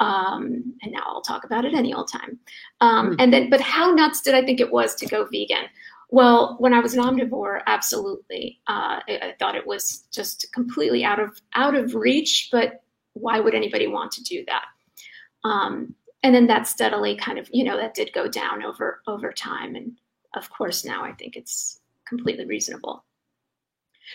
Um, 0.00 0.74
and 0.82 0.92
now 0.92 1.02
I'll 1.06 1.22
talk 1.22 1.44
about 1.44 1.64
it 1.64 1.72
any 1.72 1.94
old 1.94 2.10
time. 2.10 2.38
Um, 2.80 3.10
mm-hmm. 3.10 3.16
And 3.20 3.32
then, 3.32 3.50
but 3.50 3.60
how 3.60 3.92
nuts 3.92 4.20
did 4.20 4.34
I 4.34 4.44
think 4.44 4.60
it 4.60 4.70
was 4.70 4.94
to 4.96 5.06
go 5.06 5.24
vegan? 5.24 5.66
Well, 6.14 6.54
when 6.60 6.72
I 6.72 6.78
was 6.78 6.94
an 6.94 7.02
omnivore, 7.02 7.62
absolutely. 7.66 8.60
Uh, 8.68 9.00
I, 9.08 9.18
I, 9.20 9.34
thought 9.40 9.56
it 9.56 9.66
was 9.66 10.04
just 10.12 10.46
completely 10.52 11.02
out 11.02 11.18
of 11.18 11.40
out 11.56 11.74
of 11.74 11.96
reach. 11.96 12.50
But 12.52 12.84
why 13.14 13.40
would 13.40 13.52
anybody 13.52 13.88
want 13.88 14.12
to 14.12 14.22
do 14.22 14.44
that? 14.46 14.64
Um, 15.42 15.92
and 16.22 16.32
then 16.32 16.46
that 16.46 16.68
steadily 16.68 17.16
kind 17.16 17.36
of, 17.36 17.48
you 17.52 17.64
know, 17.64 17.76
that 17.76 17.94
did 17.94 18.12
go 18.12 18.28
down 18.28 18.62
over 18.62 19.00
over 19.08 19.32
time. 19.32 19.74
And 19.74 19.98
of 20.36 20.48
course, 20.50 20.84
now 20.84 21.02
I 21.02 21.14
think 21.14 21.34
it's 21.34 21.80
completely 22.06 22.46
reasonable. 22.46 23.04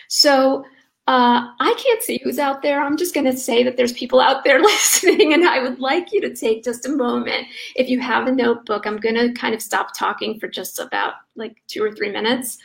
So 0.08 0.64
uh, 1.10 1.50
I 1.58 1.74
can't 1.76 2.02
see 2.04 2.20
who's 2.22 2.38
out 2.38 2.62
there. 2.62 2.80
I'm 2.80 2.96
just 2.96 3.14
going 3.14 3.26
to 3.26 3.36
say 3.36 3.64
that 3.64 3.76
there's 3.76 3.92
people 3.92 4.20
out 4.20 4.44
there 4.44 4.60
listening, 4.62 5.32
and 5.32 5.44
I 5.44 5.60
would 5.60 5.80
like 5.80 6.12
you 6.12 6.20
to 6.20 6.32
take 6.32 6.62
just 6.62 6.86
a 6.86 6.88
moment. 6.88 7.48
If 7.74 7.88
you 7.88 7.98
have 7.98 8.28
a 8.28 8.32
notebook, 8.32 8.86
I'm 8.86 8.96
going 8.96 9.16
to 9.16 9.32
kind 9.32 9.52
of 9.52 9.60
stop 9.60 9.88
talking 9.92 10.38
for 10.38 10.46
just 10.46 10.78
about 10.78 11.14
like 11.34 11.56
two 11.66 11.82
or 11.82 11.90
three 11.90 12.12
minutes 12.12 12.58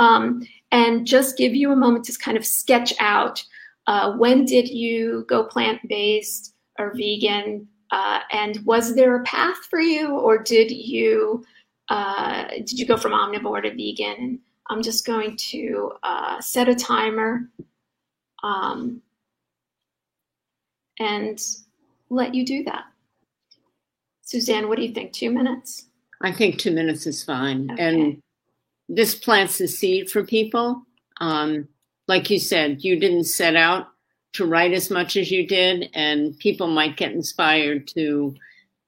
um, 0.00 0.44
and 0.72 1.06
just 1.06 1.38
give 1.38 1.54
you 1.54 1.70
a 1.70 1.76
moment 1.76 2.04
to 2.06 2.18
kind 2.18 2.36
of 2.36 2.44
sketch 2.44 2.92
out 2.98 3.40
uh, 3.86 4.16
when 4.16 4.46
did 4.46 4.68
you 4.68 5.24
go 5.28 5.44
plant 5.44 5.78
based 5.88 6.56
or 6.80 6.92
vegan? 6.96 7.68
Uh, 7.92 8.18
and 8.32 8.58
was 8.64 8.96
there 8.96 9.14
a 9.14 9.22
path 9.22 9.58
for 9.70 9.78
you, 9.78 10.08
or 10.08 10.42
did 10.42 10.72
you 10.72 11.44
uh, 11.88 12.48
did 12.48 12.72
you 12.72 12.84
go 12.84 12.96
from 12.96 13.12
omnivore 13.12 13.62
to 13.62 13.70
vegan? 13.70 14.40
I'm 14.70 14.82
just 14.82 15.06
going 15.06 15.36
to 15.50 15.92
uh, 16.02 16.40
set 16.40 16.68
a 16.68 16.74
timer 16.74 17.48
um, 18.42 19.02
and 20.98 21.40
let 22.10 22.34
you 22.34 22.44
do 22.44 22.64
that. 22.64 22.84
Suzanne, 24.22 24.68
what 24.68 24.76
do 24.76 24.82
you 24.82 24.92
think? 24.92 25.12
Two 25.12 25.30
minutes? 25.30 25.86
I 26.20 26.32
think 26.32 26.58
two 26.58 26.70
minutes 26.70 27.06
is 27.06 27.22
fine. 27.22 27.70
Okay. 27.70 27.82
And 27.82 28.22
this 28.88 29.14
plants 29.14 29.60
a 29.60 29.68
seed 29.68 30.10
for 30.10 30.24
people. 30.24 30.82
Um, 31.20 31.68
like 32.08 32.30
you 32.30 32.38
said, 32.38 32.84
you 32.84 32.98
didn't 32.98 33.24
set 33.24 33.56
out 33.56 33.88
to 34.34 34.46
write 34.46 34.72
as 34.72 34.90
much 34.90 35.16
as 35.16 35.30
you 35.30 35.46
did, 35.46 35.90
and 35.94 36.38
people 36.38 36.66
might 36.66 36.96
get 36.96 37.12
inspired 37.12 37.86
to 37.88 38.34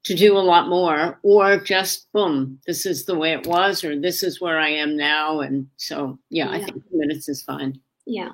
to 0.04 0.14
do 0.14 0.36
a 0.36 0.38
lot 0.38 0.68
more, 0.68 1.18
or 1.22 1.56
just 1.58 2.12
boom, 2.12 2.60
this 2.66 2.84
is 2.84 3.06
the 3.06 3.16
way 3.16 3.32
it 3.32 3.46
was, 3.46 3.82
or 3.82 3.98
this 3.98 4.22
is 4.22 4.38
where 4.38 4.58
I 4.60 4.68
am 4.68 4.98
now. 4.98 5.40
And 5.40 5.66
so, 5.78 6.18
yeah, 6.28 6.50
yeah. 6.50 6.52
I 6.52 6.58
think 6.62 6.74
two 6.90 6.98
minutes 6.98 7.26
is 7.28 7.42
fine. 7.42 7.80
Yeah. 8.06 8.32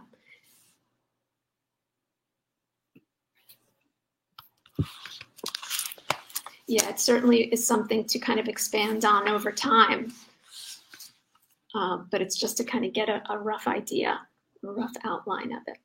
Yeah, 6.71 6.89
it 6.89 7.01
certainly 7.01 7.47
is 7.53 7.67
something 7.67 8.05
to 8.05 8.19
kind 8.21 8.39
of 8.39 8.47
expand 8.47 9.05
on 9.05 9.27
over 9.27 9.51
time. 9.51 10.13
Uh, 11.75 11.99
but 12.13 12.23
it's 12.23 12.37
just 12.37 12.57
to 12.59 12.65
kind 12.65 12.85
of 12.85 12.93
get 12.93 13.09
a, 13.09 13.21
a 13.29 13.37
rough 13.37 13.67
idea, 13.67 14.21
a 14.63 14.67
rough 14.69 14.93
outline 15.03 15.53
of 15.53 15.63
it. 15.67 15.79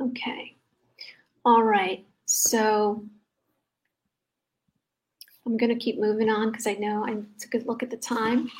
Okay. 0.00 0.56
All 1.44 1.62
right. 1.62 2.04
So 2.26 3.04
I'm 5.46 5.56
going 5.56 5.72
to 5.72 5.82
keep 5.82 5.98
moving 5.98 6.28
on 6.28 6.50
because 6.50 6.66
I 6.66 6.74
know 6.74 7.04
I 7.06 7.22
took 7.38 7.54
a 7.54 7.66
look 7.66 7.82
at 7.82 7.90
the 7.90 7.96
time. 7.96 8.50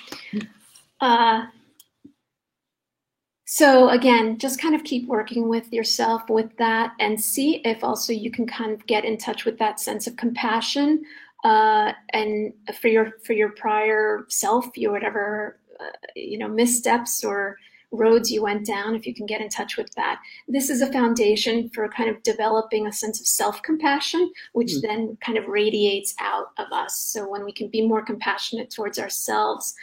Uh, 1.01 1.47
so 3.45 3.91
again, 3.91 4.39
just 4.39 4.61
kind 4.61 4.75
of 4.75 4.83
keep 4.83 5.07
working 5.07 5.49
with 5.49 5.73
yourself 5.73 6.29
with 6.29 6.57
that 6.57 6.95
and 6.99 7.21
see 7.21 7.57
if 7.65 7.85
also 7.85 8.13
you 8.13 8.31
can 8.31 8.47
kind 8.47 8.73
of 8.73 8.87
get 8.87 9.05
in 9.05 9.19
touch 9.19 9.45
with 9.45 9.59
that 9.59 9.79
sense 9.79 10.07
of 10.07 10.17
compassion 10.17 11.05
uh, 11.45 11.93
and 12.11 12.53
for 12.81 12.89
your 12.89 13.13
for 13.25 13.35
your 13.35 13.51
prior 13.51 14.25
self, 14.29 14.77
your 14.77 14.91
whatever 14.91 15.59
uh, 15.79 15.97
you 16.17 16.39
know 16.39 16.49
missteps 16.49 17.23
or 17.25 17.57
roads 17.93 18.31
you 18.31 18.43
went 18.43 18.67
down, 18.67 18.95
if 18.95 19.07
you 19.07 19.15
can 19.15 19.27
get 19.27 19.41
in 19.41 19.49
touch 19.49 19.77
with 19.77 19.91
that. 19.95 20.21
This 20.49 20.71
is 20.71 20.83
a 20.83 20.93
foundation 20.93 21.69
for 21.71 21.89
kind 21.89 22.11
of 22.11 22.23
developing 22.23 22.87
a 22.87 22.93
sense 22.93 23.21
of 23.21 23.27
self 23.27 23.63
compassion, 23.63 24.31
which 24.53 24.73
mm-hmm. 24.73 24.87
then 24.87 25.19
kind 25.21 25.39
of 25.39 25.47
radiates 25.47 26.15
out 26.21 26.49
of 26.59 26.67
us. 26.73 26.99
So 26.99 27.29
when 27.29 27.45
we 27.45 27.53
can 27.53 27.69
be 27.69 27.87
more 27.87 28.05
compassionate 28.05 28.71
towards 28.71 28.99
ourselves, 28.99 29.75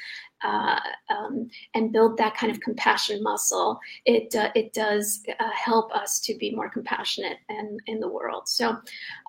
uh, 0.44 0.78
um, 1.10 1.50
and 1.74 1.94
build 1.94 2.18
that 2.18 2.36
kind 2.36 2.52
of 2.52 2.60
compassion 2.60 3.24
muscle, 3.24 3.80
it 4.06 4.36
uh, 4.36 4.50
it 4.56 4.74
does 4.74 5.24
uh, 5.40 5.50
help 5.52 5.96
us 5.96 6.20
to 6.20 6.36
be 6.38 6.54
more 6.54 6.70
compassionate 6.70 7.38
and 7.48 7.80
in 7.88 8.02
the 8.02 8.10
world. 8.10 8.48
So, 8.50 8.78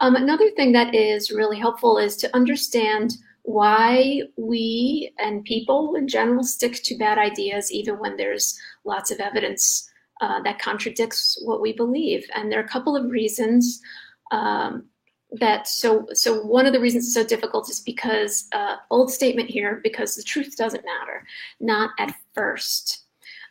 um, 0.00 0.16
another 0.16 0.50
thing 0.56 0.72
that 0.72 0.92
is 0.92 1.30
really 1.30 1.58
helpful 1.58 1.98
is 1.98 2.16
to 2.16 2.36
understand 2.36 3.16
why 3.44 4.22
we 4.36 5.12
and 5.18 5.44
people 5.44 5.94
in 5.96 6.08
general 6.08 6.42
stick 6.42 6.82
to 6.82 6.96
bad 6.96 7.18
ideas 7.18 7.70
even 7.70 7.98
when 7.98 8.16
there's 8.16 8.58
lots 8.84 9.10
of 9.10 9.20
evidence 9.20 9.88
uh, 10.22 10.40
that 10.42 10.58
contradicts 10.58 11.40
what 11.44 11.60
we 11.60 11.72
believe. 11.72 12.26
And 12.34 12.50
there 12.50 12.58
are 12.58 12.64
a 12.64 12.68
couple 12.68 12.96
of 12.96 13.10
reasons 13.10 13.80
um, 14.30 14.86
that 15.32 15.68
so 15.68 16.06
so 16.12 16.40
one 16.40 16.64
of 16.64 16.72
the 16.72 16.80
reasons 16.80 17.04
it's 17.04 17.14
so 17.14 17.24
difficult 17.24 17.68
is 17.68 17.80
because 17.80 18.48
uh, 18.52 18.76
old 18.90 19.12
statement 19.12 19.50
here 19.50 19.80
because 19.82 20.16
the 20.16 20.22
truth 20.22 20.56
doesn't 20.56 20.84
matter, 20.84 21.26
not 21.60 21.90
at 21.98 22.14
first. 22.32 23.02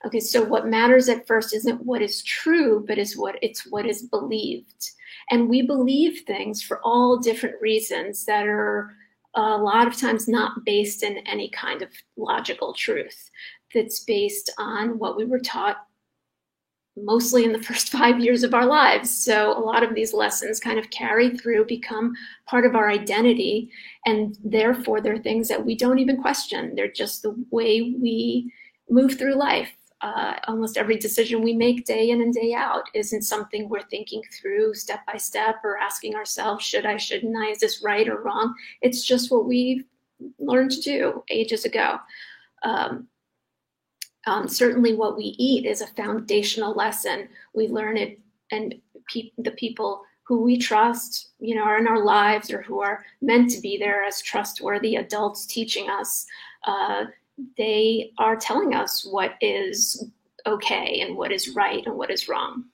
Okay, 0.05 0.19
so 0.19 0.43
what 0.43 0.67
matters 0.67 1.07
at 1.07 1.27
first 1.27 1.53
isn't 1.53 1.85
what 1.85 2.01
is 2.01 2.23
true, 2.23 2.83
but 2.87 2.97
is 2.97 3.15
what 3.15 3.37
it's 3.43 3.67
what 3.67 3.85
is 3.85 4.01
believed. 4.01 4.91
And 5.29 5.49
we 5.49 5.61
believe 5.61 6.23
things 6.25 6.63
for 6.63 6.81
all 6.83 7.19
different 7.19 7.61
reasons 7.61 8.25
that 8.25 8.47
are 8.47 8.95
a 9.35 9.57
lot 9.57 9.87
of 9.87 9.97
times 9.97 10.27
not 10.27 10.63
based 10.65 11.03
in 11.03 11.17
any 11.27 11.49
kind 11.49 11.81
of 11.81 11.89
logical 12.17 12.73
truth 12.73 13.29
that's 13.73 14.01
based 14.01 14.51
on 14.57 14.99
what 14.99 15.17
we 15.17 15.25
were 15.25 15.39
taught 15.39 15.87
mostly 16.95 17.43
in 17.43 17.51
the 17.51 17.61
first 17.61 17.89
five 17.91 18.19
years 18.19 18.43
of 18.43 18.53
our 18.53 18.65
lives. 18.65 19.09
So 19.09 19.57
a 19.57 19.59
lot 19.59 19.83
of 19.83 19.95
these 19.95 20.13
lessons 20.13 20.59
kind 20.59 20.77
of 20.77 20.89
carry 20.91 21.35
through, 21.37 21.65
become 21.65 22.13
part 22.45 22.65
of 22.65 22.75
our 22.75 22.89
identity, 22.89 23.71
and 24.05 24.37
therefore 24.43 25.01
they're 25.01 25.17
things 25.17 25.47
that 25.47 25.65
we 25.65 25.75
don't 25.75 25.99
even 25.99 26.21
question. 26.21 26.75
They're 26.75 26.91
just 26.91 27.23
the 27.23 27.35
way 27.51 27.95
we 27.99 28.51
move 28.89 29.17
through 29.17 29.35
life 29.35 29.71
uh, 30.03 30.35
almost 30.49 30.77
every 30.77 30.97
decision 30.97 31.41
we 31.41 31.53
make 31.53 31.85
day 31.85 32.09
in 32.09 32.21
and 32.21 32.33
day 32.33 32.53
out 32.53 32.83
isn't 32.93 33.21
something 33.21 33.69
we're 33.69 33.81
thinking 33.83 34.21
through 34.33 34.73
step 34.73 34.99
by 35.07 35.17
step 35.17 35.55
or 35.63 35.77
asking 35.77 36.13
ourselves, 36.13 36.65
should 36.65 36.85
I, 36.85 36.97
shouldn't 36.97 37.37
I, 37.37 37.51
is 37.51 37.59
this 37.59 37.81
right 37.81 38.09
or 38.09 38.21
wrong? 38.21 38.53
It's 38.81 39.05
just 39.05 39.31
what 39.31 39.45
we've 39.45 39.85
learned 40.39 40.71
to 40.71 40.81
do 40.81 41.23
ages 41.29 41.63
ago. 41.63 41.99
Um, 42.63 43.07
um, 44.27 44.49
certainly, 44.49 44.93
what 44.93 45.15
we 45.15 45.35
eat 45.37 45.65
is 45.65 45.79
a 45.79 45.87
foundational 45.87 46.73
lesson. 46.73 47.29
We 47.53 47.69
learn 47.69 47.95
it, 47.95 48.19
and 48.51 48.75
pe- 49.09 49.31
the 49.37 49.51
people 49.51 50.03
who 50.23 50.41
we 50.41 50.57
trust, 50.57 51.31
you 51.39 51.55
know, 51.55 51.63
are 51.63 51.77
in 51.77 51.87
our 51.87 52.03
lives 52.03 52.51
or 52.51 52.61
who 52.61 52.81
are 52.81 53.05
meant 53.21 53.49
to 53.51 53.61
be 53.61 53.77
there 53.77 54.03
as 54.03 54.21
trustworthy 54.21 54.95
adults 54.97 55.45
teaching 55.45 55.89
us. 55.89 56.25
Uh, 56.65 57.05
they 57.57 58.11
are 58.17 58.35
telling 58.35 58.73
us 58.73 59.05
what 59.05 59.33
is 59.41 60.05
okay 60.45 61.01
and 61.01 61.15
what 61.17 61.31
is 61.31 61.55
right 61.55 61.85
and 61.85 61.95
what 61.95 62.11
is 62.11 62.27
wrong. 62.27 62.65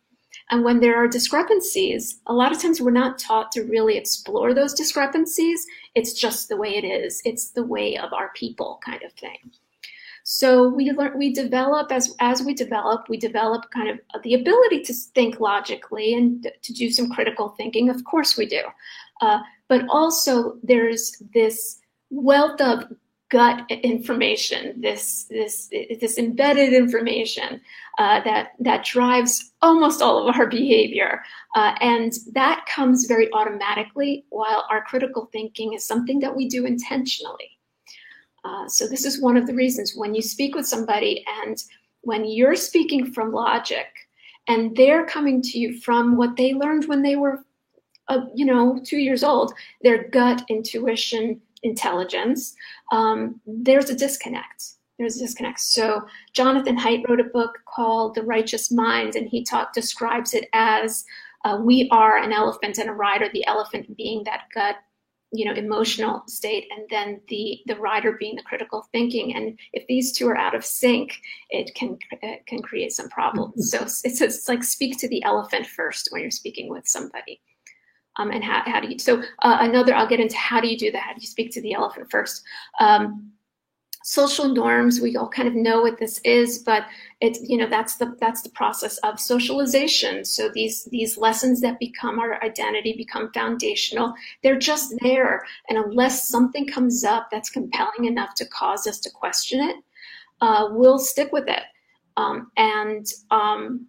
And 0.51 0.63
when 0.63 0.79
there 0.79 0.95
are 0.95 1.07
discrepancies, 1.07 2.19
a 2.25 2.33
lot 2.33 2.51
of 2.51 2.59
times 2.59 2.81
we're 2.81 2.91
not 2.91 3.19
taught 3.19 3.51
to 3.51 3.63
really 3.63 3.97
explore 3.97 4.53
those 4.53 4.73
discrepancies. 4.73 5.65
It's 5.93 6.13
just 6.13 6.49
the 6.49 6.57
way 6.57 6.75
it 6.75 6.83
is. 6.83 7.21
It's 7.23 7.51
the 7.51 7.63
way 7.63 7.97
of 7.97 8.13
our 8.13 8.31
people 8.33 8.79
kind 8.83 9.03
of 9.03 9.11
thing. 9.13 9.51
So 10.23 10.67
we 10.67 10.91
learn, 10.91 11.17
we 11.17 11.33
develop 11.33 11.91
as 11.91 12.15
as 12.19 12.43
we 12.43 12.53
develop, 12.53 13.09
we 13.09 13.17
develop 13.17 13.71
kind 13.71 13.89
of 13.89 14.21
the 14.21 14.35
ability 14.35 14.81
to 14.83 14.93
think 14.93 15.39
logically 15.39 16.13
and 16.13 16.51
to 16.61 16.73
do 16.73 16.91
some 16.91 17.09
critical 17.09 17.49
thinking. 17.49 17.89
Of 17.89 18.03
course, 18.03 18.37
we 18.37 18.45
do, 18.45 18.61
uh, 19.21 19.39
but 19.67 19.85
also 19.89 20.57
there's 20.61 21.21
this 21.33 21.79
wealth 22.11 22.61
of 22.61 22.91
gut 23.29 23.69
information, 23.69 24.81
this 24.81 25.25
this 25.29 25.69
this 26.01 26.17
embedded 26.17 26.73
information 26.73 27.61
uh, 27.97 28.21
that 28.23 28.53
that 28.59 28.83
drives 28.83 29.51
almost 29.61 30.01
all 30.01 30.27
of 30.27 30.35
our 30.35 30.47
behavior, 30.47 31.21
uh, 31.55 31.75
and 31.81 32.13
that 32.33 32.65
comes 32.65 33.05
very 33.05 33.31
automatically. 33.33 34.25
While 34.29 34.65
our 34.69 34.83
critical 34.83 35.29
thinking 35.31 35.73
is 35.73 35.85
something 35.85 36.19
that 36.19 36.35
we 36.35 36.47
do 36.47 36.65
intentionally. 36.65 37.57
Uh, 38.43 38.67
so 38.67 38.87
this 38.87 39.05
is 39.05 39.21
one 39.21 39.37
of 39.37 39.47
the 39.47 39.53
reasons 39.53 39.93
when 39.95 40.15
you 40.15 40.21
speak 40.21 40.55
with 40.55 40.65
somebody 40.65 41.25
and 41.43 41.61
when 42.01 42.25
you're 42.25 42.55
speaking 42.55 43.11
from 43.11 43.33
logic 43.33 43.87
and 44.47 44.75
they're 44.75 45.05
coming 45.05 45.41
to 45.41 45.59
you 45.59 45.79
from 45.79 46.15
what 46.15 46.35
they 46.35 46.53
learned 46.53 46.85
when 46.85 47.01
they 47.01 47.15
were, 47.15 47.43
uh, 48.07 48.21
you 48.33 48.45
know, 48.45 48.79
two 48.83 48.97
years 48.97 49.23
old, 49.23 49.53
their 49.83 50.07
gut 50.09 50.43
intuition 50.49 51.41
intelligence, 51.63 52.55
um, 52.91 53.39
there's 53.45 53.89
a 53.89 53.95
disconnect. 53.95 54.75
There's 54.97 55.15
a 55.15 55.19
disconnect. 55.19 55.61
So 55.61 56.05
Jonathan 56.33 56.77
Haidt 56.77 57.07
wrote 57.07 57.21
a 57.21 57.25
book 57.25 57.59
called 57.65 58.15
The 58.15 58.23
Righteous 58.23 58.69
Mind, 58.71 59.15
and 59.15 59.27
he 59.27 59.43
talk, 59.43 59.73
describes 59.73 60.33
it 60.33 60.49
as 60.53 61.05
uh, 61.45 61.57
we 61.61 61.87
are 61.91 62.17
an 62.17 62.33
elephant 62.33 62.77
and 62.77 62.89
a 62.89 62.93
rider, 62.93 63.29
the 63.31 63.47
elephant 63.47 63.95
being 63.95 64.23
that 64.25 64.43
gut 64.53 64.75
you 65.31 65.45
know 65.45 65.53
emotional 65.53 66.23
state 66.27 66.67
and 66.75 66.87
then 66.89 67.21
the 67.27 67.59
the 67.67 67.75
rider 67.75 68.13
being 68.13 68.35
the 68.35 68.43
critical 68.43 68.87
thinking 68.91 69.35
and 69.35 69.59
if 69.73 69.85
these 69.87 70.11
two 70.11 70.27
are 70.27 70.37
out 70.37 70.55
of 70.55 70.65
sync 70.65 71.21
it 71.49 71.73
can 71.75 71.97
it 72.23 72.45
can 72.47 72.61
create 72.61 72.91
some 72.91 73.07
problems 73.09 73.69
so 73.69 73.81
it's, 73.81 74.21
it's 74.21 74.49
like 74.49 74.63
speak 74.63 74.97
to 74.97 75.07
the 75.07 75.23
elephant 75.23 75.67
first 75.67 76.07
when 76.11 76.21
you're 76.21 76.31
speaking 76.31 76.69
with 76.69 76.87
somebody 76.87 77.39
um, 78.19 78.31
and 78.31 78.43
how, 78.43 78.61
how 78.65 78.79
do 78.79 78.87
you 78.89 78.99
so 78.99 79.21
uh, 79.41 79.57
another 79.61 79.95
i'll 79.95 80.07
get 80.07 80.19
into 80.19 80.35
how 80.37 80.59
do 80.59 80.67
you 80.67 80.77
do 80.77 80.91
that? 80.91 81.01
How 81.01 81.13
do 81.13 81.21
you 81.21 81.27
speak 81.27 81.51
to 81.51 81.61
the 81.61 81.73
elephant 81.73 82.09
first? 82.11 82.43
Um, 82.79 83.31
social 84.03 84.47
norms 84.47 85.01
we 85.01 85.15
all 85.17 85.27
kind 85.27 85.47
of 85.47 85.53
know 85.53 85.81
what 85.81 85.99
this 85.99 86.19
is 86.23 86.59
but 86.59 86.85
it's 87.19 87.39
you 87.47 87.57
know 87.57 87.67
that's 87.67 87.97
the 87.97 88.15
that's 88.19 88.41
the 88.41 88.49
process 88.51 88.97
of 88.99 89.19
socialization. 89.19 90.23
So 90.25 90.49
these 90.49 90.85
these 90.85 91.17
lessons 91.17 91.61
that 91.61 91.79
become 91.79 92.17
our 92.17 92.41
identity 92.43 92.93
become 92.95 93.31
foundational 93.33 94.13
they're 94.41 94.57
just 94.57 94.93
there. 95.01 95.45
And 95.67 95.77
unless 95.77 96.29
something 96.29 96.67
comes 96.67 97.03
up 97.03 97.27
that's 97.29 97.49
compelling 97.49 98.05
enough 98.05 98.35
to 98.35 98.45
cause 98.47 98.87
us 98.87 98.99
to 98.99 99.09
question 99.11 99.59
it 99.59 99.75
uh, 100.41 100.69
we'll 100.71 100.99
stick 100.99 101.31
with 101.31 101.47
it. 101.47 101.63
Um, 102.17 102.51
and 102.57 103.05
um, 103.31 103.87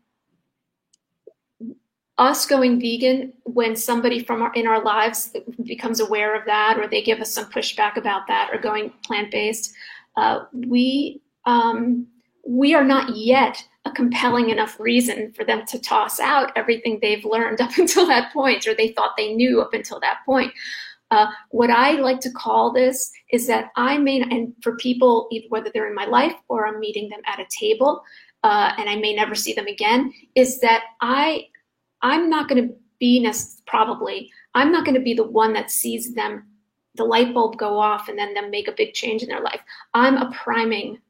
us 2.21 2.47
going 2.47 2.79
vegan 2.79 3.33
when 3.45 3.75
somebody 3.75 4.23
from 4.23 4.43
our 4.43 4.53
in 4.53 4.67
our 4.67 4.85
lives 4.85 5.35
becomes 5.65 6.01
aware 6.01 6.39
of 6.39 6.45
that 6.45 6.79
or 6.79 6.87
they 6.87 7.03
give 7.03 7.19
us 7.21 7.33
some 7.33 7.47
pushback 7.47 7.97
about 7.97 8.27
that 8.29 8.51
or 8.53 8.59
going 8.59 8.93
plant-based 9.05 9.73
uh, 10.17 10.45
we 10.53 11.21
um, 11.47 12.07
we 12.47 12.75
are 12.75 12.85
not 12.85 13.17
yet 13.17 13.65
a 13.87 13.91
compelling 13.91 14.51
enough 14.51 14.79
reason 14.79 15.33
for 15.33 15.45
them 15.45 15.65
to 15.67 15.79
toss 15.79 16.21
out 16.21 16.53
everything 16.57 16.99
they've 17.01 17.25
learned 17.25 17.61
up 17.61 17.71
until 17.79 18.07
that 18.07 18.33
point 18.33 18.67
or 18.67 18.75
they 18.75 18.89
thought 18.89 19.17
they 19.17 19.35
knew 19.35 19.61
up 19.61 19.73
until 19.73 19.99
that 20.01 20.19
point. 20.27 20.53
Uh, 21.11 21.27
what 21.51 21.71
I 21.71 21.93
like 21.93 22.21
to 22.21 22.31
call 22.31 22.73
this 22.73 23.11
is 23.33 23.47
that 23.49 23.71
I 23.75 23.99
may, 23.99 24.21
and 24.21 24.53
for 24.63 24.77
people, 24.77 25.29
whether 25.49 25.69
they're 25.73 25.89
in 25.89 25.95
my 25.95 26.05
life 26.05 26.35
or 26.49 26.67
I'm 26.67 26.79
meeting 26.79 27.09
them 27.09 27.21
at 27.27 27.41
a 27.41 27.47
table, 27.51 28.05
uh, 28.45 28.73
and 28.79 28.89
I 28.89 28.97
may 28.97 29.15
never 29.15 29.35
see 29.35 29.53
them 29.53 29.67
again, 29.67 30.13
is 30.37 30.61
that 30.61 30.85
I 31.01 31.47
I'm 32.03 32.31
not 32.31 32.49
going 32.49 32.69
to 32.69 32.75
be 32.99 33.27
probably 33.67 34.31
I'm 34.55 34.73
not 34.73 34.85
going 34.85 34.95
to 34.95 35.01
be 35.01 35.15
the 35.15 35.25
one 35.25 35.53
that 35.55 35.71
sees 35.71 36.15
them 36.15 36.47
the 36.97 37.05
light 37.05 37.33
bulb 37.33 37.57
go 37.57 37.79
off 37.79 38.09
and 38.09 38.19
then 38.19 38.35
them 38.35 38.51
make 38.51 38.69
a 38.69 38.73
big 38.73 38.95
change 38.95 39.23
in 39.23 39.29
their 39.29 39.41
life. 39.41 39.61
I'm 39.95 40.17
a 40.17 40.31
priming 40.33 41.01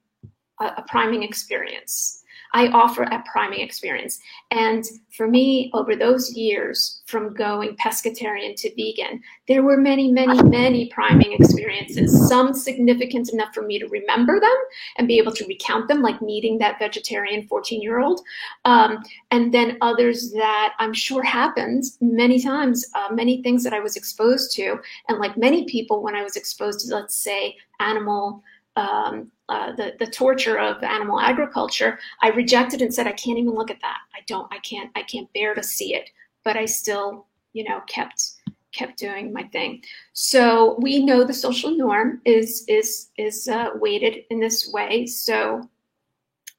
a, 0.60 0.66
a 0.66 0.84
priming 0.88 1.22
experience. 1.22 2.19
I 2.52 2.68
offer 2.68 3.04
a 3.04 3.22
priming 3.30 3.60
experience. 3.60 4.18
And 4.50 4.84
for 5.16 5.28
me, 5.28 5.70
over 5.72 5.94
those 5.94 6.32
years 6.32 7.02
from 7.06 7.32
going 7.34 7.76
pescatarian 7.76 8.56
to 8.56 8.70
vegan, 8.74 9.22
there 9.46 9.62
were 9.62 9.76
many, 9.76 10.10
many, 10.10 10.42
many 10.42 10.88
priming 10.88 11.32
experiences, 11.32 12.28
some 12.28 12.52
significant 12.52 13.32
enough 13.32 13.54
for 13.54 13.62
me 13.62 13.78
to 13.78 13.86
remember 13.88 14.40
them 14.40 14.56
and 14.98 15.06
be 15.06 15.18
able 15.18 15.32
to 15.32 15.46
recount 15.46 15.88
them, 15.88 16.02
like 16.02 16.20
meeting 16.22 16.58
that 16.58 16.78
vegetarian 16.78 17.46
14 17.46 17.80
year 17.80 18.00
old. 18.00 18.20
Um, 18.64 19.02
and 19.30 19.54
then 19.54 19.78
others 19.80 20.32
that 20.32 20.74
I'm 20.78 20.92
sure 20.92 21.22
happened 21.22 21.84
many 22.00 22.40
times, 22.40 22.84
uh, 22.94 23.12
many 23.12 23.42
things 23.42 23.62
that 23.64 23.72
I 23.72 23.80
was 23.80 23.96
exposed 23.96 24.52
to. 24.56 24.76
And 25.08 25.18
like 25.18 25.36
many 25.36 25.66
people, 25.66 26.02
when 26.02 26.16
I 26.16 26.22
was 26.22 26.36
exposed 26.36 26.80
to, 26.80 26.94
let's 26.94 27.16
say, 27.16 27.56
animal 27.78 28.42
um, 28.76 29.30
uh, 29.50 29.72
the 29.72 29.94
the 29.98 30.06
torture 30.06 30.58
of 30.58 30.82
animal 30.82 31.20
agriculture, 31.20 31.98
I 32.22 32.28
rejected 32.28 32.82
and 32.82 32.94
said, 32.94 33.06
I 33.06 33.12
can't 33.12 33.38
even 33.38 33.54
look 33.54 33.70
at 33.70 33.80
that. 33.80 33.98
I 34.14 34.20
don't. 34.26 34.46
I 34.52 34.58
can't. 34.60 34.90
I 34.94 35.02
can't 35.02 35.32
bear 35.32 35.54
to 35.54 35.62
see 35.62 35.94
it. 35.94 36.08
But 36.44 36.56
I 36.56 36.64
still, 36.64 37.26
you 37.52 37.64
know, 37.64 37.80
kept 37.86 38.34
kept 38.72 38.98
doing 38.98 39.32
my 39.32 39.42
thing. 39.44 39.82
So 40.12 40.78
we 40.80 41.04
know 41.04 41.24
the 41.24 41.34
social 41.34 41.76
norm 41.76 42.20
is 42.24 42.64
is 42.68 43.08
is 43.18 43.48
uh, 43.48 43.70
weighted 43.74 44.24
in 44.30 44.38
this 44.38 44.70
way. 44.72 45.06
So 45.06 45.68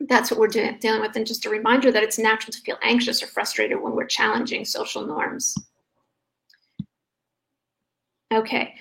that's 0.01 0.29
what 0.29 0.39
we're 0.39 0.47
doing, 0.47 0.77
dealing 0.79 1.01
with. 1.01 1.15
And 1.15 1.25
just 1.25 1.45
a 1.45 1.49
reminder 1.49 1.91
that 1.91 2.03
it's 2.03 2.19
natural 2.19 2.51
to 2.51 2.61
feel 2.61 2.77
anxious 2.81 3.23
or 3.23 3.27
frustrated 3.27 3.81
when 3.81 3.93
we're 3.93 4.05
challenging 4.05 4.65
social 4.65 5.05
norms. 5.05 5.55
Okay, 8.33 8.75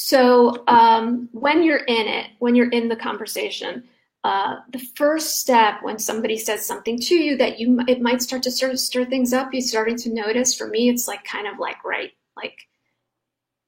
so 0.00 0.62
um, 0.68 1.28
when 1.32 1.64
you're 1.64 1.78
in 1.78 2.06
it, 2.06 2.30
when 2.38 2.54
you're 2.54 2.70
in 2.70 2.88
the 2.88 2.94
conversation, 2.94 3.82
uh, 4.22 4.58
the 4.72 4.78
first 4.78 5.40
step 5.40 5.82
when 5.82 5.98
somebody 5.98 6.38
says 6.38 6.64
something 6.64 7.00
to 7.00 7.16
you 7.16 7.36
that 7.36 7.58
you 7.58 7.80
it 7.88 8.00
might 8.00 8.22
start 8.22 8.44
to 8.44 8.50
sort 8.52 8.70
of 8.70 8.78
stir 8.78 9.04
things 9.06 9.32
up, 9.32 9.52
you're 9.52 9.60
starting 9.60 9.96
to 9.96 10.14
notice. 10.14 10.54
For 10.54 10.68
me, 10.68 10.88
it's 10.88 11.08
like 11.08 11.24
kind 11.24 11.48
of 11.48 11.58
like 11.58 11.82
right, 11.84 12.12
like 12.36 12.56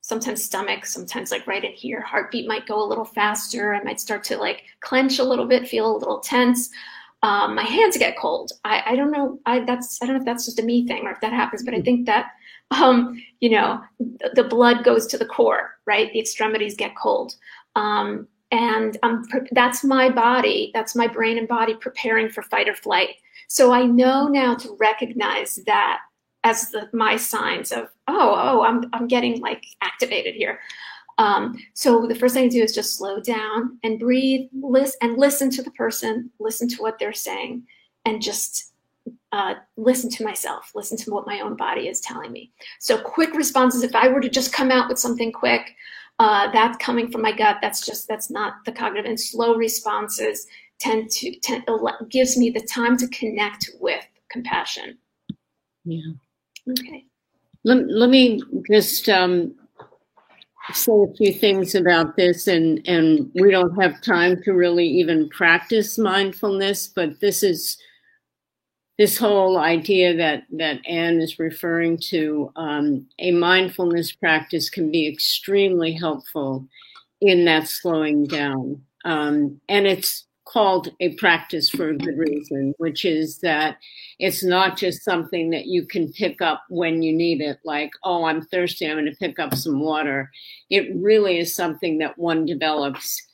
sometimes 0.02 0.44
stomach, 0.44 0.86
sometimes 0.86 1.32
like 1.32 1.48
right 1.48 1.64
in 1.64 1.72
here, 1.72 2.00
heartbeat 2.00 2.46
might 2.46 2.68
go 2.68 2.80
a 2.80 2.86
little 2.86 3.04
faster. 3.04 3.74
I 3.74 3.82
might 3.82 3.98
start 3.98 4.22
to 4.24 4.36
like 4.36 4.62
clench 4.82 5.18
a 5.18 5.24
little 5.24 5.46
bit, 5.46 5.66
feel 5.66 5.90
a 5.90 5.98
little 5.98 6.20
tense. 6.20 6.70
Um, 7.24 7.56
my 7.56 7.64
hands 7.64 7.98
get 7.98 8.16
cold. 8.16 8.52
I, 8.64 8.84
I 8.86 8.96
don't 8.96 9.10
know. 9.10 9.40
I 9.46 9.64
that's 9.64 10.00
I 10.00 10.06
don't 10.06 10.14
know 10.14 10.20
if 10.20 10.26
that's 10.26 10.44
just 10.44 10.60
a 10.60 10.62
me 10.62 10.86
thing 10.86 11.06
or 11.06 11.10
if 11.10 11.20
that 11.22 11.32
happens, 11.32 11.64
but 11.64 11.74
I 11.74 11.80
think 11.80 12.06
that 12.06 12.30
um, 12.70 13.20
you 13.40 13.50
know, 13.50 13.80
the 14.34 14.44
blood 14.44 14.84
goes 14.84 15.06
to 15.08 15.18
the 15.18 15.26
core, 15.26 15.78
right? 15.86 16.12
The 16.12 16.20
extremities 16.20 16.76
get 16.76 16.96
cold. 16.96 17.34
Um, 17.76 18.28
and 18.52 18.96
um, 19.02 19.24
that's 19.52 19.84
my 19.84 20.08
body, 20.08 20.70
that's 20.74 20.96
my 20.96 21.06
brain 21.06 21.38
and 21.38 21.46
body 21.46 21.74
preparing 21.74 22.28
for 22.28 22.42
fight 22.42 22.68
or 22.68 22.74
flight. 22.74 23.10
So 23.48 23.72
I 23.72 23.84
know 23.84 24.28
now 24.28 24.54
to 24.56 24.76
recognize 24.78 25.56
that 25.66 26.00
as 26.42 26.70
the, 26.70 26.88
my 26.92 27.16
signs 27.16 27.70
of, 27.70 27.88
oh, 28.08 28.34
oh, 28.36 28.62
I'm, 28.62 28.84
I'm 28.92 29.06
getting 29.06 29.40
like 29.40 29.64
activated 29.82 30.34
here. 30.34 30.60
Um, 31.18 31.58
so 31.74 32.06
the 32.06 32.14
first 32.14 32.34
thing 32.34 32.48
to 32.48 32.56
do 32.56 32.62
is 32.62 32.74
just 32.74 32.96
slow 32.96 33.20
down 33.20 33.78
and 33.82 33.98
breathe, 33.98 34.48
listen, 34.52 34.98
and 35.02 35.18
listen 35.18 35.50
to 35.50 35.62
the 35.62 35.70
person, 35.72 36.30
listen 36.40 36.66
to 36.68 36.82
what 36.82 36.98
they're 36.98 37.12
saying, 37.12 37.64
and 38.06 38.22
just 38.22 38.69
uh, 39.32 39.54
listen 39.76 40.10
to 40.10 40.24
myself, 40.24 40.72
listen 40.74 40.96
to 40.98 41.10
what 41.10 41.26
my 41.26 41.40
own 41.40 41.56
body 41.56 41.88
is 41.88 42.00
telling 42.00 42.32
me. 42.32 42.50
So 42.80 43.00
quick 43.00 43.34
responses, 43.34 43.82
if 43.82 43.94
I 43.94 44.08
were 44.08 44.20
to 44.20 44.28
just 44.28 44.52
come 44.52 44.70
out 44.70 44.88
with 44.88 44.98
something 44.98 45.30
quick, 45.32 45.74
uh, 46.18 46.50
that's 46.52 46.76
coming 46.78 47.10
from 47.10 47.22
my 47.22 47.32
gut. 47.32 47.58
That's 47.62 47.84
just, 47.84 48.08
that's 48.08 48.30
not 48.30 48.64
the 48.66 48.72
cognitive 48.72 49.08
and 49.08 49.18
slow 49.18 49.54
responses 49.54 50.46
tend 50.78 51.10
to, 51.10 51.34
tend, 51.40 51.64
gives 52.08 52.36
me 52.36 52.50
the 52.50 52.60
time 52.60 52.96
to 52.98 53.08
connect 53.08 53.70
with 53.80 54.04
compassion. 54.30 54.98
Yeah. 55.84 56.12
Okay. 56.68 57.04
Let, 57.64 57.88
let 57.88 58.10
me 58.10 58.42
just 58.70 59.08
um, 59.08 59.54
say 60.72 60.92
a 60.92 61.14
few 61.16 61.32
things 61.32 61.74
about 61.74 62.16
this 62.16 62.48
and, 62.48 62.86
and 62.86 63.30
we 63.34 63.50
don't 63.50 63.80
have 63.80 64.02
time 64.02 64.42
to 64.42 64.52
really 64.52 64.86
even 64.86 65.28
practice 65.28 65.98
mindfulness, 65.98 66.88
but 66.88 67.20
this 67.20 67.42
is, 67.42 67.78
this 69.00 69.16
whole 69.16 69.56
idea 69.56 70.14
that 70.14 70.42
that 70.52 70.78
Anne 70.86 71.22
is 71.22 71.38
referring 71.38 71.96
to, 71.96 72.52
um, 72.56 73.06
a 73.18 73.30
mindfulness 73.30 74.12
practice 74.12 74.68
can 74.68 74.90
be 74.90 75.08
extremely 75.08 75.90
helpful 75.90 76.68
in 77.22 77.46
that 77.46 77.66
slowing 77.66 78.26
down, 78.26 78.78
um, 79.06 79.58
and 79.70 79.86
it's 79.86 80.26
called 80.44 80.90
a 81.00 81.14
practice 81.14 81.70
for 81.70 81.88
a 81.88 81.96
good 81.96 82.18
reason, 82.18 82.74
which 82.76 83.06
is 83.06 83.38
that 83.38 83.78
it's 84.18 84.44
not 84.44 84.76
just 84.76 85.02
something 85.02 85.48
that 85.48 85.64
you 85.64 85.86
can 85.86 86.12
pick 86.12 86.42
up 86.42 86.62
when 86.68 87.00
you 87.00 87.10
need 87.16 87.40
it, 87.40 87.58
like, 87.64 87.92
oh, 88.04 88.24
I'm 88.24 88.42
thirsty, 88.42 88.86
I'm 88.86 88.96
going 88.96 89.06
to 89.06 89.16
pick 89.16 89.38
up 89.38 89.54
some 89.54 89.80
water. 89.80 90.30
It 90.68 90.90
really 90.94 91.38
is 91.38 91.54
something 91.54 91.96
that 91.98 92.18
one 92.18 92.44
develops 92.44 93.29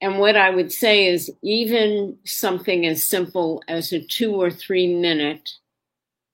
and 0.00 0.18
what 0.18 0.36
I 0.36 0.50
would 0.50 0.72
say 0.72 1.06
is, 1.06 1.30
even 1.42 2.16
something 2.24 2.86
as 2.86 3.02
simple 3.02 3.62
as 3.66 3.92
a 3.92 4.00
two 4.00 4.32
or 4.32 4.50
three 4.50 4.94
minute 4.94 5.50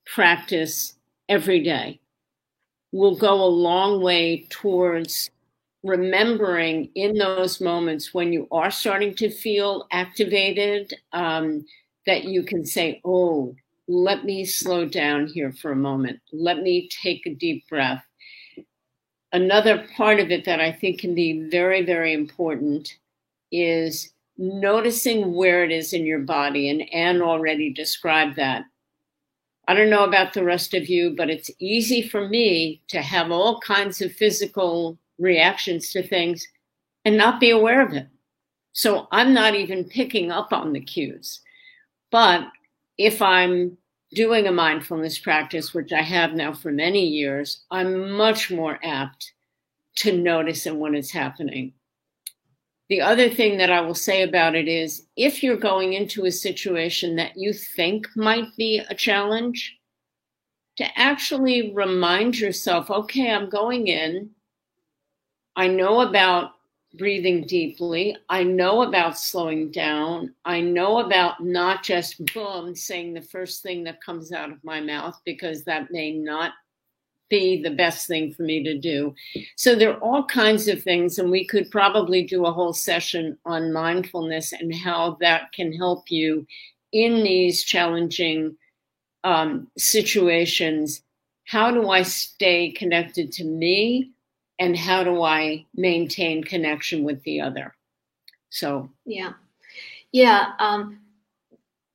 practice 0.07 0.97
every 1.29 1.63
day 1.63 1.99
will 2.93 3.17
go 3.17 3.43
a 3.43 3.47
long 3.47 4.03
way 4.03 4.47
towards 4.51 5.31
remembering 5.83 6.91
in 6.95 7.15
those 7.15 7.61
moments 7.61 8.13
when 8.13 8.33
you 8.33 8.47
are 8.53 8.71
starting 8.71 9.15
to 9.15 9.31
feel 9.31 9.87
activated 9.93 10.93
um, 11.13 11.65
that 12.07 12.25
you 12.25 12.43
can 12.43 12.67
say, 12.67 13.01
Oh, 13.05 13.55
let 13.89 14.25
me 14.25 14.45
slow 14.45 14.87
down 14.87 15.27
here 15.27 15.53
for 15.53 15.73
a 15.73 15.77
moment. 15.77 16.21
Let 16.33 16.59
me 16.59 16.89
take 17.03 17.27
a 17.27 17.35
deep 17.35 17.67
breath. 17.69 18.05
Another 19.33 19.87
part 19.97 20.21
of 20.21 20.31
it 20.31 20.45
that 20.45 20.61
I 20.61 20.71
think 20.71 21.01
can 21.01 21.15
be 21.15 21.49
very, 21.51 21.85
very 21.85 22.13
important 22.13 22.95
is 23.63 24.13
noticing 24.37 25.35
where 25.35 25.65
it 25.65 25.71
is 25.71 25.93
in 25.93 26.05
your 26.05 26.21
body. 26.21 26.69
And 26.71 26.83
Anne 26.93 27.23
already 27.23 27.73
described 27.73 28.37
that. 28.37 28.65
I 29.67 29.75
don't 29.75 29.91
know 29.91 30.05
about 30.05 30.35
the 30.35 30.45
rest 30.45 30.75
of 30.75 30.89
you, 30.89 31.15
but 31.17 31.31
it's 31.31 31.51
easy 31.59 32.03
for 32.03 32.29
me 32.29 32.83
to 32.89 33.01
have 33.01 33.31
all 33.31 33.61
kinds 33.61 34.03
of 34.03 34.13
physical 34.13 34.99
reactions 35.19 35.91
to 35.93 36.07
things 36.07 36.47
and 37.05 37.17
not 37.17 37.41
be 37.41 37.51
aware 37.51 37.81
of 37.81 37.93
it. 37.95 38.09
So 38.73 39.07
I'm 39.13 39.33
not 39.33 39.55
even 39.55 39.85
picking 39.85 40.31
up 40.33 40.53
on 40.53 40.73
the 40.73 40.81
cues. 40.81 41.41
But 42.11 42.49
if 42.99 43.23
I'm 43.23 43.79
doing 44.13 44.47
a 44.47 44.53
mindfulness 44.53 45.19
practice, 45.19 45.73
which 45.73 45.93
I 45.93 46.03
have 46.03 46.35
now 46.35 46.53
for 46.53 46.71
many 46.71 47.07
years, 47.07 47.63
I'm 47.71 48.11
much 48.11 48.51
more 48.51 48.79
apt 48.83 49.33
to 49.97 50.17
notice 50.17 50.67
when 50.67 50.95
it's 50.95 51.11
happening. 51.11 51.73
The 52.89 53.01
other 53.01 53.31
thing 53.31 53.57
that 53.59 53.71
I 53.71 53.81
will 53.81 53.95
say 53.95 54.23
about 54.23 54.55
it 54.55 54.69
is 54.69 55.07
if 55.17 55.43
you're 55.43 55.57
going 55.57 55.95
into 55.95 56.27
a 56.27 56.31
situation 56.31 57.17
that 57.17 57.37
you 57.37 57.53
think 57.53 58.07
might 58.15 58.55
be 58.57 58.79
a 58.79 58.95
challenge, 58.95 59.79
to 60.77 60.99
actually 60.99 61.73
remind 61.73 62.39
yourself, 62.39 62.91
okay, 62.91 63.31
I'm 63.31 63.49
going 63.49 63.89
in. 63.89 64.31
I 65.57 65.69
know 65.69 66.01
about 66.01 66.53
breathing 66.99 67.47
deeply. 67.47 68.17
I 68.29 68.43
know 68.43 68.83
about 68.83 69.19
slowing 69.19 69.71
down. 69.71 70.35
I 70.45 70.61
know 70.61 70.99
about 70.99 71.45
not 71.45 71.83
just 71.83 72.25
boom, 72.35 72.75
saying 72.75 73.15
the 73.15 73.23
first 73.23 73.63
thing 73.63 73.85
that 73.85 74.03
comes 74.03 74.33
out 74.33 74.51
of 74.51 74.63
my 74.65 74.81
mouth 74.81 75.21
because 75.25 75.65
that 75.65 75.91
may 75.91 76.13
not 76.13 76.53
be 77.29 77.63
the 77.63 77.71
best 77.71 78.07
thing 78.07 78.33
for 78.33 78.43
me 78.43 78.63
to 78.63 78.79
do. 78.79 79.15
So 79.57 79.75
there 79.75 79.93
are 79.93 80.01
all 80.01 80.25
kinds 80.25 80.69
of 80.69 80.83
things, 80.83 81.19
and 81.19 81.31
we 81.31 81.47
could 81.47 81.71
probably 81.71 82.23
do 82.23 82.47
a 82.47 82.53
whole 82.53 82.73
session 82.73 83.39
on 83.45 83.73
mindfulness 83.73 84.53
and 84.53 84.75
how 84.75 85.17
that 85.21 85.53
can 85.53 85.73
help 85.73 86.11
you 86.11 86.47
in 86.93 87.25
these 87.25 87.65
challenging 87.65 88.57
um, 89.25 89.69
situations. 89.77 91.03
How 91.47 91.71
do 91.71 91.91
I 91.91 92.03
stay 92.03 92.71
connected 92.73 93.33
to 93.33 93.45
me? 93.45 94.11
And 94.61 94.77
how 94.77 95.03
do 95.03 95.23
I 95.23 95.67
maintain 95.75 96.45
connection 96.45 97.03
with 97.03 97.21
the 97.25 97.41
other? 97.41 97.75
So, 98.51 98.89
yeah. 99.05 99.33
Yeah. 100.13 100.53
Um, 100.61 101.01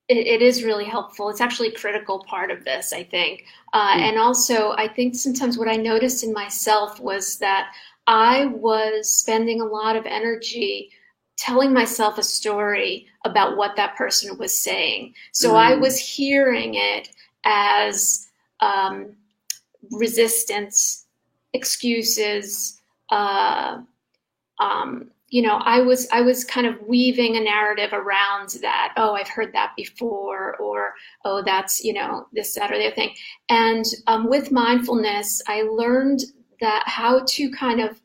it, 0.09 0.25
it 0.25 0.41
is 0.41 0.63
really 0.63 0.85
helpful. 0.85 1.29
It's 1.29 1.39
actually 1.39 1.69
a 1.69 1.79
critical 1.79 2.23
part 2.27 2.49
of 2.49 2.65
this, 2.65 2.91
I 2.91 3.03
think. 3.03 3.45
Uh, 3.73 3.95
mm. 3.95 3.99
And 3.99 4.17
also, 4.17 4.71
I 4.71 4.87
think 4.87 5.15
sometimes 5.15 5.57
what 5.57 5.69
I 5.69 5.75
noticed 5.75 6.23
in 6.23 6.33
myself 6.33 6.99
was 6.99 7.37
that 7.37 7.71
I 8.07 8.47
was 8.47 9.09
spending 9.09 9.61
a 9.61 9.65
lot 9.65 9.95
of 9.95 10.05
energy 10.07 10.89
telling 11.37 11.71
myself 11.71 12.17
a 12.17 12.23
story 12.23 13.07
about 13.23 13.55
what 13.55 13.75
that 13.75 13.95
person 13.95 14.37
was 14.37 14.59
saying. 14.59 15.13
So 15.31 15.53
mm. 15.53 15.57
I 15.57 15.75
was 15.75 15.99
hearing 15.99 16.73
it 16.73 17.09
as 17.45 18.27
um, 18.61 19.15
resistance, 19.91 21.05
excuses, 21.53 22.81
uh, 23.11 23.77
um, 24.59 25.11
you 25.29 25.43
know, 25.43 25.57
I 25.63 25.81
was 25.81 26.07
I 26.11 26.21
was 26.21 26.43
kind 26.43 26.65
of 26.65 26.81
weaving 26.81 27.37
a 27.37 27.39
narrative 27.39 27.93
around 27.93 28.49
that. 28.61 28.93
Oh, 28.97 29.13
I've 29.13 29.27
heard 29.27 29.53
that 29.53 29.73
before, 29.77 30.55
or 30.57 30.93
oh, 31.23 31.43
that's 31.43 31.83
you 31.83 31.93
know 31.93 32.27
this, 32.33 32.55
that, 32.55 32.71
or 32.71 32.77
the 32.77 32.87
other 32.87 32.95
thing. 32.95 33.13
And 33.49 33.85
um, 34.07 34.27
with 34.27 34.51
mindfulness, 34.51 35.41
I 35.47 35.61
learned 35.61 36.21
that 36.61 36.83
how 36.87 37.23
to 37.25 37.51
kind 37.51 37.79
of, 37.79 37.99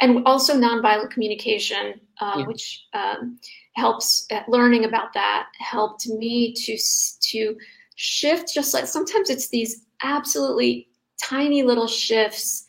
and 0.00 0.24
also 0.24 0.54
nonviolent 0.54 1.10
communication, 1.10 2.00
uh, 2.20 2.36
yeah. 2.38 2.46
which 2.46 2.86
um, 2.94 3.38
helps. 3.74 4.26
Uh, 4.30 4.42
learning 4.48 4.84
about 4.84 5.12
that 5.12 5.48
helped 5.58 6.08
me 6.08 6.54
to 6.54 6.78
to 7.20 7.56
shift. 7.96 8.52
Just 8.54 8.72
like 8.72 8.86
sometimes 8.86 9.28
it's 9.28 9.48
these 9.48 9.84
absolutely 10.02 10.88
tiny 11.22 11.62
little 11.62 11.86
shifts 11.86 12.66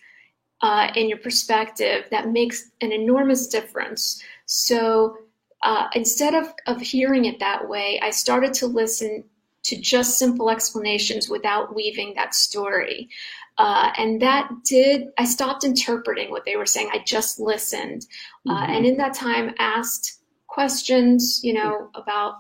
uh, 0.62 0.92
in 0.96 1.10
your 1.10 1.18
perspective 1.18 2.06
that 2.12 2.30
makes 2.30 2.72
an 2.82 2.92
enormous 2.92 3.48
difference. 3.48 4.22
So 4.46 5.18
uh, 5.64 5.88
instead 5.96 6.34
of, 6.34 6.54
of 6.68 6.82
hearing 6.82 7.26
it 7.26 7.40
that 7.40 7.68
way, 7.68 8.00
I 8.02 8.12
started 8.12 8.54
to 8.56 8.68
listen 8.68 9.24
to 9.64 9.80
just 9.80 10.18
simple 10.18 10.50
explanations 10.50 11.30
without 11.30 11.76
weaving 11.76 12.14
that 12.16 12.34
story. 12.34 13.10
Uh, 13.58 13.92
and 13.98 14.22
that 14.22 14.50
did, 14.66 15.10
I 15.18 15.26
stopped 15.26 15.64
interpreting 15.64 16.32
what 16.32 16.46
they 16.46 16.56
were 16.56 16.66
saying. 16.66 16.90
I 16.92 17.04
just 17.06 17.40
listened. 17.40 18.08
Uh, 18.50 18.54
mm-hmm. 18.54 18.74
and 18.74 18.86
in 18.86 18.98
that 18.98 19.14
time, 19.14 19.54
asked 19.60 20.20
questions, 20.48 21.42
you 21.44 21.54
know, 21.54 21.90
about, 21.94 22.36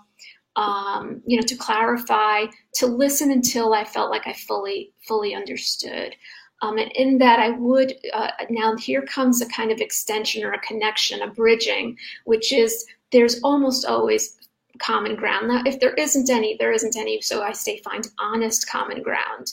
um, 0.55 1.21
you 1.25 1.37
know, 1.37 1.45
to 1.45 1.55
clarify, 1.55 2.45
to 2.75 2.87
listen 2.87 3.31
until 3.31 3.73
I 3.73 3.83
felt 3.83 4.09
like 4.09 4.25
I 4.25 4.33
fully, 4.33 4.93
fully 5.07 5.35
understood. 5.35 6.15
Um, 6.61 6.77
and 6.77 6.91
in 6.91 7.17
that, 7.17 7.39
I 7.39 7.51
would 7.51 7.95
uh, 8.13 8.31
now 8.49 8.75
here 8.75 9.01
comes 9.01 9.41
a 9.41 9.47
kind 9.47 9.71
of 9.71 9.79
extension 9.79 10.43
or 10.43 10.53
a 10.53 10.59
connection, 10.59 11.21
a 11.21 11.27
bridging, 11.27 11.97
which 12.25 12.53
is 12.53 12.85
there's 13.11 13.41
almost 13.43 13.85
always 13.85 14.37
common 14.79 15.15
ground. 15.15 15.47
Now, 15.47 15.63
if 15.65 15.79
there 15.79 15.93
isn't 15.93 16.29
any, 16.29 16.57
there 16.57 16.71
isn't 16.71 16.97
any. 16.97 17.21
So 17.21 17.41
I 17.41 17.51
say 17.51 17.79
find 17.79 18.07
honest 18.19 18.69
common 18.69 19.01
ground. 19.01 19.51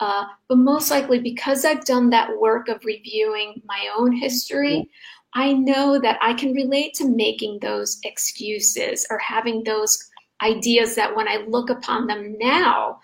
Uh, 0.00 0.24
but 0.48 0.56
most 0.56 0.90
likely, 0.90 1.18
because 1.18 1.64
I've 1.64 1.84
done 1.84 2.10
that 2.10 2.38
work 2.38 2.68
of 2.68 2.84
reviewing 2.84 3.60
my 3.66 3.88
own 3.96 4.12
history, 4.12 4.88
I 5.34 5.52
know 5.52 5.98
that 6.00 6.18
I 6.22 6.32
can 6.34 6.54
relate 6.54 6.94
to 6.94 7.08
making 7.08 7.58
those 7.60 8.00
excuses 8.04 9.06
or 9.10 9.18
having 9.18 9.62
those 9.62 10.10
ideas 10.42 10.94
that 10.94 11.14
when 11.14 11.28
I 11.28 11.44
look 11.46 11.68
upon 11.68 12.06
them 12.06 12.36
now, 12.38 13.00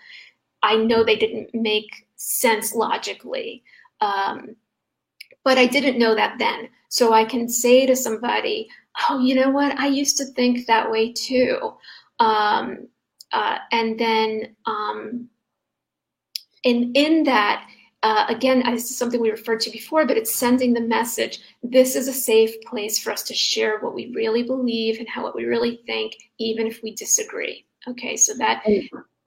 I 0.63 0.75
know 0.75 1.03
they 1.03 1.15
didn't 1.15 1.53
make 1.53 2.06
sense 2.17 2.75
logically. 2.75 3.63
Um, 4.01 4.55
but 5.43 5.57
I 5.57 5.65
didn't 5.65 5.97
know 5.97 6.13
that 6.13 6.37
then. 6.37 6.69
So 6.89 7.13
I 7.13 7.23
can 7.23 7.47
say 7.47 7.85
to 7.85 7.95
somebody, 7.95 8.67
oh, 9.09 9.19
you 9.19 9.35
know 9.35 9.49
what? 9.49 9.79
I 9.79 9.87
used 9.87 10.17
to 10.17 10.25
think 10.25 10.65
that 10.67 10.91
way 10.91 11.13
too. 11.13 11.73
Um, 12.19 12.87
uh, 13.31 13.59
and 13.71 13.99
then 13.99 14.55
um, 14.65 15.29
in, 16.63 16.91
in 16.95 17.23
that, 17.23 17.67
uh, 18.03 18.25
again, 18.29 18.63
this 18.71 18.89
is 18.89 18.97
something 18.97 19.19
we 19.19 19.31
referred 19.31 19.59
to 19.61 19.69
before, 19.69 20.05
but 20.05 20.17
it's 20.17 20.33
sending 20.33 20.73
the 20.73 20.81
message 20.81 21.39
this 21.63 21.95
is 21.95 22.07
a 22.07 22.13
safe 22.13 22.53
place 22.61 22.99
for 22.99 23.11
us 23.11 23.23
to 23.23 23.33
share 23.33 23.79
what 23.79 23.95
we 23.95 24.11
really 24.15 24.43
believe 24.43 24.99
and 24.99 25.09
how 25.09 25.23
what 25.23 25.35
we 25.35 25.45
really 25.45 25.81
think, 25.85 26.13
even 26.37 26.67
if 26.67 26.81
we 26.83 26.93
disagree. 26.93 27.65
Okay, 27.87 28.15
so 28.15 28.33
that. 28.35 28.63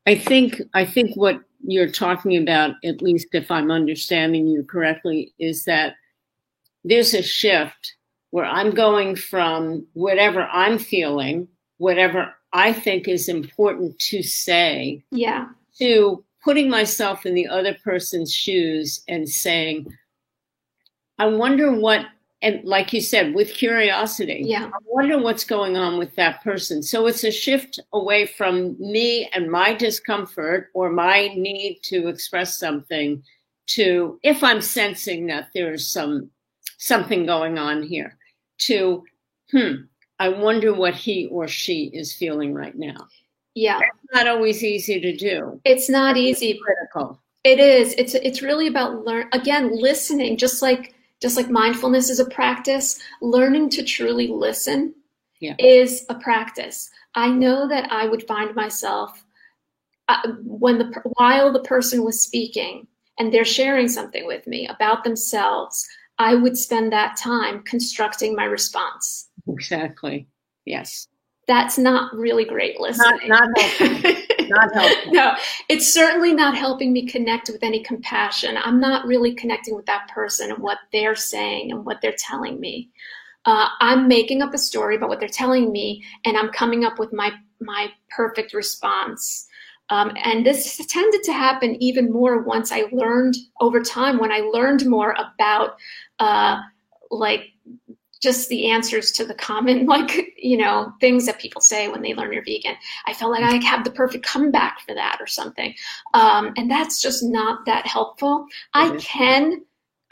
I 0.06 0.14
think 0.14 0.62
I 0.74 0.84
think 0.84 1.16
what 1.16 1.40
you're 1.72 1.90
talking 1.90 2.36
about, 2.36 2.74
at 2.84 3.02
least 3.02 3.28
if 3.32 3.50
I'm 3.50 3.70
understanding 3.70 4.46
you 4.46 4.64
correctly, 4.64 5.32
is 5.38 5.64
that 5.64 5.94
there's 6.84 7.14
a 7.14 7.22
shift 7.22 7.94
where 8.30 8.44
I'm 8.44 8.70
going 8.70 9.16
from 9.16 9.86
whatever 9.92 10.44
I'm 10.52 10.78
feeling, 10.78 11.48
whatever 11.78 12.34
I 12.52 12.72
think 12.72 13.08
is 13.08 13.28
important 13.28 13.98
to 13.98 14.22
say, 14.22 15.04
yeah, 15.10 15.46
to 15.78 16.24
putting 16.42 16.70
myself 16.70 17.26
in 17.26 17.34
the 17.34 17.46
other 17.46 17.76
person's 17.84 18.32
shoes 18.32 19.02
and 19.08 19.28
saying, 19.28 19.92
I 21.18 21.26
wonder 21.26 21.70
what 21.70 22.06
and 22.42 22.64
like 22.64 22.92
you 22.92 23.02
said, 23.02 23.34
with 23.34 23.52
curiosity, 23.52 24.42
yeah. 24.46 24.66
I 24.66 24.78
wonder 24.86 25.18
what's 25.18 25.44
going 25.44 25.76
on 25.76 25.98
with 25.98 26.14
that 26.16 26.42
person. 26.42 26.82
So 26.82 27.06
it's 27.06 27.24
a 27.24 27.30
shift 27.30 27.78
away 27.92 28.26
from 28.26 28.76
me 28.78 29.28
and 29.34 29.50
my 29.50 29.74
discomfort 29.74 30.70
or 30.72 30.90
my 30.90 31.28
need 31.34 31.80
to 31.82 32.08
express 32.08 32.56
something 32.56 33.22
to 33.68 34.18
if 34.22 34.42
I'm 34.42 34.60
sensing 34.60 35.26
that 35.26 35.50
there's 35.54 35.86
some 35.86 36.30
something 36.78 37.26
going 37.26 37.58
on 37.58 37.82
here, 37.82 38.16
to 38.60 39.04
hmm, 39.50 39.74
I 40.18 40.30
wonder 40.30 40.72
what 40.72 40.94
he 40.94 41.26
or 41.26 41.46
she 41.46 41.90
is 41.92 42.14
feeling 42.14 42.54
right 42.54 42.76
now. 42.76 43.06
Yeah. 43.54 43.80
It's 43.80 44.14
not 44.14 44.28
always 44.28 44.64
easy 44.64 44.98
to 45.00 45.16
do. 45.16 45.60
It's 45.64 45.90
not 45.90 46.16
easy. 46.16 46.58
critical. 46.64 47.20
It 47.44 47.58
is. 47.58 47.94
It's 47.98 48.14
it's 48.14 48.42
really 48.42 48.66
about 48.66 49.04
learn 49.04 49.28
again, 49.32 49.70
listening, 49.74 50.36
just 50.36 50.62
like 50.62 50.94
just 51.20 51.36
like 51.36 51.50
mindfulness 51.50 52.10
is 52.10 52.18
a 52.18 52.24
practice, 52.30 53.00
learning 53.20 53.70
to 53.70 53.84
truly 53.84 54.28
listen 54.28 54.94
yeah. 55.40 55.54
is 55.58 56.04
a 56.08 56.14
practice. 56.14 56.90
I 57.14 57.30
know 57.30 57.68
that 57.68 57.90
I 57.92 58.06
would 58.06 58.26
find 58.26 58.54
myself 58.54 59.24
uh, 60.08 60.32
when 60.44 60.78
the 60.78 60.92
while 61.14 61.52
the 61.52 61.62
person 61.62 62.04
was 62.04 62.20
speaking 62.20 62.86
and 63.18 63.32
they're 63.32 63.44
sharing 63.44 63.88
something 63.88 64.26
with 64.26 64.46
me 64.46 64.66
about 64.68 65.04
themselves, 65.04 65.86
I 66.18 66.34
would 66.34 66.56
spend 66.56 66.92
that 66.92 67.16
time 67.16 67.62
constructing 67.62 68.34
my 68.34 68.44
response. 68.44 69.28
Exactly. 69.48 70.26
Yes. 70.64 71.06
That's 71.46 71.78
not 71.78 72.14
really 72.14 72.44
great 72.44 72.80
listening. 72.80 73.28
Not, 73.28 73.48
not 73.50 74.16
no, 75.08 75.34
it's 75.68 75.92
certainly 75.92 76.32
not 76.32 76.56
helping 76.56 76.92
me 76.92 77.06
connect 77.06 77.48
with 77.48 77.62
any 77.62 77.82
compassion. 77.82 78.56
I'm 78.56 78.80
not 78.80 79.06
really 79.06 79.34
connecting 79.34 79.74
with 79.74 79.86
that 79.86 80.08
person 80.08 80.50
and 80.50 80.62
what 80.62 80.78
they're 80.92 81.16
saying 81.16 81.72
and 81.72 81.84
what 81.84 82.00
they're 82.00 82.14
telling 82.18 82.60
me. 82.60 82.90
Uh, 83.46 83.68
I'm 83.80 84.06
making 84.06 84.42
up 84.42 84.52
a 84.52 84.58
story 84.58 84.96
about 84.96 85.08
what 85.08 85.20
they're 85.20 85.28
telling 85.28 85.72
me, 85.72 86.04
and 86.24 86.36
I'm 86.36 86.50
coming 86.50 86.84
up 86.84 86.98
with 86.98 87.12
my 87.12 87.32
my 87.60 87.88
perfect 88.10 88.54
response. 88.54 89.46
Um, 89.90 90.12
and 90.22 90.46
this 90.46 90.76
tended 90.86 91.22
to 91.24 91.32
happen 91.32 91.76
even 91.82 92.12
more 92.12 92.42
once 92.42 92.70
I 92.70 92.84
learned 92.92 93.36
over 93.60 93.80
time 93.82 94.18
when 94.18 94.30
I 94.30 94.38
learned 94.38 94.86
more 94.86 95.16
about 95.18 95.76
uh, 96.20 96.60
like 97.10 97.46
just 98.20 98.48
the 98.48 98.70
answers 98.70 99.10
to 99.12 99.24
the 99.24 99.34
common 99.34 99.86
like 99.94 100.32
you 100.36 100.56
know 100.56 100.92
things 101.00 101.26
that 101.26 101.38
people 101.38 101.60
say 101.60 101.88
when 101.88 102.02
they 102.02 102.14
learn 102.14 102.32
you're 102.32 102.44
vegan. 102.44 102.76
I 103.06 103.14
felt 103.14 103.32
like 103.32 103.42
i 103.44 103.56
have 103.66 103.84
the 103.84 103.90
perfect 103.90 104.24
comeback 104.26 104.80
for 104.86 104.94
that 104.94 105.18
or 105.20 105.26
something. 105.26 105.74
Um, 106.14 106.52
and 106.56 106.70
that's 106.70 107.00
just 107.00 107.22
not 107.22 107.66
that 107.66 107.86
helpful. 107.86 108.46
I 108.74 108.96
can 108.98 109.62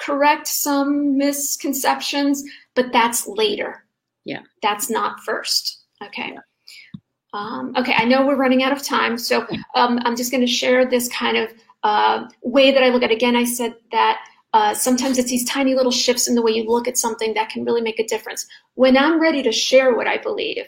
correct 0.01 0.47
some 0.47 1.17
misconceptions 1.19 2.45
but 2.75 2.93
that's 2.93 3.27
later. 3.27 3.85
Yeah. 4.25 4.43
That's 4.63 4.89
not 4.91 5.21
first. 5.21 5.81
Okay. 6.05 6.33
Yeah. 6.35 6.41
um, 7.35 7.73
okay 7.77 7.93
i 7.97 8.05
know 8.05 8.27
we're 8.27 8.37
running 8.37 8.63
out 8.63 8.73
of 8.73 8.83
time 8.83 9.19
so 9.19 9.47
um, 9.75 9.99
i'm 10.05 10.17
just 10.17 10.31
going 10.31 10.41
to 10.41 10.47
share 10.47 10.87
this 10.89 11.09
kind 11.09 11.37
of 11.37 11.51
uh, 11.83 12.27
way 12.43 12.71
that 12.73 12.83
i 12.83 12.89
look 12.89 13.03
at 13.03 13.11
it. 13.11 13.15
again 13.15 13.37
i 13.37 13.45
said 13.45 13.75
that 13.93 14.19
uh, 14.53 14.75
sometimes 14.75 15.19
it's 15.19 15.31
these 15.31 15.49
tiny 15.49 15.75
little 15.75 15.93
shifts 15.93 16.29
in 16.29 16.35
the 16.35 16.43
way 16.43 16.53
you 16.53 16.65
look 16.69 16.89
at 16.89 16.99
something 16.99 17.35
that 17.35 17.51
can 17.51 17.65
really 17.65 17.83
make 17.83 17.99
a 17.99 18.07
difference. 18.07 18.47
When 18.75 18.97
I'm 18.97 19.21
ready 19.21 19.43
to 19.43 19.53
share 19.53 19.95
what 19.95 20.07
I 20.07 20.17
believe, 20.19 20.65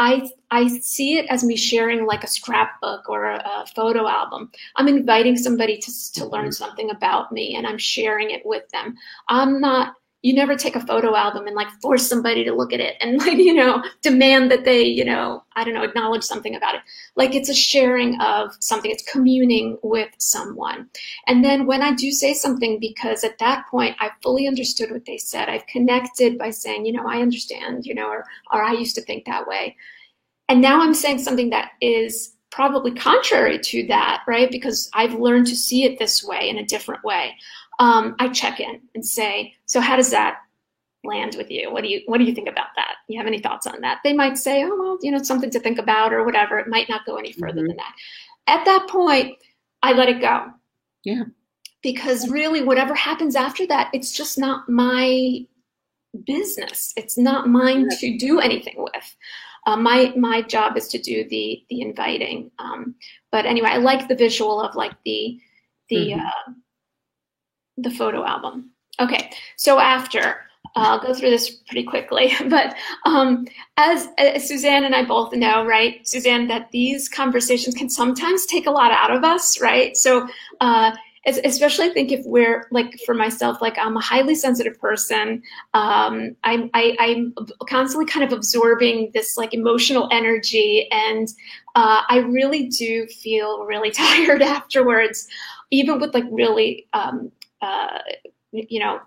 I 0.00 0.30
I 0.50 0.66
see 0.68 1.18
it 1.18 1.26
as 1.28 1.44
me 1.44 1.56
sharing 1.56 2.06
like 2.06 2.24
a 2.24 2.26
scrapbook 2.26 3.08
or 3.08 3.26
a, 3.26 3.36
a 3.36 3.66
photo 3.76 4.08
album. 4.08 4.50
I'm 4.76 4.88
inviting 4.88 5.36
somebody 5.36 5.78
to 5.78 6.12
to 6.14 6.26
learn 6.26 6.52
something 6.52 6.90
about 6.90 7.30
me, 7.32 7.54
and 7.54 7.66
I'm 7.66 7.78
sharing 7.78 8.30
it 8.30 8.42
with 8.44 8.68
them. 8.70 8.96
I'm 9.28 9.60
not 9.60 9.94
you 10.22 10.34
never 10.34 10.54
take 10.54 10.76
a 10.76 10.86
photo 10.86 11.16
album 11.16 11.46
and 11.46 11.56
like 11.56 11.70
force 11.80 12.06
somebody 12.06 12.44
to 12.44 12.52
look 12.52 12.72
at 12.72 12.80
it 12.80 12.96
and 13.00 13.18
like 13.26 13.38
you 13.38 13.54
know 13.54 13.82
demand 14.02 14.50
that 14.50 14.64
they 14.64 14.82
you 14.82 15.04
know 15.04 15.42
i 15.56 15.64
don't 15.64 15.74
know 15.74 15.82
acknowledge 15.82 16.22
something 16.22 16.54
about 16.54 16.74
it. 16.74 16.80
Like 17.16 17.34
it's 17.34 17.48
a 17.48 17.54
sharing 17.54 18.20
of 18.20 18.56
something. 18.60 18.90
It's 18.90 19.10
communing 19.10 19.78
with 19.82 20.08
someone. 20.18 20.88
And 21.26 21.44
then 21.44 21.66
when 21.66 21.82
i 21.82 21.92
do 21.94 22.10
say 22.10 22.34
something 22.34 22.78
because 22.78 23.24
at 23.24 23.38
that 23.38 23.66
point 23.70 23.96
i 24.00 24.10
fully 24.22 24.46
understood 24.46 24.90
what 24.90 25.06
they 25.06 25.18
said. 25.18 25.48
I've 25.48 25.66
connected 25.66 26.38
by 26.38 26.50
saying 26.50 26.86
you 26.86 26.92
know 26.92 27.06
i 27.06 27.20
understand 27.20 27.86
you 27.86 27.94
know 27.94 28.08
or, 28.08 28.24
or 28.52 28.62
i 28.62 28.72
used 28.72 28.94
to 28.96 29.02
think 29.02 29.24
that 29.24 29.46
way. 29.46 29.76
And 30.48 30.60
now 30.60 30.80
i'm 30.80 30.94
saying 30.94 31.18
something 31.18 31.50
that 31.50 31.72
is 31.80 32.34
probably 32.50 32.90
contrary 32.92 33.58
to 33.58 33.86
that 33.86 34.22
right? 34.26 34.50
Because 34.50 34.90
i've 34.94 35.14
learned 35.14 35.46
to 35.48 35.56
see 35.56 35.84
it 35.84 35.98
this 35.98 36.22
way 36.24 36.48
in 36.48 36.58
a 36.58 36.64
different 36.64 37.04
way 37.04 37.34
um, 37.80 38.14
I 38.18 38.28
check 38.28 38.60
in 38.60 38.80
and 38.94 39.04
say, 39.04 39.54
so 39.64 39.80
how 39.80 39.96
does 39.96 40.10
that 40.10 40.36
land 41.02 41.34
with 41.36 41.50
you? 41.50 41.72
What 41.72 41.82
do 41.82 41.88
you 41.88 42.02
what 42.06 42.18
do 42.18 42.24
you 42.24 42.34
think 42.34 42.48
about 42.48 42.68
that? 42.76 42.96
You 43.08 43.18
have 43.18 43.26
any 43.26 43.40
thoughts 43.40 43.66
on 43.66 43.80
that? 43.80 44.00
They 44.04 44.12
might 44.12 44.36
say, 44.36 44.62
oh 44.64 44.76
well, 44.78 44.98
you 45.00 45.10
know, 45.10 45.22
something 45.22 45.50
to 45.50 45.58
think 45.58 45.78
about 45.78 46.12
or 46.12 46.24
whatever. 46.24 46.58
It 46.58 46.68
might 46.68 46.90
not 46.90 47.06
go 47.06 47.16
any 47.16 47.32
further 47.32 47.62
mm-hmm. 47.62 47.68
than 47.68 47.76
that. 47.78 47.94
At 48.46 48.64
that 48.66 48.86
point, 48.88 49.36
I 49.82 49.94
let 49.94 50.10
it 50.10 50.20
go. 50.20 50.48
Yeah. 51.04 51.24
Because 51.82 52.28
really, 52.28 52.62
whatever 52.62 52.94
happens 52.94 53.34
after 53.34 53.66
that, 53.68 53.88
it's 53.94 54.12
just 54.12 54.38
not 54.38 54.68
my 54.68 55.46
business. 56.26 56.92
It's 56.96 57.16
not 57.16 57.48
mine 57.48 57.88
to 58.00 58.18
do 58.18 58.40
anything 58.40 58.74
with. 58.76 59.16
Uh, 59.66 59.76
my 59.76 60.12
my 60.16 60.42
job 60.42 60.76
is 60.76 60.88
to 60.88 60.98
do 60.98 61.26
the 61.30 61.64
the 61.70 61.80
inviting. 61.80 62.50
Um, 62.58 62.94
but 63.32 63.46
anyway, 63.46 63.70
I 63.70 63.78
like 63.78 64.08
the 64.08 64.14
visual 64.14 64.60
of 64.60 64.74
like 64.74 64.92
the 65.06 65.40
the 65.88 66.10
mm-hmm. 66.10 66.20
uh, 66.20 66.52
the 67.82 67.90
photo 67.90 68.24
album. 68.24 68.70
Okay, 69.00 69.30
so 69.56 69.78
after 69.78 70.42
I'll 70.76 71.00
go 71.00 71.14
through 71.14 71.30
this 71.30 71.50
pretty 71.50 71.84
quickly, 71.84 72.32
but 72.48 72.74
um, 73.04 73.46
as, 73.76 74.08
as, 74.18 74.46
Suzanne 74.46 74.84
and 74.84 74.94
I 74.94 75.04
both 75.04 75.32
know, 75.32 75.64
right, 75.64 76.06
Suzanne, 76.06 76.48
that 76.48 76.70
these 76.70 77.08
conversations 77.08 77.74
can 77.74 77.90
sometimes 77.90 78.46
take 78.46 78.66
a 78.66 78.70
lot 78.70 78.92
out 78.92 79.10
of 79.10 79.24
us, 79.24 79.60
right? 79.60 79.96
So, 79.96 80.28
uh, 80.60 80.92
especially 81.26 81.86
I 81.86 81.92
think 81.92 82.12
if 82.12 82.24
we're 82.24 82.66
like 82.70 82.98
for 83.04 83.14
myself, 83.14 83.60
like 83.60 83.78
I'm 83.78 83.96
a 83.96 84.00
highly 84.00 84.34
sensitive 84.34 84.78
person. 84.80 85.42
Um, 85.74 86.34
I'm 86.44 86.70
I, 86.72 86.96
am 86.98 86.98
i 86.98 87.06
am 87.06 87.34
constantly 87.68 88.10
kind 88.10 88.24
of 88.24 88.32
absorbing 88.32 89.10
this 89.12 89.36
like 89.36 89.52
emotional 89.52 90.08
energy, 90.10 90.88
and 90.90 91.28
uh, 91.74 92.02
I 92.08 92.18
really 92.18 92.68
do 92.68 93.06
feel 93.06 93.64
really 93.64 93.90
tired 93.90 94.40
afterwards, 94.40 95.28
even 95.70 96.00
with 96.00 96.14
like 96.14 96.24
really 96.30 96.86
um, 96.94 97.30
uh, 97.62 97.98
you 98.52 98.80
know 98.80 99.00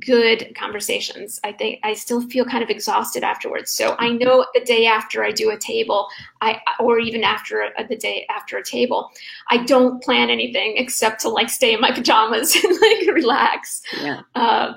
good 0.00 0.52
conversations. 0.56 1.40
I 1.44 1.52
think 1.52 1.80
I 1.84 1.94
still 1.94 2.20
feel 2.28 2.44
kind 2.44 2.62
of 2.62 2.70
exhausted 2.70 3.22
afterwards. 3.22 3.70
So 3.72 3.94
I 3.98 4.10
know 4.10 4.46
the 4.52 4.60
day 4.60 4.86
after 4.86 5.22
I 5.22 5.30
do 5.30 5.50
a 5.50 5.58
table, 5.58 6.08
I 6.40 6.60
or 6.80 6.98
even 6.98 7.22
after 7.22 7.70
a, 7.78 7.86
the 7.86 7.96
day 7.96 8.26
after 8.28 8.56
a 8.56 8.64
table, 8.64 9.10
I 9.50 9.64
don't 9.64 10.02
plan 10.02 10.28
anything 10.30 10.74
except 10.76 11.20
to 11.22 11.28
like 11.28 11.50
stay 11.50 11.74
in 11.74 11.80
my 11.80 11.92
pajamas 11.92 12.54
and 12.64 12.72
like 12.72 13.14
relax. 13.14 13.82
Yeah. 14.00 14.20
Uh, 14.34 14.74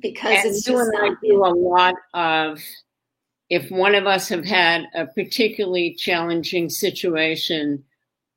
because 0.00 0.38
and 0.44 0.54
it's 0.54 0.66
you 0.66 0.74
just 0.74 0.90
and 0.94 1.12
I 1.12 1.16
do 1.22 1.44
a 1.44 1.52
lot 1.54 1.94
of. 2.14 2.60
If 3.48 3.70
one 3.70 3.94
of 3.94 4.06
us 4.06 4.28
have 4.28 4.44
had 4.44 4.86
a 4.92 5.06
particularly 5.06 5.94
challenging 5.94 6.68
situation, 6.68 7.84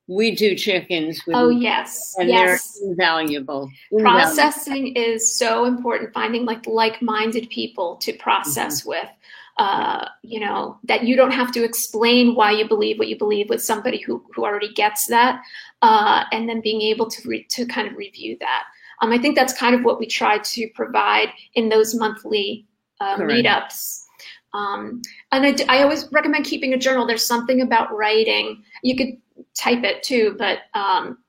we 0.10 0.32
do 0.32 0.56
chickens. 0.56 1.22
With 1.28 1.36
Oh 1.36 1.50
yes, 1.50 2.16
and 2.18 2.28
yes. 2.28 2.80
they're 2.80 2.90
invaluable. 2.90 3.70
invaluable. 3.92 4.36
Processing 4.36 4.96
is 4.96 5.38
so 5.38 5.66
important. 5.66 6.14
Finding 6.14 6.46
like 6.46 6.66
like-minded 6.66 7.50
people 7.52 7.96
to 7.98 8.14
process 8.14 8.82
mm-hmm. 8.82 8.90
with. 8.90 9.10
Uh, 9.58 10.08
you 10.24 10.40
know 10.40 10.80
that 10.86 11.04
you 11.04 11.16
don't 11.16 11.32
have 11.32 11.52
to 11.52 11.64
explain 11.64 12.34
why 12.34 12.50
you 12.50 12.68
believe 12.68 12.98
what 12.98 13.10
you 13.10 13.18
believe 13.18 13.50
with 13.50 13.62
somebody 13.62 14.00
who 14.00 14.24
who 14.34 14.44
already 14.44 14.74
gets 14.74 15.06
that, 15.08 15.42
uh, 15.84 16.24
and 16.32 16.50
then 16.50 16.60
being 16.60 16.82
able 16.82 17.08
to 17.08 17.28
re- 17.28 17.46
to 17.50 17.66
kind 17.68 17.88
of 17.88 17.96
review 17.96 18.36
that. 18.40 18.64
Um, 19.02 19.12
I 19.12 19.20
think 19.20 19.36
that's 19.36 19.54
kind 19.54 19.76
of 19.76 19.84
what 19.84 20.00
we 20.00 20.08
try 20.08 20.40
to 20.40 20.70
provide 20.74 21.30
in 21.54 21.70
those 21.70 21.94
monthly 21.94 22.66
uh, 23.00 23.18
meetups. 23.18 24.06
Um, 24.54 25.02
and 25.32 25.46
I, 25.46 25.78
I 25.78 25.84
always 25.84 26.12
recommend 26.12 26.46
keeping 26.46 26.74
a 26.74 26.78
journal. 26.78 27.06
There's 27.06 27.26
something 27.26 27.62
about 27.62 27.96
writing. 27.96 28.64
You 28.82 28.96
could 28.98 29.10
type 29.56 29.84
it 29.84 30.04
too, 30.04 30.36
but 30.38 30.60
um, 30.74 31.20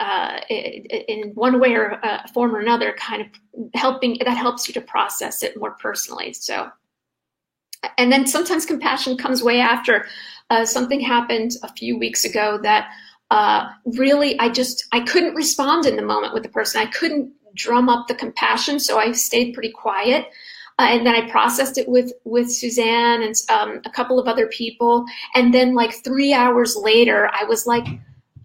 uh, 0.00 0.40
in 0.48 1.32
one 1.34 1.58
way 1.58 1.72
or 1.72 2.04
uh, 2.04 2.26
form 2.34 2.54
or 2.54 2.60
another, 2.60 2.94
kind 2.98 3.22
of 3.22 3.28
helping 3.74 4.18
that 4.24 4.36
helps 4.36 4.68
you 4.68 4.74
to 4.74 4.80
process 4.80 5.42
it 5.42 5.58
more 5.58 5.72
personally. 5.72 6.32
So, 6.32 6.70
and 7.98 8.12
then 8.12 8.26
sometimes 8.26 8.66
compassion 8.66 9.16
comes 9.16 9.42
way 9.42 9.60
after. 9.60 10.06
Uh, 10.50 10.64
something 10.64 11.00
happened 11.00 11.52
a 11.62 11.72
few 11.72 11.98
weeks 11.98 12.24
ago 12.24 12.58
that 12.62 12.90
uh, 13.30 13.68
really 13.86 14.38
I 14.38 14.48
just 14.48 14.86
I 14.92 15.00
couldn't 15.00 15.34
respond 15.34 15.86
in 15.86 15.96
the 15.96 16.02
moment 16.02 16.34
with 16.34 16.42
the 16.42 16.48
person. 16.48 16.80
I 16.80 16.86
couldn't 16.86 17.32
drum 17.54 17.88
up 17.88 18.06
the 18.06 18.14
compassion, 18.14 18.78
so 18.78 18.98
I 18.98 19.12
stayed 19.12 19.54
pretty 19.54 19.72
quiet. 19.72 20.26
Uh, 20.78 20.88
and 20.90 21.06
then 21.06 21.14
I 21.14 21.30
processed 21.30 21.78
it 21.78 21.88
with 21.88 22.12
with 22.24 22.50
Suzanne 22.50 23.22
and 23.22 23.34
um, 23.48 23.80
a 23.86 23.90
couple 23.90 24.18
of 24.18 24.28
other 24.28 24.46
people. 24.48 25.04
And 25.34 25.52
then 25.54 25.74
like 25.74 26.04
three 26.04 26.34
hours 26.34 26.76
later, 26.76 27.30
I 27.32 27.44
was 27.44 27.66
like, 27.66 27.86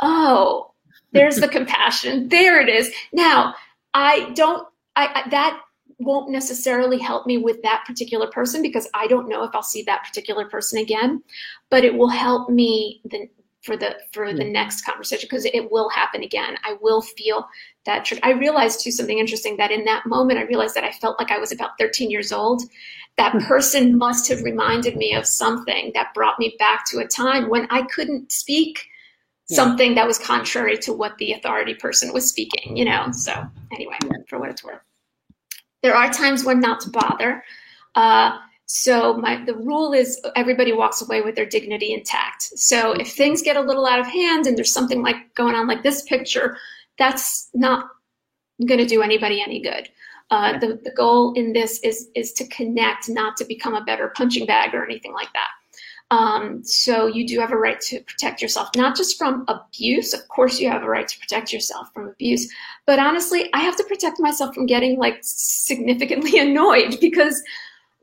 "Oh, 0.01 0.71
there's 1.11 1.37
the 1.37 1.47
compassion. 1.57 2.29
There 2.29 2.61
it 2.61 2.69
is." 2.69 2.91
Now 3.11 3.55
I 3.93 4.31
don't. 4.31 4.67
I, 4.95 5.23
I 5.25 5.29
that 5.29 5.61
won't 5.99 6.31
necessarily 6.31 6.97
help 6.97 7.27
me 7.27 7.37
with 7.37 7.61
that 7.61 7.83
particular 7.85 8.27
person 8.27 8.61
because 8.61 8.87
I 8.93 9.07
don't 9.07 9.29
know 9.29 9.43
if 9.43 9.51
I'll 9.53 9.61
see 9.61 9.83
that 9.83 10.03
particular 10.03 10.49
person 10.49 10.79
again, 10.79 11.21
but 11.69 11.83
it 11.83 11.93
will 11.93 12.09
help 12.09 12.49
me 12.49 13.01
the, 13.05 13.29
for 13.61 13.77
the 13.77 13.95
for 14.11 14.33
the 14.33 14.43
hmm. 14.43 14.51
next 14.51 14.85
conversation 14.85 15.27
because 15.29 15.45
it 15.45 15.71
will 15.71 15.89
happen 15.89 16.23
again. 16.23 16.57
I 16.63 16.77
will 16.81 17.01
feel 17.01 17.47
that 17.85 18.05
trick. 18.05 18.19
I 18.23 18.31
realized 18.31 18.81
too 18.81 18.91
something 18.91 19.19
interesting 19.19 19.57
that 19.57 19.71
in 19.71 19.85
that 19.85 20.05
moment 20.05 20.39
I 20.39 20.43
realized 20.43 20.75
that 20.75 20.83
I 20.83 20.91
felt 20.91 21.19
like 21.19 21.31
I 21.31 21.37
was 21.37 21.51
about 21.51 21.77
13 21.79 22.09
years 22.09 22.31
old. 22.31 22.63
That 23.17 23.33
hmm. 23.33 23.39
person 23.39 23.97
must 23.97 24.27
have 24.29 24.41
reminded 24.41 24.95
me 24.95 25.13
of 25.13 25.25
something 25.25 25.91
that 25.93 26.13
brought 26.13 26.39
me 26.39 26.55
back 26.57 26.85
to 26.91 26.99
a 26.99 27.07
time 27.07 27.49
when 27.49 27.67
I 27.69 27.83
couldn't 27.83 28.31
speak 28.31 28.87
yeah. 29.49 29.55
something 29.55 29.95
that 29.95 30.07
was 30.07 30.17
contrary 30.17 30.77
to 30.77 30.93
what 30.93 31.17
the 31.17 31.33
authority 31.33 31.73
person 31.73 32.13
was 32.13 32.27
speaking, 32.27 32.75
you 32.75 32.85
know. 32.85 33.11
So 33.11 33.45
anyway, 33.71 33.97
for 34.27 34.39
what 34.39 34.49
it's 34.49 34.63
worth. 34.63 34.81
There 35.83 35.95
are 35.95 36.11
times 36.11 36.43
when 36.43 36.59
not 36.59 36.79
to 36.81 36.89
bother. 36.89 37.43
Uh, 37.95 38.37
so 38.65 39.15
my 39.17 39.43
the 39.43 39.55
rule 39.55 39.93
is 39.93 40.21
everybody 40.35 40.71
walks 40.71 41.01
away 41.01 41.21
with 41.21 41.35
their 41.35 41.45
dignity 41.45 41.93
intact. 41.93 42.43
So 42.43 42.93
if 42.93 43.11
things 43.13 43.41
get 43.41 43.57
a 43.57 43.61
little 43.61 43.85
out 43.85 43.99
of 43.99 44.07
hand 44.07 44.47
and 44.47 44.57
there's 44.57 44.73
something 44.73 45.01
like 45.01 45.33
going 45.35 45.55
on 45.55 45.67
like 45.67 45.83
this 45.83 46.03
picture, 46.03 46.57
that's 46.97 47.49
not 47.53 47.89
going 48.65 48.79
to 48.79 48.85
do 48.85 49.01
anybody 49.01 49.41
any 49.41 49.61
good. 49.61 49.89
Uh, 50.29 50.57
the, 50.59 50.79
the 50.83 50.91
goal 50.91 51.33
in 51.33 51.51
this 51.51 51.79
is 51.81 52.09
is 52.15 52.31
to 52.33 52.47
connect, 52.47 53.09
not 53.09 53.35
to 53.37 53.45
become 53.45 53.75
a 53.75 53.83
better 53.83 54.13
punching 54.15 54.45
bag 54.45 54.73
or 54.73 54.85
anything 54.85 55.13
like 55.13 55.31
that. 55.33 55.49
Um, 56.11 56.63
so 56.63 57.07
you 57.07 57.25
do 57.25 57.39
have 57.39 57.51
a 57.51 57.57
right 57.57 57.79
to 57.81 58.01
protect 58.01 58.41
yourself, 58.41 58.69
not 58.75 58.97
just 58.97 59.17
from 59.17 59.45
abuse. 59.47 60.13
Of 60.13 60.27
course, 60.27 60.59
you 60.59 60.69
have 60.69 60.83
a 60.83 60.89
right 60.89 61.07
to 61.07 61.19
protect 61.19 61.53
yourself 61.53 61.87
from 61.93 62.07
abuse, 62.07 62.49
but 62.85 62.99
honestly, 62.99 63.49
I 63.53 63.59
have 63.59 63.77
to 63.77 63.83
protect 63.85 64.19
myself 64.19 64.53
from 64.53 64.65
getting 64.65 64.97
like 64.97 65.19
significantly 65.21 66.37
annoyed 66.39 66.99
because 66.99 67.41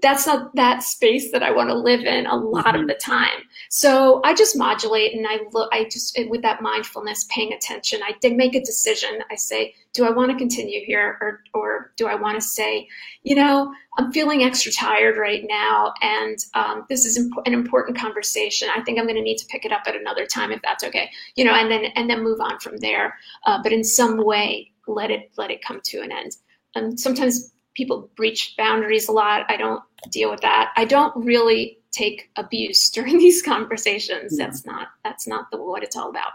that's 0.01 0.27
not 0.27 0.55
that 0.55 0.83
space 0.83 1.33
that 1.33 1.43
I 1.43 1.51
want 1.51 1.71
to 1.71 1.75
live 1.75 2.01
in 2.01 2.27
a 2.27 2.37
lot 2.37 2.67
mm-hmm. 2.67 2.83
of 2.83 2.87
the 2.87 2.95
time. 2.95 3.43
So 3.69 4.21
I 4.25 4.33
just 4.33 4.57
modulate 4.57 5.15
and 5.15 5.27
I 5.29 5.41
look, 5.53 5.69
I 5.73 5.85
just, 5.85 6.19
with 6.29 6.43
that 6.43 6.63
mindfulness, 6.63 7.27
paying 7.31 7.53
attention, 7.53 8.01
I 8.05 8.13
did 8.21 8.37
make 8.37 8.55
a 8.55 8.61
decision. 8.61 9.19
I 9.31 9.35
say, 9.35 9.75
do 9.95 10.05
I 10.05 10.11
want 10.11 10.31
to 10.31 10.37
continue 10.37 10.85
here 10.85 11.19
or, 11.21 11.41
or 11.53 11.93
do 11.97 12.07
I 12.07 12.15
want 12.15 12.41
to 12.41 12.47
say, 12.47 12.87
you 13.25 13.35
know, 13.35 13.75
I'm 13.99 14.13
feeling 14.13 14.45
extra 14.45 14.71
tired 14.71 15.17
right 15.17 15.45
now 15.49 15.93
and 16.01 16.39
um, 16.55 16.87
this 16.89 17.05
is 17.05 17.17
imp- 17.17 17.47
an 17.47 17.53
important 17.53 17.99
conversation. 17.99 18.69
I 18.75 18.83
think 18.83 19.01
I'm 19.01 19.07
going 19.07 19.17
to 19.17 19.23
need 19.23 19.39
to 19.39 19.47
pick 19.47 19.65
it 19.65 19.73
up 19.73 19.83
at 19.87 19.97
another 19.97 20.27
time 20.27 20.53
if 20.53 20.63
that's 20.63 20.85
okay, 20.85 21.11
you 21.35 21.45
know, 21.45 21.55
and 21.55 21.71
then, 21.71 21.87
and 21.97 22.09
then 22.09 22.23
move 22.23 22.41
on 22.41 22.61
from 22.61 22.77
there. 22.77 23.19
Uh, 23.47 23.61
but 23.61 23.73
in 23.73 23.83
some 23.83 24.25
way, 24.25 24.71
let 24.87 25.11
it, 25.11 25.33
let 25.37 25.51
it 25.51 25.61
come 25.61 25.81
to 25.87 26.01
an 26.01 26.13
end. 26.13 26.37
And 26.77 27.01
sometimes 27.01 27.53
people 27.75 28.11
breach 28.17 28.55
boundaries 28.57 29.09
a 29.09 29.13
lot. 29.13 29.45
I 29.49 29.57
don't 29.57 29.83
deal 30.11 30.31
with 30.31 30.41
that. 30.41 30.73
I 30.77 30.85
don't 30.85 31.15
really 31.17 31.79
take 31.91 32.31
abuse 32.37 32.91
during 32.97 33.19
these 33.19 33.43
conversations. 33.43 34.37
Yeah. 34.37 34.47
That's 34.47 34.67
not 34.67 34.89
that's 35.05 35.27
not 35.27 35.51
the, 35.51 35.59
what 35.59 35.83
it's 35.83 35.97
all 35.97 36.11
about. 36.11 36.33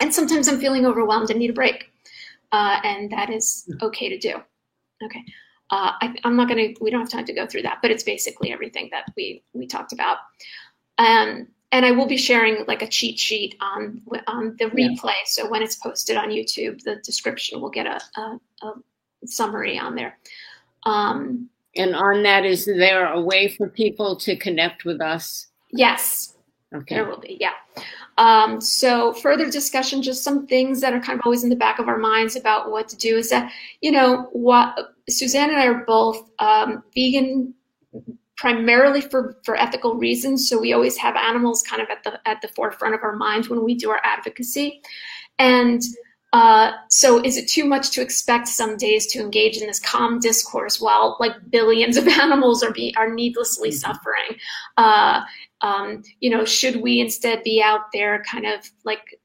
And 0.00 0.12
sometimes 0.12 0.48
I'm 0.48 0.60
feeling 0.60 0.84
overwhelmed 0.84 1.30
and 1.30 1.38
need 1.38 1.50
a 1.50 1.54
break, 1.54 1.90
uh, 2.52 2.80
and 2.84 3.10
that 3.12 3.30
is 3.30 3.70
okay 3.80 4.10
to 4.10 4.18
do. 4.18 4.34
Okay, 5.02 5.24
uh, 5.70 5.92
I, 6.00 6.14
am 6.24 6.36
not 6.36 6.48
going 6.48 6.74
to. 6.74 6.84
We 6.84 6.90
don't 6.90 7.00
have 7.00 7.08
time 7.08 7.24
to 7.24 7.32
go 7.32 7.46
through 7.46 7.62
that, 7.62 7.78
but 7.80 7.90
it's 7.90 8.02
basically 8.02 8.52
everything 8.52 8.88
that 8.92 9.06
we 9.16 9.42
we 9.54 9.66
talked 9.66 9.92
about. 9.92 10.18
Um, 10.98 11.48
and 11.72 11.84
I 11.84 11.90
will 11.90 12.06
be 12.06 12.16
sharing 12.16 12.64
like 12.66 12.82
a 12.82 12.86
cheat 12.86 13.18
sheet 13.18 13.56
on 13.60 14.00
on 14.26 14.56
the 14.58 14.66
replay. 14.66 15.04
Yeah. 15.04 15.26
So 15.26 15.50
when 15.50 15.62
it's 15.62 15.76
posted 15.76 16.16
on 16.16 16.28
YouTube, 16.28 16.82
the 16.82 16.96
description 16.96 17.60
will 17.60 17.70
get 17.70 17.86
a, 17.86 18.00
a, 18.20 18.38
a 18.62 18.74
summary 19.26 19.78
on 19.78 19.94
there. 19.94 20.18
Um, 20.84 21.48
and 21.76 21.94
on 21.94 22.22
that, 22.22 22.44
is 22.44 22.64
there 22.64 23.12
a 23.12 23.20
way 23.20 23.48
for 23.48 23.68
people 23.68 24.16
to 24.16 24.36
connect 24.36 24.84
with 24.84 25.00
us? 25.00 25.48
Yes. 25.72 26.34
Okay. 26.74 26.96
There 26.96 27.06
will 27.06 27.20
be, 27.20 27.36
yeah. 27.40 27.52
Um, 28.18 28.60
so 28.60 29.12
further 29.12 29.50
discussion, 29.50 30.02
just 30.02 30.24
some 30.24 30.46
things 30.46 30.80
that 30.80 30.92
are 30.92 31.00
kind 31.00 31.18
of 31.18 31.22
always 31.24 31.44
in 31.44 31.50
the 31.50 31.56
back 31.56 31.78
of 31.78 31.88
our 31.88 31.98
minds 31.98 32.34
about 32.34 32.70
what 32.70 32.88
to 32.88 32.96
do 32.96 33.16
is 33.16 33.30
that, 33.30 33.52
you 33.82 33.92
know, 33.92 34.28
what 34.32 34.94
Suzanne 35.08 35.50
and 35.50 35.58
I 35.58 35.66
are 35.66 35.84
both 35.84 36.30
um, 36.38 36.82
vegan 36.94 37.54
primarily 38.36 39.00
for, 39.00 39.38
for 39.44 39.56
ethical 39.56 39.94
reasons. 39.94 40.48
So 40.48 40.58
we 40.58 40.72
always 40.72 40.96
have 40.96 41.16
animals 41.16 41.62
kind 41.62 41.80
of 41.80 41.88
at 41.88 42.04
the 42.04 42.20
at 42.28 42.42
the 42.42 42.48
forefront 42.48 42.94
of 42.94 43.02
our 43.02 43.16
minds 43.16 43.48
when 43.48 43.62
we 43.62 43.74
do 43.74 43.90
our 43.90 44.00
advocacy. 44.02 44.82
And 45.38 45.82
uh, 46.32 46.72
so 46.90 47.22
is 47.22 47.36
it 47.36 47.48
too 47.48 47.64
much 47.64 47.90
to 47.90 48.02
expect 48.02 48.48
some 48.48 48.76
days 48.76 49.06
to 49.06 49.20
engage 49.20 49.56
in 49.56 49.66
this 49.66 49.80
calm 49.80 50.18
discourse 50.18 50.80
while 50.80 51.16
like 51.20 51.32
billions 51.50 51.96
of 51.96 52.06
animals 52.22 52.62
are 52.62 52.72
be 52.72 52.94
are 52.96 53.12
needlessly 53.12 53.70
mm-hmm. 53.70 53.78
suffering? 53.78 54.38
Uh, 54.76 55.22
um, 55.62 56.02
you 56.20 56.28
know, 56.30 56.44
should 56.44 56.82
we 56.82 57.00
instead 57.00 57.42
be 57.42 57.62
out 57.62 57.92
there 57.92 58.22
kind 58.24 58.46
of 58.46 58.68
like 58.84 59.18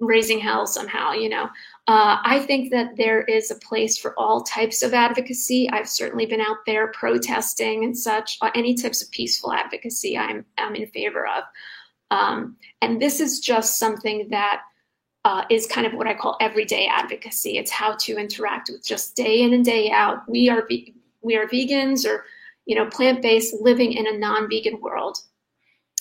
raising 0.00 0.38
hell 0.38 0.66
somehow, 0.66 1.12
you 1.12 1.28
know. 1.28 1.44
Uh, 1.86 2.18
I 2.22 2.44
think 2.46 2.70
that 2.72 2.96
there 2.96 3.22
is 3.22 3.50
a 3.50 3.56
place 3.56 3.96
for 3.96 4.18
all 4.18 4.42
types 4.42 4.82
of 4.82 4.92
advocacy. 4.92 5.70
I've 5.70 5.88
certainly 5.88 6.26
been 6.26 6.40
out 6.40 6.58
there 6.66 6.88
protesting 6.88 7.84
and 7.84 7.96
such. 7.96 8.38
Uh, 8.42 8.50
any 8.54 8.74
types 8.74 9.02
of 9.02 9.10
peaceful 9.12 9.52
advocacy, 9.52 10.18
I'm 10.18 10.44
I'm 10.58 10.74
in 10.74 10.88
favor 10.88 11.26
of. 11.26 11.44
Um, 12.10 12.56
and 12.82 13.00
this 13.00 13.20
is 13.20 13.40
just 13.40 13.78
something 13.78 14.28
that 14.30 14.62
uh, 15.24 15.44
is 15.50 15.66
kind 15.66 15.86
of 15.86 15.92
what 15.94 16.06
I 16.06 16.14
call 16.14 16.36
everyday 16.40 16.86
advocacy. 16.86 17.58
It's 17.58 17.70
how 17.70 17.96
to 17.96 18.16
interact 18.16 18.70
with 18.72 18.84
just 18.84 19.16
day 19.16 19.42
in 19.42 19.52
and 19.54 19.64
day 19.64 19.90
out. 19.90 20.28
We 20.28 20.48
are 20.48 20.66
we 21.22 21.36
are 21.36 21.46
vegans 21.46 22.06
or 22.06 22.24
you 22.66 22.76
know 22.76 22.86
plant 22.86 23.22
based 23.22 23.54
living 23.60 23.92
in 23.92 24.06
a 24.06 24.18
non 24.18 24.48
vegan 24.48 24.80
world 24.80 25.18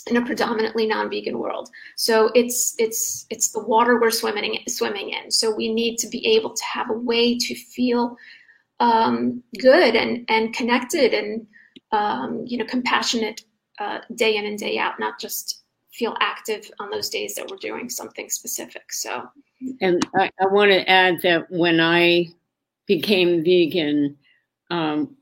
in 0.10 0.18
a 0.18 0.26
predominantly 0.26 0.88
non-vegan 0.88 1.38
world. 1.38 1.70
So 1.96 2.32
it's 2.34 2.76
it's 2.78 3.26
it's 3.30 3.52
the 3.52 3.64
water 3.64 4.00
we're 4.00 4.12
swimming 4.12 4.64
swimming 4.68 5.10
in. 5.12 5.32
So 5.32 5.54
we 5.54 5.74
need 5.74 5.98
to 5.98 6.08
be 6.08 6.26
able 6.36 6.54
to 6.54 6.64
have 6.64 6.90
a 6.90 6.98
way 6.98 7.38
to 7.38 7.56
feel 7.56 8.18
um, 8.80 9.44
good 9.60 9.96
and 9.96 10.26
and 10.30 10.54
connected 10.54 11.14
and 11.14 11.48
um, 11.92 12.44
you 12.46 12.58
know 12.58 12.66
compassionate 12.66 13.42
uh, 13.80 14.00
day 14.16 14.36
in 14.36 14.46
and 14.46 14.58
day 14.58 14.78
out, 14.78 15.00
not 15.00 15.20
just 15.20 15.64
feel 15.98 16.16
active 16.20 16.70
on 16.80 16.90
those 16.90 17.10
days 17.10 17.36
that 17.36 17.50
we're 17.50 17.58
doing 17.58 17.90
something 17.90 18.30
specific. 18.30 18.92
So, 18.92 19.28
and 19.82 20.06
I, 20.16 20.30
I 20.40 20.46
want 20.48 20.72
to 20.72 20.88
add 20.90 21.22
that 21.24 21.50
when 21.50 21.80
I 21.80 22.28
became 22.86 23.44
vegan, 23.44 24.16
um, 24.70 25.16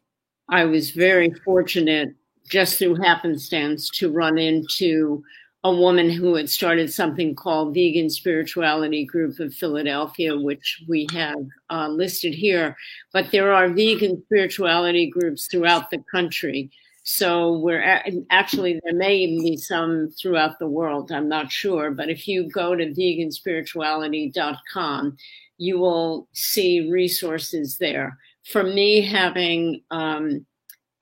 I 0.49 0.65
was 0.65 0.91
very 0.91 1.33
fortunate 1.45 2.09
just 2.49 2.77
through 2.77 2.95
happenstance 2.95 3.89
to 3.91 4.11
run 4.11 4.37
into 4.37 5.23
a 5.63 5.73
woman 5.73 6.11
who 6.11 6.35
had 6.35 6.47
started 6.47 6.93
something 6.93 7.33
called 7.33 7.73
Vegan 7.73 8.07
Spirituality 8.07 9.03
Group 9.03 9.39
of 9.39 9.51
Philadelphia, 9.51 10.37
which 10.37 10.83
we 10.87 11.07
have 11.11 11.39
uh, 11.71 11.87
listed 11.87 12.35
here. 12.35 12.77
But 13.11 13.31
there 13.31 13.51
are 13.51 13.69
vegan 13.69 14.21
spirituality 14.25 15.09
groups 15.09 15.47
throughout 15.47 15.89
the 15.89 16.03
country. 16.11 16.69
So 17.07 17.59
we're 17.59 17.83
actually, 18.31 18.81
there 18.83 18.95
may 18.95 19.27
be 19.27 19.57
some 19.57 20.09
throughout 20.19 20.57
the 20.57 20.67
world. 20.67 21.11
I'm 21.11 21.29
not 21.29 21.51
sure. 21.51 21.91
But 21.91 22.09
if 22.09 22.27
you 22.27 22.49
go 22.49 22.75
to 22.75 22.83
veganspirituality.com, 22.83 25.17
you 25.59 25.77
will 25.77 26.27
see 26.33 26.89
resources 26.91 27.77
there. 27.77 28.17
For 28.43 28.63
me, 28.63 29.01
having 29.01 29.83
um, 29.91 30.47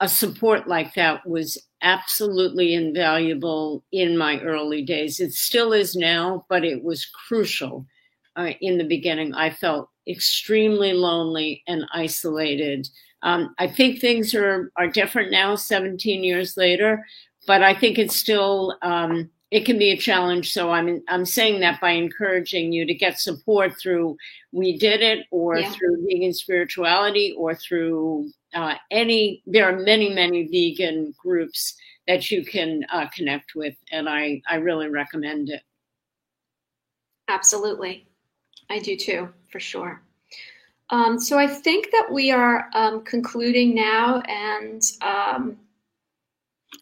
a 0.00 0.08
support 0.08 0.68
like 0.68 0.92
that 0.92 1.26
was 1.26 1.56
absolutely 1.80 2.74
invaluable 2.74 3.82
in 3.90 4.18
my 4.18 4.40
early 4.40 4.82
days. 4.82 5.20
It 5.20 5.32
still 5.32 5.72
is 5.72 5.96
now, 5.96 6.44
but 6.50 6.66
it 6.66 6.84
was 6.84 7.06
crucial 7.06 7.86
uh, 8.36 8.50
in 8.60 8.76
the 8.76 8.84
beginning. 8.84 9.34
I 9.34 9.48
felt 9.48 9.88
extremely 10.06 10.92
lonely 10.92 11.62
and 11.66 11.86
isolated. 11.94 12.90
Um, 13.24 13.54
I 13.58 13.66
think 13.66 14.00
things 14.00 14.34
are 14.34 14.70
are 14.76 14.86
different 14.86 15.32
now, 15.32 15.56
17 15.56 16.22
years 16.22 16.56
later, 16.56 17.04
but 17.46 17.62
I 17.62 17.74
think 17.74 17.98
it's 17.98 18.16
still 18.16 18.78
um, 18.82 19.30
it 19.50 19.64
can 19.64 19.78
be 19.78 19.90
a 19.90 19.96
challenge. 19.96 20.52
So 20.52 20.70
I'm 20.70 21.02
I'm 21.08 21.24
saying 21.24 21.60
that 21.60 21.80
by 21.80 21.90
encouraging 21.90 22.72
you 22.72 22.86
to 22.86 22.94
get 22.94 23.18
support 23.18 23.78
through 23.78 24.16
We 24.52 24.78
Did 24.78 25.02
It 25.02 25.26
or 25.30 25.58
yeah. 25.58 25.72
through 25.72 26.06
Vegan 26.06 26.32
Spirituality 26.32 27.34
or 27.36 27.54
through 27.54 28.30
uh, 28.54 28.74
any, 28.90 29.42
there 29.46 29.68
are 29.68 29.78
many, 29.78 30.12
many 30.12 30.46
vegan 30.46 31.14
groups 31.20 31.74
that 32.06 32.30
you 32.30 32.44
can 32.44 32.84
uh, 32.92 33.06
connect 33.14 33.54
with, 33.54 33.74
and 33.90 34.08
I, 34.08 34.42
I 34.48 34.56
really 34.56 34.88
recommend 34.88 35.50
it. 35.50 35.62
Absolutely. 37.28 38.06
I 38.70 38.78
do 38.78 38.96
too, 38.96 39.28
for 39.50 39.60
sure. 39.60 40.02
Um, 40.90 41.18
so 41.18 41.38
I 41.38 41.46
think 41.46 41.90
that 41.92 42.08
we 42.12 42.30
are 42.30 42.68
um, 42.74 43.04
concluding 43.04 43.74
now, 43.74 44.20
and 44.28 44.82
um, 45.00 45.56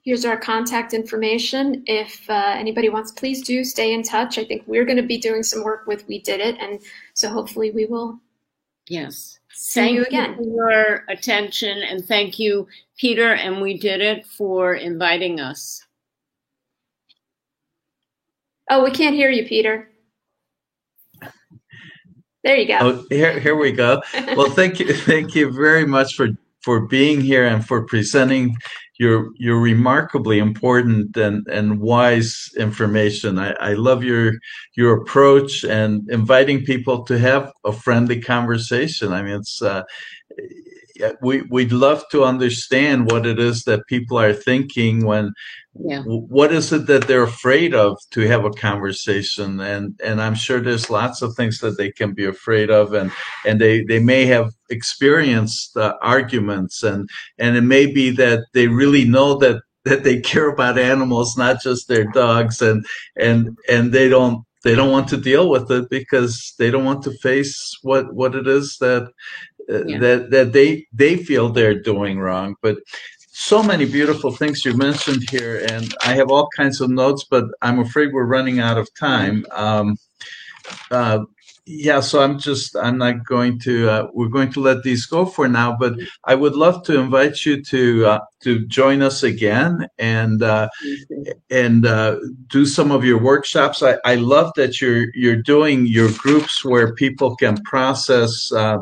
here's 0.05 0.25
our 0.25 0.37
contact 0.37 0.93
information. 0.93 1.83
If 1.87 2.29
uh, 2.29 2.55
anybody 2.57 2.89
wants, 2.89 3.13
please 3.13 3.43
do 3.43 3.65
stay 3.65 3.95
in 3.95 4.03
touch. 4.03 4.39
I 4.39 4.45
think 4.45 4.65
we're 4.67 4.85
going 4.85 4.97
to 4.97 5.03
be 5.03 5.19
doing 5.19 5.43
some 5.43 5.63
work 5.63 5.87
with 5.87 6.07
We 6.09 6.21
Did 6.21 6.41
It, 6.41 6.57
and 6.59 6.81
so 7.15 7.29
hopefully 7.29 7.71
we 7.71 7.87
will. 7.87 8.19
Yes. 8.89 9.39
Thank 9.55 9.95
you 9.95 10.05
again 10.05 10.31
you 10.31 10.37
for 10.37 10.73
your 10.73 11.05
attention, 11.09 11.83
and 11.83 12.05
thank 12.05 12.39
you, 12.39 12.67
Peter, 12.97 13.35
and 13.35 13.61
we 13.63 13.79
did 13.79 14.01
it 14.01 14.27
for 14.27 14.75
inviting 14.75 15.39
us. 15.39 15.87
Oh, 18.71 18.83
we 18.83 18.91
can't 18.91 19.15
hear 19.15 19.31
you, 19.31 19.47
Peter. 19.47 19.92
There 22.45 22.57
you 22.57 22.67
go. 22.67 22.79
Oh, 22.81 23.05
here, 23.09 23.39
here 23.39 23.57
we 23.57 23.73
go. 23.73 24.03
Well, 24.37 24.51
thank 24.61 24.81
you, 24.81 24.93
thank 24.93 25.35
you 25.35 25.51
very 25.53 25.87
much 25.87 26.15
for 26.15 26.29
for 26.63 26.87
being 26.87 27.21
here 27.21 27.45
and 27.45 27.67
for 27.67 27.85
presenting 27.85 28.57
your 28.99 29.31
your 29.37 29.61
remarkably 29.61 30.39
important 30.39 31.17
and, 31.17 31.47
and 31.49 31.81
wise 31.81 32.49
information. 32.57 33.39
I, 33.39 33.53
I 33.53 33.73
love 33.75 34.05
your 34.05 34.35
your 34.77 35.01
approach 35.01 35.65
and 35.65 36.09
inviting 36.11 36.65
people 36.65 37.05
to 37.05 37.19
have 37.19 37.53
a 37.65 37.73
friendly 37.73 38.21
conversation. 38.21 39.13
I 39.13 39.23
mean, 39.23 39.37
it's 39.37 39.63
uh, 39.63 39.83
we 41.21 41.43
we'd 41.43 41.73
love 41.73 42.05
to 42.11 42.25
understand 42.25 43.11
what 43.11 43.27
it 43.27 43.39
is 43.39 43.65
that 43.65 43.87
people 43.87 44.19
are 44.19 44.33
thinking 44.33 45.05
when 45.05 45.33
yeah. 45.75 46.03
what 46.03 46.53
is 46.53 46.73
it 46.73 46.87
that 46.87 47.07
they're 47.09 47.23
afraid 47.23 47.75
of 47.75 47.97
to 48.11 48.21
have 48.23 48.45
a 48.45 48.51
conversation 48.51 49.59
and 49.61 49.99
and 50.05 50.21
i'm 50.21 50.35
sure 50.35 50.61
there's 50.61 50.91
lots 50.91 51.23
of 51.23 51.35
things 51.35 51.61
that 51.61 51.79
they 51.79 51.91
can 51.91 52.13
be 52.13 52.27
afraid 52.27 52.71
of 52.71 52.93
and 52.93 53.11
and 53.47 53.61
they 53.61 53.83
they 53.85 53.99
may 53.99 54.27
have 54.27 54.53
experienced 54.69 55.77
uh, 55.77 55.95
arguments 56.03 56.83
and 56.83 57.09
and 57.39 57.57
it 57.57 57.63
may 57.63 57.87
be 57.87 58.11
that 58.11 58.41
they 58.53 58.69
really 58.69 59.05
know 59.05 59.37
that 59.39 59.63
that 59.85 60.05
they 60.05 60.21
care 60.21 60.49
about 60.49 60.79
animals 60.79 61.37
not 61.37 61.61
just 61.63 61.89
their 61.89 62.05
dogs 62.13 62.61
and 62.61 62.85
and 63.17 63.57
and 63.69 63.93
they 63.93 64.09
don't 64.09 64.45
they 64.65 64.75
don't 64.75 64.93
want 64.93 65.09
to 65.09 65.17
deal 65.17 65.49
with 65.49 65.71
it 65.71 65.89
because 65.91 66.55
they 66.59 66.71
don't 66.71 66.85
want 66.85 67.03
to 67.03 67.17
face 67.19 67.77
what 67.83 68.15
what 68.15 68.35
it 68.35 68.47
is 68.47 68.77
that 68.81 69.11
uh, 69.71 69.85
yeah. 69.87 69.99
that 69.99 70.31
that 70.31 70.53
they 70.53 70.87
they 70.93 71.17
feel 71.17 71.49
they're 71.49 71.81
doing 71.81 72.19
wrong 72.19 72.55
but 72.63 72.77
so 73.35 73.63
many 73.63 73.87
beautiful 73.87 74.31
things 74.31 74.65
you 74.65 74.77
mentioned 74.77 75.29
here, 75.31 75.65
and 75.71 75.95
I 76.05 76.15
have 76.15 76.31
all 76.31 76.49
kinds 76.55 76.83
of 76.83 76.91
notes, 76.91 77.25
but 77.25 77.47
I'm 77.63 77.79
afraid 77.79 78.13
we're 78.13 78.25
running 78.25 78.61
out 78.61 78.77
of 78.77 78.93
time. 78.95 79.47
Um, 79.53 79.97
uh, 80.91 81.25
yeah, 81.65 82.01
so 82.01 82.21
I'm 82.21 82.41
just 82.41 82.77
I'm 82.77 82.99
not 82.99 83.25
going 83.25 83.61
to. 83.61 83.89
Uh, 83.89 84.07
we're 84.13 84.29
going 84.29 84.51
to 84.53 84.61
let 84.61 84.83
these 84.83 85.07
go 85.07 85.25
for 85.25 85.47
now, 85.47 85.77
but 85.79 85.95
I 86.25 86.35
would 86.35 86.55
love 86.55 86.83
to 86.85 86.99
invite 86.99 87.47
you 87.47 87.63
to 87.63 88.07
uh, 88.07 88.19
to 88.43 88.67
join 88.67 89.01
us 89.01 89.23
again 89.23 89.87
and 89.97 90.43
uh, 90.43 90.69
and 91.51 91.87
uh, 91.87 92.17
do 92.49 92.67
some 92.67 92.91
of 92.91 93.05
your 93.05 93.23
workshops. 93.23 93.81
I, 93.81 93.97
I 94.05 94.17
love 94.17 94.51
that 94.57 94.81
you're 94.81 95.07
you're 95.15 95.41
doing 95.41 95.87
your 95.87 96.11
groups 96.19 96.65
where 96.65 96.95
people 96.95 97.37
can 97.37 97.57
process 97.63 98.51
uh, 98.51 98.79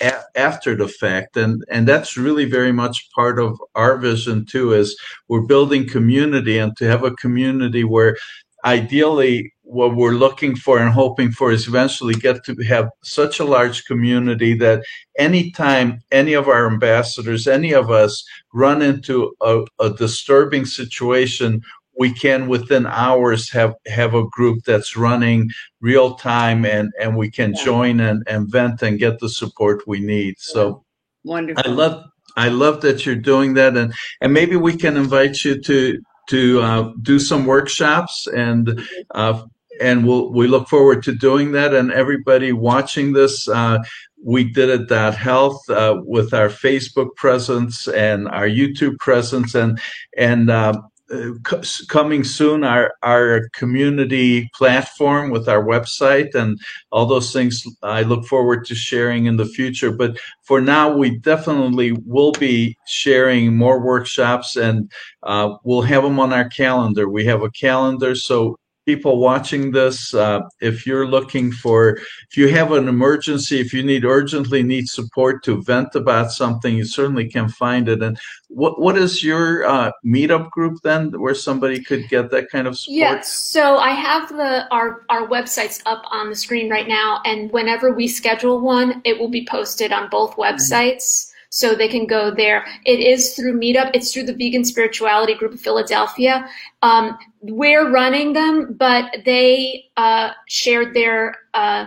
a- 0.00 0.22
after 0.34 0.74
the 0.74 0.88
fact, 0.88 1.36
and 1.36 1.64
and 1.70 1.86
that's 1.86 2.16
really 2.16 2.44
very 2.44 2.72
much 2.72 3.08
part 3.14 3.38
of 3.38 3.56
our 3.76 3.98
vision 3.98 4.44
too. 4.44 4.72
Is 4.72 4.98
we're 5.28 5.46
building 5.46 5.88
community 5.88 6.58
and 6.58 6.76
to 6.78 6.86
have 6.86 7.04
a 7.04 7.12
community 7.12 7.84
where 7.84 8.16
ideally 8.64 9.52
what 9.66 9.96
we're 9.96 10.12
looking 10.12 10.54
for 10.54 10.78
and 10.78 10.92
hoping 10.92 11.32
for 11.32 11.50
is 11.50 11.66
eventually 11.66 12.14
get 12.14 12.44
to 12.44 12.54
have 12.62 12.88
such 13.02 13.40
a 13.40 13.44
large 13.44 13.84
community 13.84 14.54
that 14.54 14.84
anytime 15.18 15.98
any 16.12 16.34
of 16.34 16.46
our 16.46 16.70
ambassadors, 16.70 17.48
any 17.48 17.72
of 17.72 17.90
us 17.90 18.24
run 18.54 18.80
into 18.80 19.34
a, 19.40 19.64
a 19.80 19.90
disturbing 19.90 20.64
situation, 20.64 21.60
we 21.98 22.12
can 22.12 22.46
within 22.46 22.86
hours 22.86 23.50
have 23.50 23.74
have 23.86 24.14
a 24.14 24.26
group 24.28 24.62
that's 24.64 24.96
running 24.96 25.50
real 25.80 26.14
time 26.14 26.64
and 26.64 26.92
and 27.00 27.16
we 27.16 27.28
can 27.28 27.52
yeah. 27.54 27.64
join 27.64 28.00
and, 28.00 28.22
and 28.28 28.48
vent 28.48 28.82
and 28.82 29.00
get 29.00 29.18
the 29.18 29.28
support 29.28 29.82
we 29.86 29.98
need. 29.98 30.34
So 30.38 30.84
wonderful. 31.24 31.62
I 31.66 31.74
love 31.74 32.04
I 32.36 32.48
love 32.50 32.82
that 32.82 33.04
you're 33.04 33.16
doing 33.16 33.54
that 33.54 33.76
and 33.76 33.92
and 34.20 34.32
maybe 34.32 34.56
we 34.56 34.76
can 34.76 34.96
invite 34.96 35.44
you 35.44 35.60
to 35.62 35.98
to 36.28 36.60
uh, 36.60 36.92
do 37.02 37.18
some 37.18 37.46
workshops 37.46 38.26
and 38.26 38.80
uh, 39.14 39.42
and 39.80 40.06
we'll 40.06 40.32
we 40.32 40.46
look 40.46 40.68
forward 40.68 41.02
to 41.04 41.12
doing 41.12 41.52
that. 41.52 41.74
And 41.74 41.92
everybody 41.92 42.52
watching 42.52 43.12
this, 43.12 43.48
uh, 43.48 43.78
we 44.22 44.44
did 44.44 44.68
it 44.68 44.88
that 44.88 45.14
health 45.14 45.68
uh, 45.70 46.00
with 46.04 46.34
our 46.34 46.48
Facebook 46.48 47.14
presence 47.16 47.88
and 47.88 48.28
our 48.28 48.48
YouTube 48.48 48.98
presence, 48.98 49.54
and 49.54 49.80
and 50.16 50.50
uh, 50.50 50.74
coming 51.88 52.24
soon 52.24 52.64
our 52.64 52.92
our 53.02 53.48
community 53.54 54.50
platform 54.54 55.30
with 55.30 55.48
our 55.48 55.62
website 55.64 56.34
and 56.34 56.58
all 56.90 57.06
those 57.06 57.32
things 57.32 57.62
i 57.84 58.02
look 58.02 58.24
forward 58.26 58.64
to 58.64 58.74
sharing 58.74 59.26
in 59.26 59.36
the 59.36 59.44
future 59.44 59.92
but 59.92 60.18
for 60.42 60.60
now 60.60 60.92
we 60.92 61.16
definitely 61.18 61.92
will 62.04 62.32
be 62.32 62.76
sharing 62.88 63.56
more 63.56 63.80
workshops 63.80 64.56
and 64.56 64.90
uh, 65.22 65.54
we'll 65.64 65.82
have 65.82 66.02
them 66.02 66.18
on 66.18 66.32
our 66.32 66.48
calendar 66.48 67.08
we 67.08 67.24
have 67.24 67.42
a 67.42 67.50
calendar 67.50 68.16
so 68.16 68.56
people 68.86 69.18
watching 69.18 69.72
this, 69.72 70.14
uh, 70.14 70.40
if 70.60 70.86
you're 70.86 71.06
looking 71.06 71.52
for, 71.52 71.98
if 72.30 72.36
you 72.36 72.48
have 72.48 72.72
an 72.72 72.88
emergency, 72.88 73.60
if 73.60 73.74
you 73.74 73.82
need 73.82 74.04
urgently 74.04 74.62
need 74.62 74.88
support 74.88 75.42
to 75.44 75.62
vent 75.62 75.94
about 75.94 76.30
something, 76.30 76.76
you 76.76 76.84
certainly 76.84 77.28
can 77.28 77.48
find 77.48 77.88
it. 77.88 78.02
And 78.02 78.18
what 78.48 78.80
what 78.80 78.96
is 78.96 79.22
your 79.22 79.66
uh, 79.66 79.90
meetup 80.04 80.50
group 80.50 80.78
then, 80.82 81.10
where 81.20 81.34
somebody 81.34 81.82
could 81.82 82.08
get 82.08 82.30
that 82.30 82.48
kind 82.50 82.66
of 82.66 82.78
support? 82.78 82.96
Yeah, 82.96 83.20
so 83.20 83.76
I 83.76 83.90
have 83.90 84.28
the 84.28 84.66
our 84.70 85.04
our 85.10 85.28
websites 85.28 85.82
up 85.84 86.04
on 86.10 86.30
the 86.30 86.36
screen 86.36 86.70
right 86.70 86.88
now, 86.88 87.20
and 87.24 87.50
whenever 87.50 87.92
we 87.92 88.06
schedule 88.06 88.60
one, 88.60 89.02
it 89.04 89.18
will 89.18 89.28
be 89.28 89.44
posted 89.44 89.92
on 89.92 90.08
both 90.08 90.36
websites 90.36 91.25
so 91.50 91.74
they 91.74 91.88
can 91.88 92.06
go 92.06 92.30
there. 92.30 92.66
It 92.84 93.00
is 93.00 93.34
through 93.34 93.58
Meetup. 93.58 93.90
It's 93.94 94.12
through 94.12 94.24
the 94.24 94.34
Vegan 94.34 94.64
Spirituality 94.64 95.34
Group 95.34 95.54
of 95.54 95.60
Philadelphia. 95.60 96.48
Um, 96.82 97.18
we're 97.40 97.90
running 97.90 98.32
them, 98.32 98.74
but 98.74 99.16
they 99.24 99.86
uh, 99.96 100.30
shared 100.48 100.94
their 100.94 101.36
uh, 101.54 101.86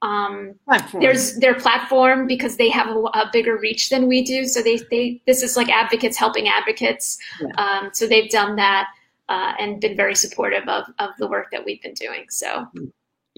um, 0.00 0.54
there's 1.00 1.36
their 1.38 1.54
platform 1.54 2.28
because 2.28 2.56
they 2.56 2.68
have 2.70 2.88
a, 2.88 3.00
a, 3.00 3.30
bigger 3.32 3.58
reach 3.58 3.90
than 3.90 4.06
we 4.06 4.22
do. 4.22 4.46
So 4.46 4.62
they 4.62 4.78
they 4.90 5.20
this 5.26 5.42
is 5.42 5.56
like 5.56 5.68
advocates 5.68 6.16
helping 6.16 6.48
advocates. 6.48 7.18
Yeah. 7.40 7.48
Um, 7.56 7.90
so 7.92 8.06
they've 8.06 8.30
done 8.30 8.54
that 8.56 8.88
uh, 9.28 9.54
and 9.58 9.80
been 9.80 9.96
very 9.96 10.14
supportive 10.14 10.68
of 10.68 10.84
of 11.00 11.10
the 11.18 11.26
work 11.26 11.50
that 11.50 11.64
we've 11.64 11.82
been 11.82 11.94
doing. 11.94 12.26
So. 12.30 12.68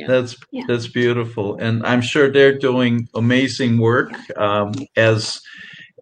Yeah. 0.00 0.06
That's 0.06 0.36
yeah. 0.50 0.64
that's 0.66 0.88
beautiful, 0.88 1.58
and 1.58 1.84
I'm 1.84 2.00
sure 2.00 2.30
they're 2.30 2.58
doing 2.58 3.06
amazing 3.14 3.78
work 3.78 4.12
um, 4.38 4.72
as 4.96 5.42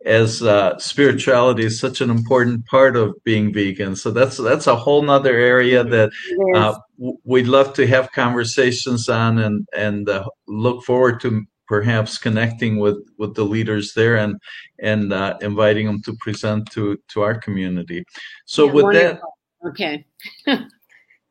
as 0.04 0.42
uh, 0.42 0.78
spirituality 0.78 1.64
is 1.64 1.80
such 1.80 2.00
an 2.00 2.10
important 2.10 2.64
part 2.66 2.96
of 2.96 3.14
being 3.24 3.52
vegan. 3.52 3.96
So 3.96 4.10
that's 4.12 4.36
that's 4.36 4.68
a 4.68 4.76
whole 4.76 5.02
nother 5.02 5.36
area 5.36 5.82
that 5.82 6.10
uh, 6.54 6.78
we'd 7.24 7.48
love 7.48 7.74
to 7.74 7.86
have 7.88 8.12
conversations 8.12 9.08
on, 9.08 9.38
and 9.38 9.66
and 9.76 10.08
uh, 10.08 10.24
look 10.46 10.84
forward 10.84 11.20
to 11.22 11.44
perhaps 11.66 12.18
connecting 12.18 12.78
with 12.78 12.98
with 13.18 13.34
the 13.34 13.44
leaders 13.44 13.94
there 13.94 14.16
and 14.16 14.36
and 14.80 15.12
uh, 15.12 15.36
inviting 15.40 15.86
them 15.86 16.00
to 16.02 16.14
present 16.20 16.70
to 16.70 16.96
to 17.08 17.22
our 17.22 17.36
community. 17.36 18.04
So 18.46 18.66
yeah, 18.66 18.72
with 18.72 18.84
wonderful. 18.84 19.34
that, 19.62 19.68
okay. 19.70 20.06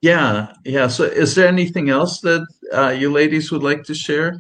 yeah, 0.08 0.54
yeah. 0.64 0.88
So 0.88 1.04
is 1.04 1.36
there 1.36 1.48
anything 1.48 1.90
else 1.90 2.22
that 2.22 2.46
uh, 2.74 2.90
you 2.90 3.12
ladies 3.12 3.52
would 3.52 3.64
like 3.64 3.84
to 3.84 3.94
share? 3.94 4.40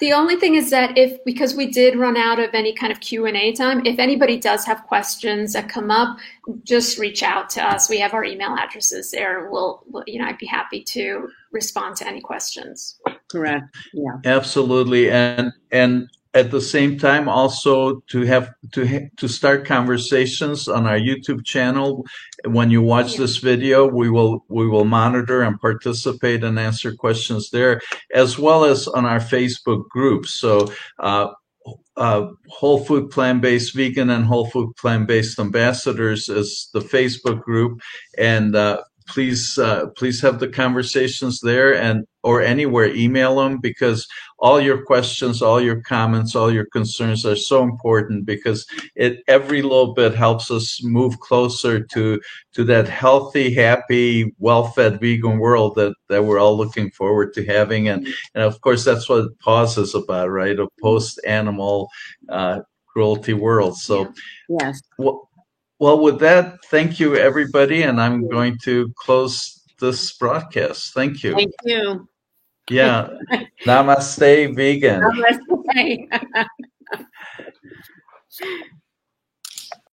The 0.00 0.12
only 0.12 0.36
thing 0.36 0.54
is 0.54 0.70
that 0.70 0.96
if 0.96 1.18
because 1.24 1.56
we 1.56 1.66
did 1.66 1.96
run 1.96 2.16
out 2.16 2.38
of 2.38 2.50
any 2.54 2.72
kind 2.72 2.92
of 2.92 3.00
Q 3.00 3.26
and 3.26 3.36
A 3.36 3.52
time, 3.52 3.84
if 3.84 3.98
anybody 3.98 4.38
does 4.38 4.64
have 4.64 4.84
questions 4.84 5.54
that 5.54 5.68
come 5.68 5.90
up, 5.90 6.18
just 6.62 6.98
reach 6.98 7.22
out 7.22 7.50
to 7.50 7.62
us. 7.62 7.88
We 7.88 7.98
have 7.98 8.14
our 8.14 8.24
email 8.24 8.54
addresses 8.54 9.10
there. 9.10 9.48
We'll, 9.50 9.82
we'll 9.86 10.04
you 10.06 10.20
know, 10.20 10.26
I'd 10.26 10.38
be 10.38 10.46
happy 10.46 10.84
to 10.84 11.28
respond 11.50 11.96
to 11.96 12.06
any 12.06 12.20
questions. 12.20 13.00
Correct. 13.28 13.64
Yeah. 13.92 14.18
Absolutely, 14.24 15.10
and 15.10 15.52
and 15.72 16.08
at 16.34 16.50
the 16.50 16.60
same 16.60 16.98
time 16.98 17.28
also 17.28 18.00
to 18.08 18.22
have 18.22 18.52
to 18.72 19.08
to 19.16 19.28
start 19.28 19.64
conversations 19.64 20.68
on 20.68 20.86
our 20.86 20.98
YouTube 20.98 21.44
channel. 21.44 22.04
When 22.44 22.70
you 22.70 22.82
watch 22.82 23.12
yeah. 23.12 23.20
this 23.20 23.38
video, 23.38 23.86
we 23.86 24.10
will 24.10 24.44
we 24.48 24.66
will 24.66 24.84
monitor 24.84 25.42
and 25.42 25.60
participate 25.60 26.44
and 26.44 26.58
answer 26.58 26.94
questions 26.94 27.50
there, 27.50 27.80
as 28.12 28.38
well 28.38 28.64
as 28.64 28.88
on 28.88 29.06
our 29.06 29.20
Facebook 29.20 29.88
group. 29.88 30.26
So. 30.26 30.72
Uh, 30.98 31.28
uh, 31.98 32.28
Whole 32.48 32.82
Food 32.82 33.10
Plant 33.10 33.42
Based 33.42 33.74
Vegan 33.74 34.08
and 34.08 34.24
Whole 34.24 34.48
Food 34.48 34.74
Plant 34.76 35.06
Based 35.06 35.38
Ambassadors 35.38 36.28
is 36.30 36.70
the 36.72 36.80
Facebook 36.80 37.42
group, 37.42 37.80
and 38.16 38.54
uh, 38.56 38.80
please 39.08 39.58
uh, 39.58 39.86
please 39.96 40.20
have 40.22 40.38
the 40.38 40.48
conversations 40.48 41.40
there 41.40 41.74
and 41.74 42.06
or 42.28 42.42
anywhere 42.42 42.86
email 42.94 43.36
them 43.36 43.58
because 43.58 44.06
all 44.38 44.60
your 44.60 44.84
questions 44.84 45.40
all 45.40 45.60
your 45.60 45.80
comments 45.80 46.34
all 46.34 46.52
your 46.52 46.66
concerns 46.66 47.24
are 47.24 47.42
so 47.50 47.62
important 47.62 48.26
because 48.26 48.66
it 48.94 49.20
every 49.28 49.62
little 49.62 49.94
bit 49.94 50.14
helps 50.14 50.50
us 50.50 50.82
move 50.84 51.18
closer 51.20 51.80
to 51.80 52.20
to 52.52 52.64
that 52.64 52.86
healthy 52.86 53.46
happy 53.54 54.30
well-fed 54.38 55.00
vegan 55.00 55.38
world 55.38 55.74
that 55.74 55.94
that 56.10 56.22
we're 56.24 56.38
all 56.38 56.56
looking 56.56 56.90
forward 56.90 57.32
to 57.32 57.42
having 57.46 57.88
and 57.88 58.06
and 58.34 58.44
of 58.44 58.60
course 58.60 58.84
that's 58.84 59.08
what 59.08 59.38
pause 59.38 59.78
is 59.78 59.94
about 59.94 60.28
right 60.28 60.58
a 60.58 60.68
post 60.82 61.18
animal 61.26 61.88
uh, 62.28 62.60
cruelty 62.92 63.32
world 63.32 63.74
so 63.76 64.12
yes 64.60 64.82
well, 64.98 65.28
well, 65.80 66.00
with 66.00 66.18
that, 66.20 66.64
thank 66.64 66.98
you, 66.98 67.14
everybody. 67.14 67.84
And 67.84 68.00
I'm 68.00 68.28
going 68.28 68.58
to 68.64 68.92
close 68.96 69.58
this 69.80 70.12
broadcast. 70.16 70.92
Thank 70.92 71.22
you. 71.22 71.34
Thank 71.34 71.54
you. 71.64 72.08
Yeah. 72.70 73.08
Namaste, 73.66 74.54
vegan. 74.54 75.00
Namaste. 75.00 76.08